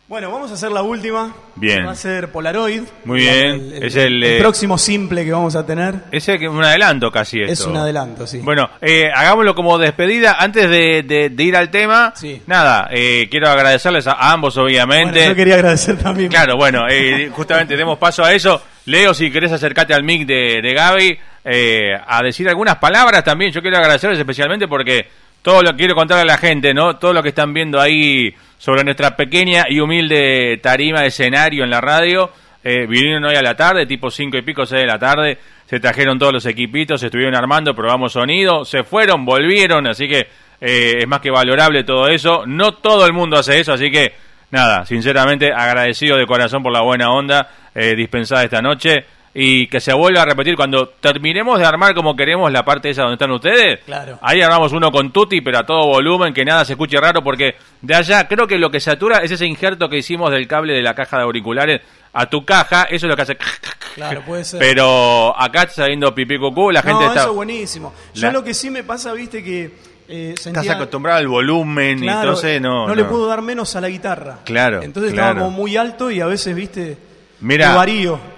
Bueno, 0.05 0.29
vamos 0.31 0.51
a 0.51 0.55
hacer 0.55 0.69
la 0.69 0.83
última. 0.83 1.33
Bien. 1.55 1.87
Va 1.87 1.91
a 1.91 1.95
ser 1.95 2.29
Polaroid. 2.29 2.81
Muy 3.05 3.21
bien. 3.21 3.73
es 3.81 3.95
el, 3.95 4.21
el 4.21 4.33
eh, 4.35 4.39
próximo 4.39 4.77
simple 4.77 5.23
que 5.23 5.31
vamos 5.31 5.55
a 5.55 5.65
tener. 5.65 5.95
Es 6.11 6.27
un 6.27 6.63
adelanto 6.63 7.09
casi 7.09 7.39
esto. 7.39 7.53
Es 7.53 7.61
un 7.65 7.77
adelanto, 7.77 8.27
sí. 8.27 8.39
Bueno, 8.39 8.69
eh, 8.81 9.09
hagámoslo 9.11 9.55
como 9.55 9.77
despedida. 9.79 10.33
Antes 10.37 10.69
de, 10.69 11.03
de- 11.03 11.29
de 11.29 11.43
ir 11.43 11.55
al 11.55 11.71
tema, 11.71 12.13
nada, 12.45 12.89
eh, 12.91 13.27
quiero 13.31 13.49
agradecerles 13.49 14.05
a, 14.05 14.11
a 14.11 14.33
ambos, 14.33 14.55
obviamente. 14.57 15.13
Bueno, 15.19 15.29
yo 15.31 15.35
quería 15.35 15.55
agradecer 15.55 15.97
también. 15.97 16.29
Claro, 16.29 16.57
bueno, 16.57 16.81
eh, 16.89 17.31
justamente 17.33 17.75
demos 17.77 17.97
paso 17.97 18.23
a 18.25 18.33
eso. 18.33 18.61
Leo, 18.85 19.13
si 19.15 19.31
querés 19.31 19.53
acercarte 19.53 19.93
al 19.95 20.03
mic 20.03 20.27
de, 20.27 20.59
de 20.61 20.73
Gaby, 20.73 21.17
eh, 21.45 21.93
a 22.05 22.21
decir 22.23 22.47
algunas 22.47 22.77
palabras 22.77 23.23
también. 23.23 23.51
Yo 23.51 23.61
quiero 23.61 23.77
agradecerles 23.77 24.19
especialmente 24.19 24.67
porque 24.67 25.07
todo 25.41 25.61
lo 25.61 25.71
que 25.71 25.77
quiero 25.77 25.95
contarle 25.95 26.23
a 26.23 26.25
la 26.25 26.37
gente, 26.37 26.73
¿no? 26.73 26.95
Todo 26.95 27.13
lo 27.13 27.21
que 27.21 27.29
están 27.29 27.53
viendo 27.53 27.79
ahí 27.79 28.33
sobre 28.57 28.83
nuestra 28.83 29.15
pequeña 29.15 29.65
y 29.67 29.79
humilde 29.79 30.57
tarima 30.63 31.01
de 31.01 31.07
escenario 31.07 31.63
en 31.63 31.69
la 31.69 31.81
radio. 31.81 32.31
Eh, 32.63 32.87
vinieron 32.87 33.25
hoy 33.25 33.35
a 33.35 33.41
la 33.41 33.55
tarde, 33.55 33.85
tipo 33.85 34.09
cinco 34.09 34.37
y 34.37 34.41
pico, 34.41 34.65
seis 34.65 34.83
de 34.83 34.87
la 34.87 34.97
tarde. 34.97 35.37
Se 35.65 35.81
trajeron 35.81 36.17
todos 36.17 36.31
los 36.31 36.45
equipitos, 36.45 37.01
se 37.01 37.07
estuvieron 37.07 37.35
armando, 37.35 37.75
probamos 37.75 38.13
sonido, 38.13 38.63
se 38.63 38.83
fueron, 38.83 39.25
volvieron, 39.25 39.85
así 39.87 40.07
que 40.07 40.27
eh, 40.61 40.93
es 40.99 41.07
más 41.07 41.19
que 41.19 41.29
valorable 41.29 41.83
todo 41.83 42.07
eso. 42.07 42.45
No 42.45 42.75
todo 42.75 43.05
el 43.05 43.11
mundo 43.11 43.37
hace 43.37 43.59
eso, 43.59 43.73
así 43.73 43.91
que 43.91 44.13
nada, 44.51 44.85
sinceramente 44.85 45.51
agradecido 45.51 46.15
de 46.15 46.25
corazón 46.25 46.63
por 46.63 46.71
la 46.71 46.81
buena 46.83 47.11
onda 47.11 47.49
eh, 47.75 47.95
dispensada 47.95 48.45
esta 48.45 48.61
noche 48.61 49.05
y 49.35 49.67
que 49.67 49.79
se 49.79 49.93
vuelva 49.93 50.21
a 50.21 50.25
repetir 50.25 50.55
cuando 50.55 50.89
terminemos 50.89 51.57
de 51.57 51.65
armar 51.65 51.95
como 51.95 52.15
queremos 52.15 52.51
la 52.51 52.63
parte 52.63 52.89
esa 52.91 53.01
donde 53.01 53.15
están 53.15 53.31
ustedes. 53.31 53.79
Claro. 53.83 54.19
Ahí 54.21 54.41
armamos 54.41 54.71
uno 54.73 54.91
con 54.91 55.11
Tutti, 55.11 55.41
pero 55.41 55.59
a 55.59 55.65
todo 55.65 55.87
volumen, 55.87 56.33
que 56.33 56.45
nada 56.45 56.63
se 56.65 56.73
escuche 56.73 56.99
raro, 56.99 57.23
porque 57.23 57.55
de 57.81 57.95
allá 57.95 58.27
creo 58.27 58.45
que 58.45 58.57
lo 58.59 58.69
que 58.69 58.79
satura 58.79 59.19
es 59.19 59.31
ese 59.31 59.47
injerto 59.47 59.89
que 59.89 59.97
hicimos 59.97 60.29
del 60.31 60.47
cable 60.47 60.73
de 60.73 60.83
la 60.83 60.93
caja 60.93 61.17
de 61.17 61.23
auriculares 61.23 61.81
a 62.13 62.27
tu 62.27 62.45
caja, 62.45 62.83
eso 62.83 63.07
es 63.07 63.09
lo 63.09 63.15
que 63.15 63.21
hace... 63.23 63.37
Claro, 63.95 64.23
puede 64.25 64.43
ser. 64.43 64.59
Pero 64.59 65.39
acá 65.39 65.63
está 65.63 65.83
saliendo 65.83 66.15
pipí 66.15 66.39
cucú, 66.39 66.71
la 66.71 66.81
gente 66.81 67.03
no, 67.03 67.07
está... 67.09 67.19
eso 67.21 67.29
es 67.29 67.35
buenísimo. 67.35 67.93
Yo 68.15 68.25
La- 68.25 68.33
lo 68.33 68.43
que 68.43 68.55
sí 68.55 68.71
me 68.71 68.83
pasa, 68.83 69.13
viste, 69.13 69.43
que 69.43 69.71
eh, 70.09 70.33
Estás 70.35 70.67
acostumbrado 70.67 71.19
al 71.19 71.27
volumen, 71.27 71.99
y 71.99 72.01
Claro, 72.01 72.21
entonces 72.21 72.59
no... 72.59 72.93
le 72.95 73.03
puedo 73.03 73.27
dar 73.27 73.43
menos 73.43 73.75
a 73.75 73.81
la 73.81 73.89
guitarra. 73.89 74.39
Claro, 74.45 74.81
Entonces 74.81 75.13
claro. 75.13 75.29
estaba 75.33 75.45
como 75.45 75.55
muy 75.55 75.77
alto 75.77 76.09
y 76.09 76.21
a 76.21 76.25
veces, 76.25 76.55
viste... 76.55 76.97
Mira. 77.43 77.73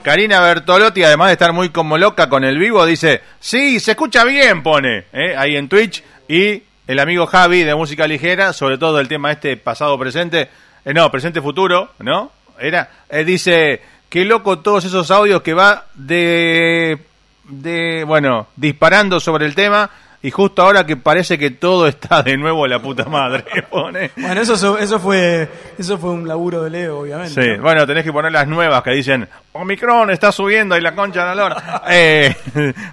Karina 0.02 0.40
Bertolotti, 0.42 1.04
además 1.04 1.28
de 1.28 1.34
estar 1.34 1.54
muy 1.54 1.70
como 1.70 1.96
loca 1.96 2.28
con 2.28 2.44
el 2.44 2.58
vivo, 2.58 2.84
dice, 2.88 3.22
sí, 3.40 3.80
se 3.80 3.92
escucha 3.92 4.24
bien, 4.24 4.64
pone, 4.64 5.06
¿eh? 5.14 5.36
ahí 5.38 5.56
en 5.56 5.70
Twitch. 5.70 6.04
Y 6.28 6.64
el 6.88 7.00
amigo 7.00 7.28
Javi 7.28 7.64
de 7.64 7.76
Música 7.76 8.08
Ligera, 8.08 8.52
sobre 8.52 8.80
todo 8.80 9.00
el 9.00 9.08
tema 9.08 9.32
este 9.32 9.58
pasado-presente, 9.58 10.50
eh, 10.84 10.94
no, 10.94 11.12
presente-futuro, 11.12 11.92
¿no? 12.00 12.32
Era, 12.60 12.90
eh, 13.08 13.24
dice, 13.24 13.80
qué 14.10 14.26
loco 14.26 14.58
todos 14.60 14.86
esos 14.86 15.12
audios 15.12 15.44
que 15.44 15.54
va 15.54 15.86
de, 15.94 16.98
de, 17.44 18.04
bueno, 18.06 18.48
disparando 18.56 19.20
sobre 19.20 19.46
el 19.46 19.54
tema. 19.54 19.88
Y 20.26 20.32
justo 20.32 20.64
ahora 20.64 20.88
que 20.88 20.98
parece 20.98 21.38
que 21.38 21.52
todo 21.52 21.88
está 21.88 22.24
de 22.24 22.36
nuevo 22.36 22.66
la 22.66 22.80
puta 22.80 23.06
madre, 23.06 23.44
pone. 23.70 24.10
Bueno, 24.18 24.42
eso, 24.42 24.76
eso 24.76 25.00
fue 25.00 25.48
eso 25.78 26.00
fue 26.00 26.10
un 26.10 26.28
laburo 26.28 26.64
de 26.64 26.72
Leo, 26.72 27.02
obviamente. 27.02 27.44
Sí, 27.44 27.58
¿no? 27.58 27.62
bueno, 27.62 27.86
tenés 27.86 28.04
que 28.04 28.12
poner 28.12 28.32
las 28.32 28.48
nuevas 28.48 28.82
que 28.82 28.90
dicen, 28.90 29.28
Omicron 29.54 30.10
está 30.10 30.32
subiendo 30.32 30.76
y 30.76 30.82
la 30.82 30.96
concha 30.96 31.20
de 31.20 31.28
la 31.28 31.36
lora. 31.36 31.84
Eh, 31.92 32.34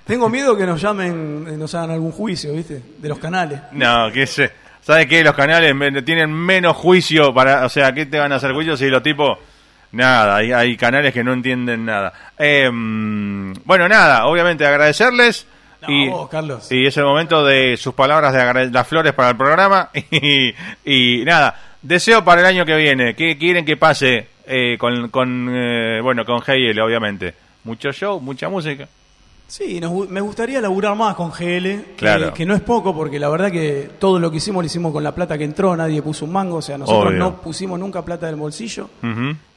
Tengo 0.05 0.29
miedo 0.29 0.55
que 0.55 0.67
nos 0.67 0.79
llamen, 0.79 1.47
eh, 1.49 1.57
nos 1.57 1.75
hagan 1.75 1.93
algún 1.93 2.13
juicio, 2.13 2.53
¿viste? 2.53 2.83
De 2.99 3.09
los 3.09 3.19
canales. 3.19 3.59
no, 3.73 4.13
qué 4.13 4.27
sé. 4.27 4.53
¿Sabes 4.83 5.07
qué? 5.07 5.25
Los 5.25 5.35
canales 5.35 5.75
tienen 6.05 6.31
menos 6.31 6.77
juicio 6.77 7.33
para... 7.33 7.65
O 7.65 7.69
sea, 7.71 7.95
¿qué 7.95 8.05
te 8.05 8.19
van 8.19 8.33
a 8.33 8.37
hacer 8.37 8.53
juicio 8.53 8.77
si 8.77 8.89
los 8.89 9.03
tipos... 9.03 9.39
Nada, 9.93 10.37
hay, 10.37 10.53
hay 10.53 10.77
canales 10.77 11.15
que 11.15 11.25
no 11.25 11.33
entienden 11.33 11.87
nada. 11.87 12.13
Eh, 12.37 12.69
mm, 12.71 13.55
bueno, 13.65 13.89
nada, 13.89 14.27
obviamente 14.27 14.67
agradecerles. 14.67 15.47
No, 15.83 15.91
y, 15.91 16.09
vos, 16.09 16.29
Carlos. 16.29 16.71
y 16.71 16.87
es 16.87 16.97
el 16.97 17.05
momento 17.05 17.45
de 17.45 17.77
sus 17.77 17.93
palabras 17.95 18.33
de 18.33 18.71
las 18.71 18.87
flores 18.87 19.13
para 19.13 19.31
el 19.31 19.37
programa. 19.37 19.91
Y, 20.11 20.55
y 20.85 21.25
nada, 21.25 21.55
deseo 21.83 22.25
para 22.25 22.41
el 22.41 22.47
año 22.47 22.65
que 22.65 22.77
viene. 22.77 23.15
¿Qué 23.15 23.37
quieren 23.37 23.65
que 23.65 23.77
pase 23.77 24.29
eh, 24.47 24.77
con, 24.79 25.09
con 25.09 25.49
eh, 25.53 26.01
bueno, 26.01 26.25
con 26.25 26.41
GL, 26.41 26.79
obviamente? 26.81 27.35
Mucho 27.65 27.93
show, 27.93 28.21
mucha 28.21 28.49
música. 28.49 28.89
Sí, 29.53 29.79
nos 29.83 30.09
me 30.09 30.23
gustaría 30.23 30.63
laburar 30.63 30.97
más 30.97 31.15
con 31.15 31.31
GL, 31.31 31.61
que- 31.63 31.95
Claro. 31.99 32.33
que, 32.33 32.47
no 32.47 32.55
es 32.55 32.63
poco, 32.63 32.95
porque 32.95 33.19
la 33.19 33.29
verdad 33.29 33.51
que 33.53 33.91
todo 33.99 34.19
lo 34.19 34.31
que 34.31 34.39
hicimos 34.39 34.63
lo 34.63 34.67
hicimos 34.67 34.93
con 34.95 35.05
la 35.05 35.15
plata 35.15 35.37
que 35.37 35.45
entró, 35.45 35.77
nadie 35.77 36.01
puso 36.01 36.25
un 36.25 36.33
mango, 36.33 36.57
o 36.57 36.63
sea, 36.63 36.79
nosotros 36.79 37.09
Obvio. 37.09 37.19
no 37.19 37.43
pusimos 37.43 37.79
nunca 37.79 38.03
plata 38.03 38.25
del 38.29 38.37
bolsillo. 38.37 38.89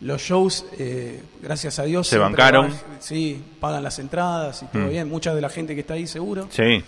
Los 0.02 0.22
shows, 0.22 0.66
eh, 0.78 1.24
gracias 1.42 1.80
a 1.80 1.84
Dios, 1.84 2.08
Se 2.10 2.18
bancaron. 2.18 2.68
van- 2.72 2.78
sí, 3.00 3.42
pagan 3.62 3.84
las 3.84 3.98
entradas 4.00 4.64
y 4.64 4.66
todo 4.66 4.84
Mm. 4.84 4.90
bien, 4.90 5.08
mucha 5.10 5.34
de 5.34 5.40
la 5.40 5.48
gente 5.48 5.74
que 5.76 5.80
está 5.80 5.94
ahí 5.94 6.08
seguro. 6.08 6.50
Sí. 6.50 6.84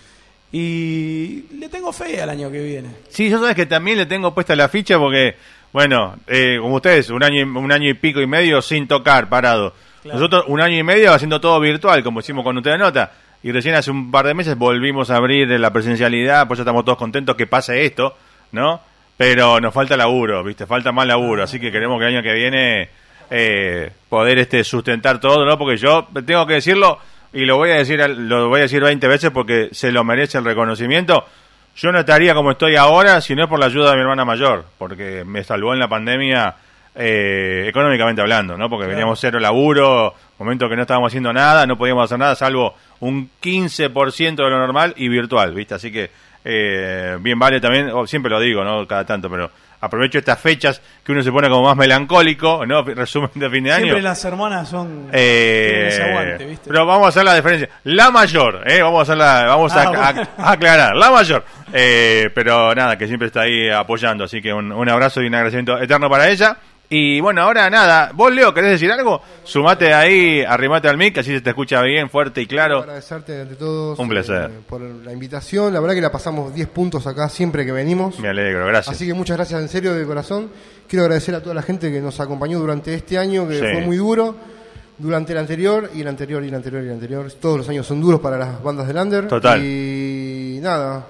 Y 0.51 1.45
le 1.57 1.69
tengo 1.69 1.93
fe 1.93 2.21
al 2.21 2.29
año 2.29 2.51
que 2.51 2.61
viene. 2.61 2.89
Sí, 3.07 3.29
yo 3.29 3.39
sabes 3.39 3.55
que 3.55 3.65
también 3.65 3.97
le 3.99 4.05
tengo 4.05 4.33
puesta 4.33 4.53
la 4.53 4.67
ficha 4.67 4.97
porque, 4.99 5.35
bueno, 5.71 6.17
eh, 6.27 6.57
como 6.61 6.75
ustedes, 6.75 7.09
un 7.09 7.23
año, 7.23 7.43
un 7.57 7.71
año 7.71 7.89
y 7.89 7.93
pico 7.93 8.19
y 8.19 8.27
medio 8.27 8.61
sin 8.61 8.85
tocar, 8.85 9.29
parado. 9.29 9.73
Nosotros 10.13 10.45
un 10.47 10.61
año 10.61 10.77
y 10.77 10.83
medio 10.83 11.13
haciendo 11.13 11.39
todo 11.41 11.59
virtual, 11.59 12.03
como 12.03 12.19
hicimos 12.19 12.43
con 12.43 12.57
Usted 12.57 12.77
Nota. 12.77 13.11
Y 13.43 13.51
recién 13.51 13.75
hace 13.75 13.91
un 13.91 14.11
par 14.11 14.25
de 14.25 14.33
meses 14.33 14.57
volvimos 14.57 15.09
a 15.11 15.17
abrir 15.17 15.47
la 15.59 15.71
presencialidad, 15.71 16.47
pues 16.47 16.57
ya 16.57 16.63
estamos 16.63 16.83
todos 16.83 16.97
contentos 16.97 17.35
que 17.35 17.47
pase 17.47 17.85
esto, 17.85 18.17
¿no? 18.51 18.81
Pero 19.15 19.59
nos 19.59 19.73
falta 19.73 19.95
laburo, 19.95 20.43
¿viste? 20.43 20.65
Falta 20.65 20.91
más 20.91 21.07
laburo, 21.07 21.43
así 21.43 21.59
que 21.59 21.71
queremos 21.71 21.99
que 21.99 22.07
el 22.07 22.15
año 22.15 22.23
que 22.23 22.33
viene 22.33 22.89
eh, 23.29 23.91
poder 24.09 24.39
este 24.39 24.63
sustentar 24.63 25.19
todo, 25.19 25.45
¿no? 25.45 25.57
Porque 25.57 25.77
yo 25.77 26.07
tengo 26.25 26.45
que 26.47 26.55
decirlo 26.55 26.99
y 27.33 27.45
lo 27.45 27.57
voy 27.57 27.71
a 27.71 27.75
decir 27.75 27.99
lo 27.99 28.49
voy 28.49 28.59
a 28.59 28.63
decir 28.63 28.81
20 28.81 29.07
veces 29.07 29.31
porque 29.31 29.69
se 29.71 29.91
lo 29.91 30.03
merece 30.03 30.37
el 30.37 30.45
reconocimiento. 30.45 31.25
Yo 31.75 31.91
no 31.91 31.99
estaría 31.99 32.33
como 32.33 32.51
estoy 32.51 32.75
ahora 32.75 33.21
si 33.21 33.35
no 33.35 33.43
es 33.43 33.49
por 33.49 33.59
la 33.59 33.67
ayuda 33.67 33.91
de 33.91 33.97
mi 33.97 34.01
hermana 34.01 34.25
mayor, 34.25 34.65
porque 34.77 35.23
me 35.25 35.43
salvó 35.43 35.73
en 35.73 35.79
la 35.79 35.87
pandemia 35.87 36.55
eh, 36.97 37.65
económicamente 37.67 38.21
hablando, 38.21 38.57
¿no? 38.57 38.69
Porque 38.69 38.87
veníamos 38.87 39.19
cero 39.19 39.39
laburo, 39.39 40.13
momento 40.39 40.67
que 40.67 40.75
no 40.75 40.81
estábamos 40.81 41.09
haciendo 41.11 41.31
nada, 41.31 41.65
no 41.67 41.77
podíamos 41.77 42.05
hacer 42.05 42.17
nada 42.19 42.35
salvo 42.35 42.75
un 43.01 43.29
15% 43.41 44.35
de 44.35 44.49
lo 44.49 44.57
normal 44.59 44.93
y 44.97 45.07
virtual, 45.07 45.53
¿viste? 45.53 45.75
Así 45.75 45.91
que 45.91 46.09
eh, 46.43 47.17
bien 47.19 47.37
vale 47.37 47.59
también, 47.61 47.89
o 47.89 48.07
siempre 48.07 48.29
lo 48.31 48.39
digo, 48.39 48.63
¿no? 48.63 48.87
Cada 48.87 49.05
tanto, 49.05 49.29
pero 49.29 49.51
aprovecho 49.79 50.17
estas 50.17 50.39
fechas 50.41 50.81
que 51.03 51.11
uno 51.11 51.21
se 51.21 51.31
pone 51.31 51.47
como 51.49 51.63
más 51.67 51.75
melancólico, 51.77 52.65
¿no? 52.65 52.81
Resumen 52.83 53.29
de 53.35 53.49
fin 53.49 53.63
de 53.65 53.71
año. 53.73 53.83
Siempre 53.83 54.01
las 54.01 54.25
hermanas 54.25 54.67
son... 54.69 55.09
Eh. 55.13 56.57
Pero 56.65 56.85
vamos 56.85 57.05
a 57.05 57.09
hacer 57.09 57.23
la 57.25 57.35
diferencia. 57.35 57.69
La 57.83 58.09
mayor, 58.09 58.63
¿eh? 58.65 58.81
Vamos 58.81 58.99
a 58.99 59.01
hacer 59.03 59.17
la, 59.17 59.43
vamos 59.45 59.71
a, 59.73 59.81
Ah, 59.83 59.87
bueno. 60.13 60.27
a- 60.37 60.49
a 60.49 60.51
aclarar. 60.53 60.95
La 60.95 61.11
mayor. 61.11 61.43
Eh, 61.73 62.29
pero 62.33 62.73
nada, 62.73 62.97
que 62.97 63.07
siempre 63.07 63.27
está 63.27 63.41
ahí 63.41 63.69
apoyando. 63.69 64.23
Así 64.23 64.41
que 64.41 64.51
un, 64.53 64.71
un 64.71 64.89
abrazo 64.89 65.21
y 65.21 65.27
un 65.27 65.35
agradecimiento 65.35 65.77
eterno 65.79 66.09
para 66.09 66.27
ella. 66.29 66.57
Y 66.89 67.19
bueno, 67.19 67.41
ahora 67.41 67.69
nada. 67.69 68.11
¿Vos, 68.13 68.31
Leo, 68.31 68.53
querés 68.53 68.71
decir 68.71 68.89
algo? 68.91 69.21
Sumate 69.43 69.93
ahí, 69.93 70.41
arrimate 70.41 70.87
al 70.87 70.95
mic, 70.97 71.17
así 71.17 71.33
se 71.33 71.41
te 71.41 71.49
escucha 71.49 71.81
bien, 71.81 72.09
fuerte 72.09 72.41
y 72.41 72.45
claro. 72.47 72.79
Agradecerte 72.79 73.41
ante 73.41 73.55
todos 73.55 73.99
Un 73.99 74.07
placer. 74.07 74.49
eh, 74.51 74.59
por 74.69 74.79
la 74.81 75.11
invitación. 75.11 75.73
La 75.73 75.81
verdad 75.81 75.95
que 75.95 76.01
la 76.01 76.11
pasamos 76.11 76.53
10 76.53 76.67
puntos 76.69 77.05
acá 77.05 77.27
siempre 77.27 77.65
que 77.65 77.73
venimos. 77.73 78.17
Me 78.19 78.29
alegro, 78.29 78.65
gracias. 78.65 78.95
Así 78.95 79.05
que 79.05 79.13
muchas 79.13 79.35
gracias 79.35 79.61
en 79.61 79.67
serio 79.67 79.93
de 79.93 80.05
corazón. 80.05 80.49
Quiero 80.87 81.03
agradecer 81.03 81.35
a 81.35 81.41
toda 81.43 81.53
la 81.55 81.61
gente 81.61 81.91
que 81.91 81.99
nos 81.99 82.19
acompañó 82.21 82.57
durante 82.59 82.93
este 82.93 83.17
año, 83.17 83.45
que 83.49 83.55
Sí. 83.55 83.59
fue 83.59 83.81
muy 83.81 83.97
duro. 83.97 84.35
Durante 84.99 85.31
el 85.33 85.37
anterior, 85.37 85.91
y 85.93 86.01
el 86.01 86.07
anterior, 86.07 86.43
y 86.43 86.47
el 86.47 86.55
anterior, 86.55 86.81
y 86.83 86.87
el 86.87 86.93
anterior. 86.93 87.31
Todos 87.33 87.57
los 87.59 87.69
años 87.69 87.85
son 87.85 88.01
duros 88.01 88.19
para 88.19 88.35
las 88.37 88.63
bandas 88.63 88.87
del 88.87 88.97
Under. 88.97 89.27
Total. 89.27 89.61
Y 89.63 90.57
nada, 90.61 91.05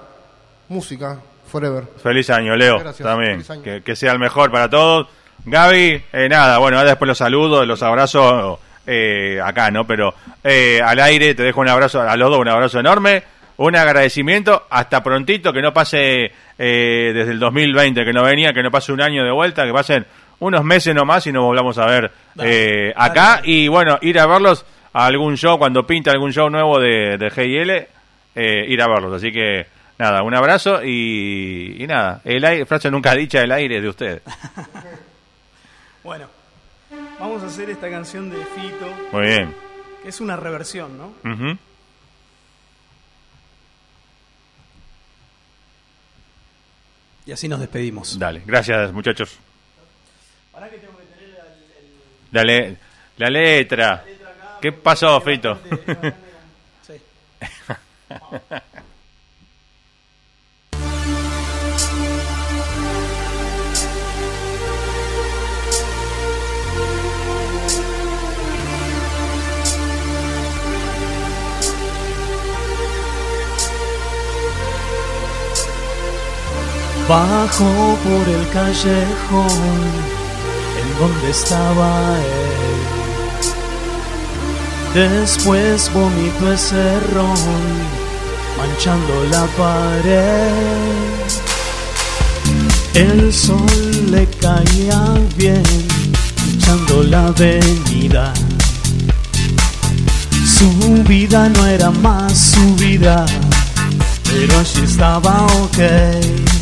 música, 0.68 1.18
forever. 1.50 1.84
Feliz 2.02 2.28
año, 2.30 2.54
Leo. 2.54 2.80
Gracias, 2.80 3.08
también. 3.08 3.32
feliz 3.42 3.50
año. 3.50 3.62
Que, 3.62 3.82
que 3.82 3.96
sea 3.96 4.12
el 4.12 4.18
mejor 4.18 4.50
para 4.52 4.68
todos. 4.68 5.06
Gaby, 5.44 6.02
eh, 6.12 6.28
nada, 6.28 6.58
bueno, 6.58 6.78
ahora 6.78 6.90
después 6.90 7.08
los 7.08 7.18
saludos, 7.18 7.66
los 7.66 7.82
abrazo 7.82 8.60
eh, 8.86 9.40
acá, 9.42 9.70
¿no? 9.70 9.86
Pero 9.86 10.14
eh, 10.42 10.80
al 10.84 10.98
aire 11.00 11.34
te 11.34 11.42
dejo 11.42 11.60
un 11.60 11.68
abrazo, 11.68 12.00
a 12.00 12.16
los 12.16 12.30
dos 12.30 12.38
un 12.38 12.48
abrazo 12.48 12.80
enorme, 12.80 13.22
un 13.58 13.76
agradecimiento, 13.76 14.66
hasta 14.70 15.02
prontito, 15.02 15.52
que 15.52 15.60
no 15.60 15.72
pase 15.72 16.32
eh, 16.58 17.12
desde 17.14 17.32
el 17.32 17.38
2020, 17.38 18.04
que 18.04 18.12
no 18.12 18.22
venía, 18.22 18.52
que 18.52 18.62
no 18.62 18.70
pase 18.70 18.92
un 18.92 19.02
año 19.02 19.24
de 19.24 19.30
vuelta, 19.32 19.66
que 19.66 19.72
pasen 19.72 20.06
unos 20.40 20.64
meses 20.64 20.94
nomás 20.94 21.26
y 21.26 21.32
nos 21.32 21.42
volvamos 21.44 21.76
a 21.78 21.86
ver 21.86 22.10
eh, 22.40 22.92
acá. 22.96 23.40
Y 23.44 23.68
bueno, 23.68 23.98
ir 24.00 24.18
a 24.20 24.26
verlos 24.26 24.64
a 24.92 25.06
algún 25.06 25.36
show, 25.36 25.58
cuando 25.58 25.86
pinta 25.86 26.10
algún 26.12 26.32
show 26.32 26.48
nuevo 26.48 26.78
de, 26.78 27.18
de 27.18 27.30
GIL, 27.30 27.70
eh, 27.70 28.64
ir 28.68 28.80
a 28.80 28.86
verlos. 28.86 29.14
Así 29.14 29.32
que 29.32 29.66
nada, 29.98 30.22
un 30.22 30.34
abrazo 30.34 30.84
y, 30.84 31.76
y 31.82 31.86
nada, 31.86 32.20
el 32.24 32.44
aire, 32.44 32.64
frase 32.64 32.90
nunca 32.90 33.14
dicha, 33.14 33.42
el 33.42 33.52
aire 33.52 33.80
de 33.80 33.88
ustedes. 33.88 34.22
Bueno, 36.08 36.26
vamos 37.20 37.42
a 37.42 37.48
hacer 37.48 37.68
esta 37.68 37.90
canción 37.90 38.30
de 38.30 38.42
Fito, 38.42 38.86
Muy 39.12 39.26
bien. 39.26 39.54
que 40.02 40.08
es 40.08 40.22
una 40.22 40.36
reversión, 40.36 40.96
¿no? 40.96 41.12
Y 47.26 47.32
así 47.32 47.48
nos 47.48 47.60
despedimos. 47.60 48.18
Dale, 48.18 48.42
gracias 48.46 48.92
muchachos. 48.92 49.36
La, 52.32 52.42
le- 52.44 52.76
la 53.16 53.30
letra. 53.30 54.04
¿Qué 54.60 54.72
pasó, 54.72 55.20
Fito? 55.20 55.58
Bajo 77.08 77.96
por 78.04 78.28
el 78.28 78.46
callejón 78.50 79.48
en 80.78 80.98
donde 80.98 81.30
estaba 81.30 82.18
él. 82.18 82.98
Después 84.92 85.90
vomitó 85.94 86.52
ese 86.52 87.00
ron 87.14 87.34
manchando 88.58 89.24
la 89.30 89.46
pared. 89.56 90.88
El 92.92 93.32
sol 93.32 94.10
le 94.10 94.26
caía 94.26 95.02
bien 95.36 95.62
hinchando 96.46 97.04
la 97.04 97.28
avenida. 97.28 98.34
Su 100.44 101.02
vida 101.04 101.48
no 101.48 101.66
era 101.66 101.90
más 101.90 102.36
su 102.36 102.74
vida, 102.74 103.24
pero 104.24 104.58
allí 104.58 104.82
estaba 104.84 105.46
ok. 105.62 106.57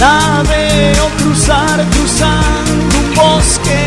La 0.00 0.42
veo 0.48 1.08
cruzar, 1.18 1.84
cruzando 1.90 2.96
un 2.98 3.14
bosque. 3.14 3.86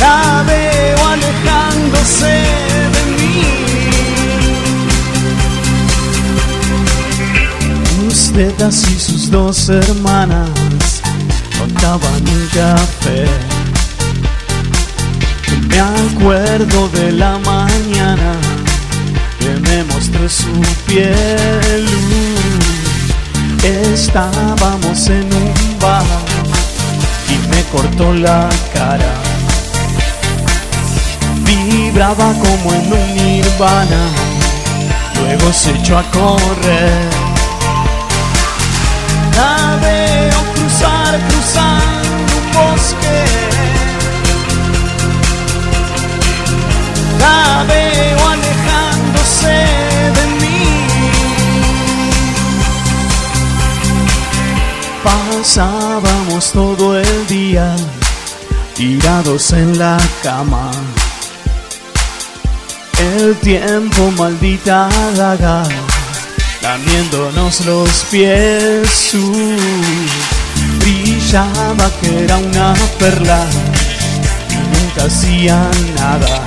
La 0.00 0.42
veo 0.46 1.06
alejándose 1.08 2.34
de 2.94 3.02
mí. 3.18 3.44
Usted 8.08 8.62
así 8.62 8.98
sus 8.98 9.30
dos 9.30 9.68
hermanas, 9.68 11.02
con 11.58 11.68
estaba 11.68 12.08
en 12.16 12.28
un 12.28 12.46
café. 12.48 13.26
Me 15.68 15.80
acuerdo 15.80 16.88
de 16.88 17.12
la 17.12 17.36
mañana 17.38 18.45
que 19.46 19.60
me 19.60 19.84
mostró 19.84 20.28
su 20.28 20.50
piel. 20.86 21.86
Estábamos 23.92 25.08
en 25.08 25.28
un 25.32 25.78
bar 25.80 26.04
y 27.28 27.36
me 27.48 27.62
cortó 27.72 28.12
la 28.14 28.48
cara. 28.74 29.12
Vibraba 31.44 32.32
como 32.44 32.74
en 32.74 32.92
un 32.92 33.14
nirvana, 33.14 34.02
luego 35.20 35.52
se 35.52 35.70
echó 35.70 35.98
a 35.98 36.02
correr. 36.10 37.10
La 39.36 39.78
veo 39.80 40.38
cruzar, 40.54 41.18
cruzando 41.28 42.32
un 42.40 42.46
bosque. 42.52 43.18
La 47.20 47.64
veo 47.68 48.25
Pasábamos 55.06 56.50
todo 56.50 56.98
el 56.98 57.26
día 57.28 57.76
tirados 58.74 59.52
en 59.52 59.78
la 59.78 59.96
cama. 60.20 60.72
El 62.98 63.36
tiempo 63.36 64.10
maldita 64.18 64.88
daga 65.14 65.62
lamiéndonos 66.60 67.64
los 67.66 67.88
pies. 68.10 69.14
uh, 69.14 69.56
brillaba 70.80 71.88
que 72.00 72.24
era 72.24 72.38
una 72.38 72.74
perla 72.98 73.46
y 74.50 74.54
nunca 74.56 75.04
hacía 75.04 75.70
nada. 76.00 76.42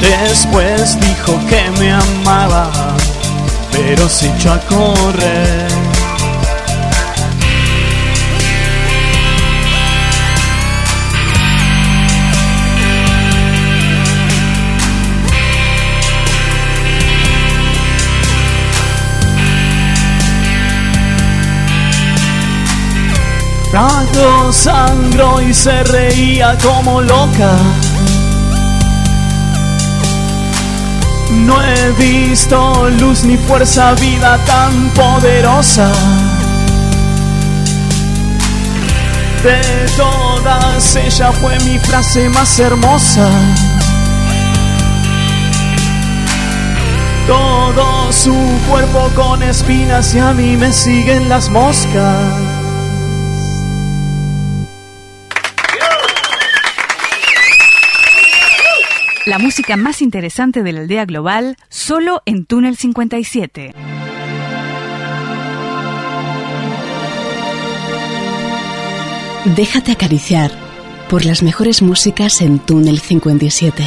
Después 0.00 0.98
dijo 0.98 1.38
que 1.48 1.70
me 1.78 1.92
amaba, 1.92 2.68
pero 3.70 4.08
se 4.08 4.26
echó 4.34 4.54
a 4.54 4.58
correr. 4.62 5.91
Rayo 23.72 24.52
sangró 24.52 25.40
y 25.40 25.54
se 25.54 25.82
reía 25.84 26.58
como 26.62 27.00
loca. 27.00 27.56
No 31.30 31.62
he 31.62 31.92
visto 31.92 32.90
luz 33.00 33.24
ni 33.24 33.38
fuerza, 33.38 33.94
vida 33.94 34.36
tan 34.44 34.90
poderosa. 34.90 35.90
De 39.42 39.86
todas, 39.96 40.94
ella 40.96 41.32
fue 41.32 41.58
mi 41.60 41.78
frase 41.78 42.28
más 42.28 42.60
hermosa. 42.60 43.26
Todo 47.26 48.12
su 48.12 48.34
cuerpo 48.68 49.10
con 49.14 49.42
espinas 49.42 50.14
y 50.14 50.18
a 50.18 50.34
mí 50.34 50.58
me 50.58 50.70
siguen 50.72 51.30
las 51.30 51.48
moscas. 51.48 52.41
La 59.24 59.38
música 59.38 59.76
más 59.76 60.02
interesante 60.02 60.64
de 60.64 60.72
la 60.72 60.80
aldea 60.80 61.04
global, 61.04 61.56
solo 61.68 62.22
en 62.26 62.44
Túnel 62.44 62.76
57. 62.76 63.72
Déjate 69.44 69.92
acariciar 69.92 70.50
por 71.08 71.24
las 71.24 71.44
mejores 71.44 71.82
músicas 71.82 72.40
en 72.40 72.58
Túnel 72.58 72.98
57. 72.98 73.84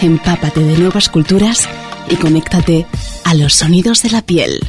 Empápate 0.00 0.60
de 0.60 0.78
nuevas 0.78 1.08
culturas 1.08 1.68
y 2.08 2.14
conéctate 2.14 2.86
a 3.24 3.34
los 3.34 3.54
sonidos 3.54 4.02
de 4.04 4.10
la 4.10 4.22
piel. 4.22 4.60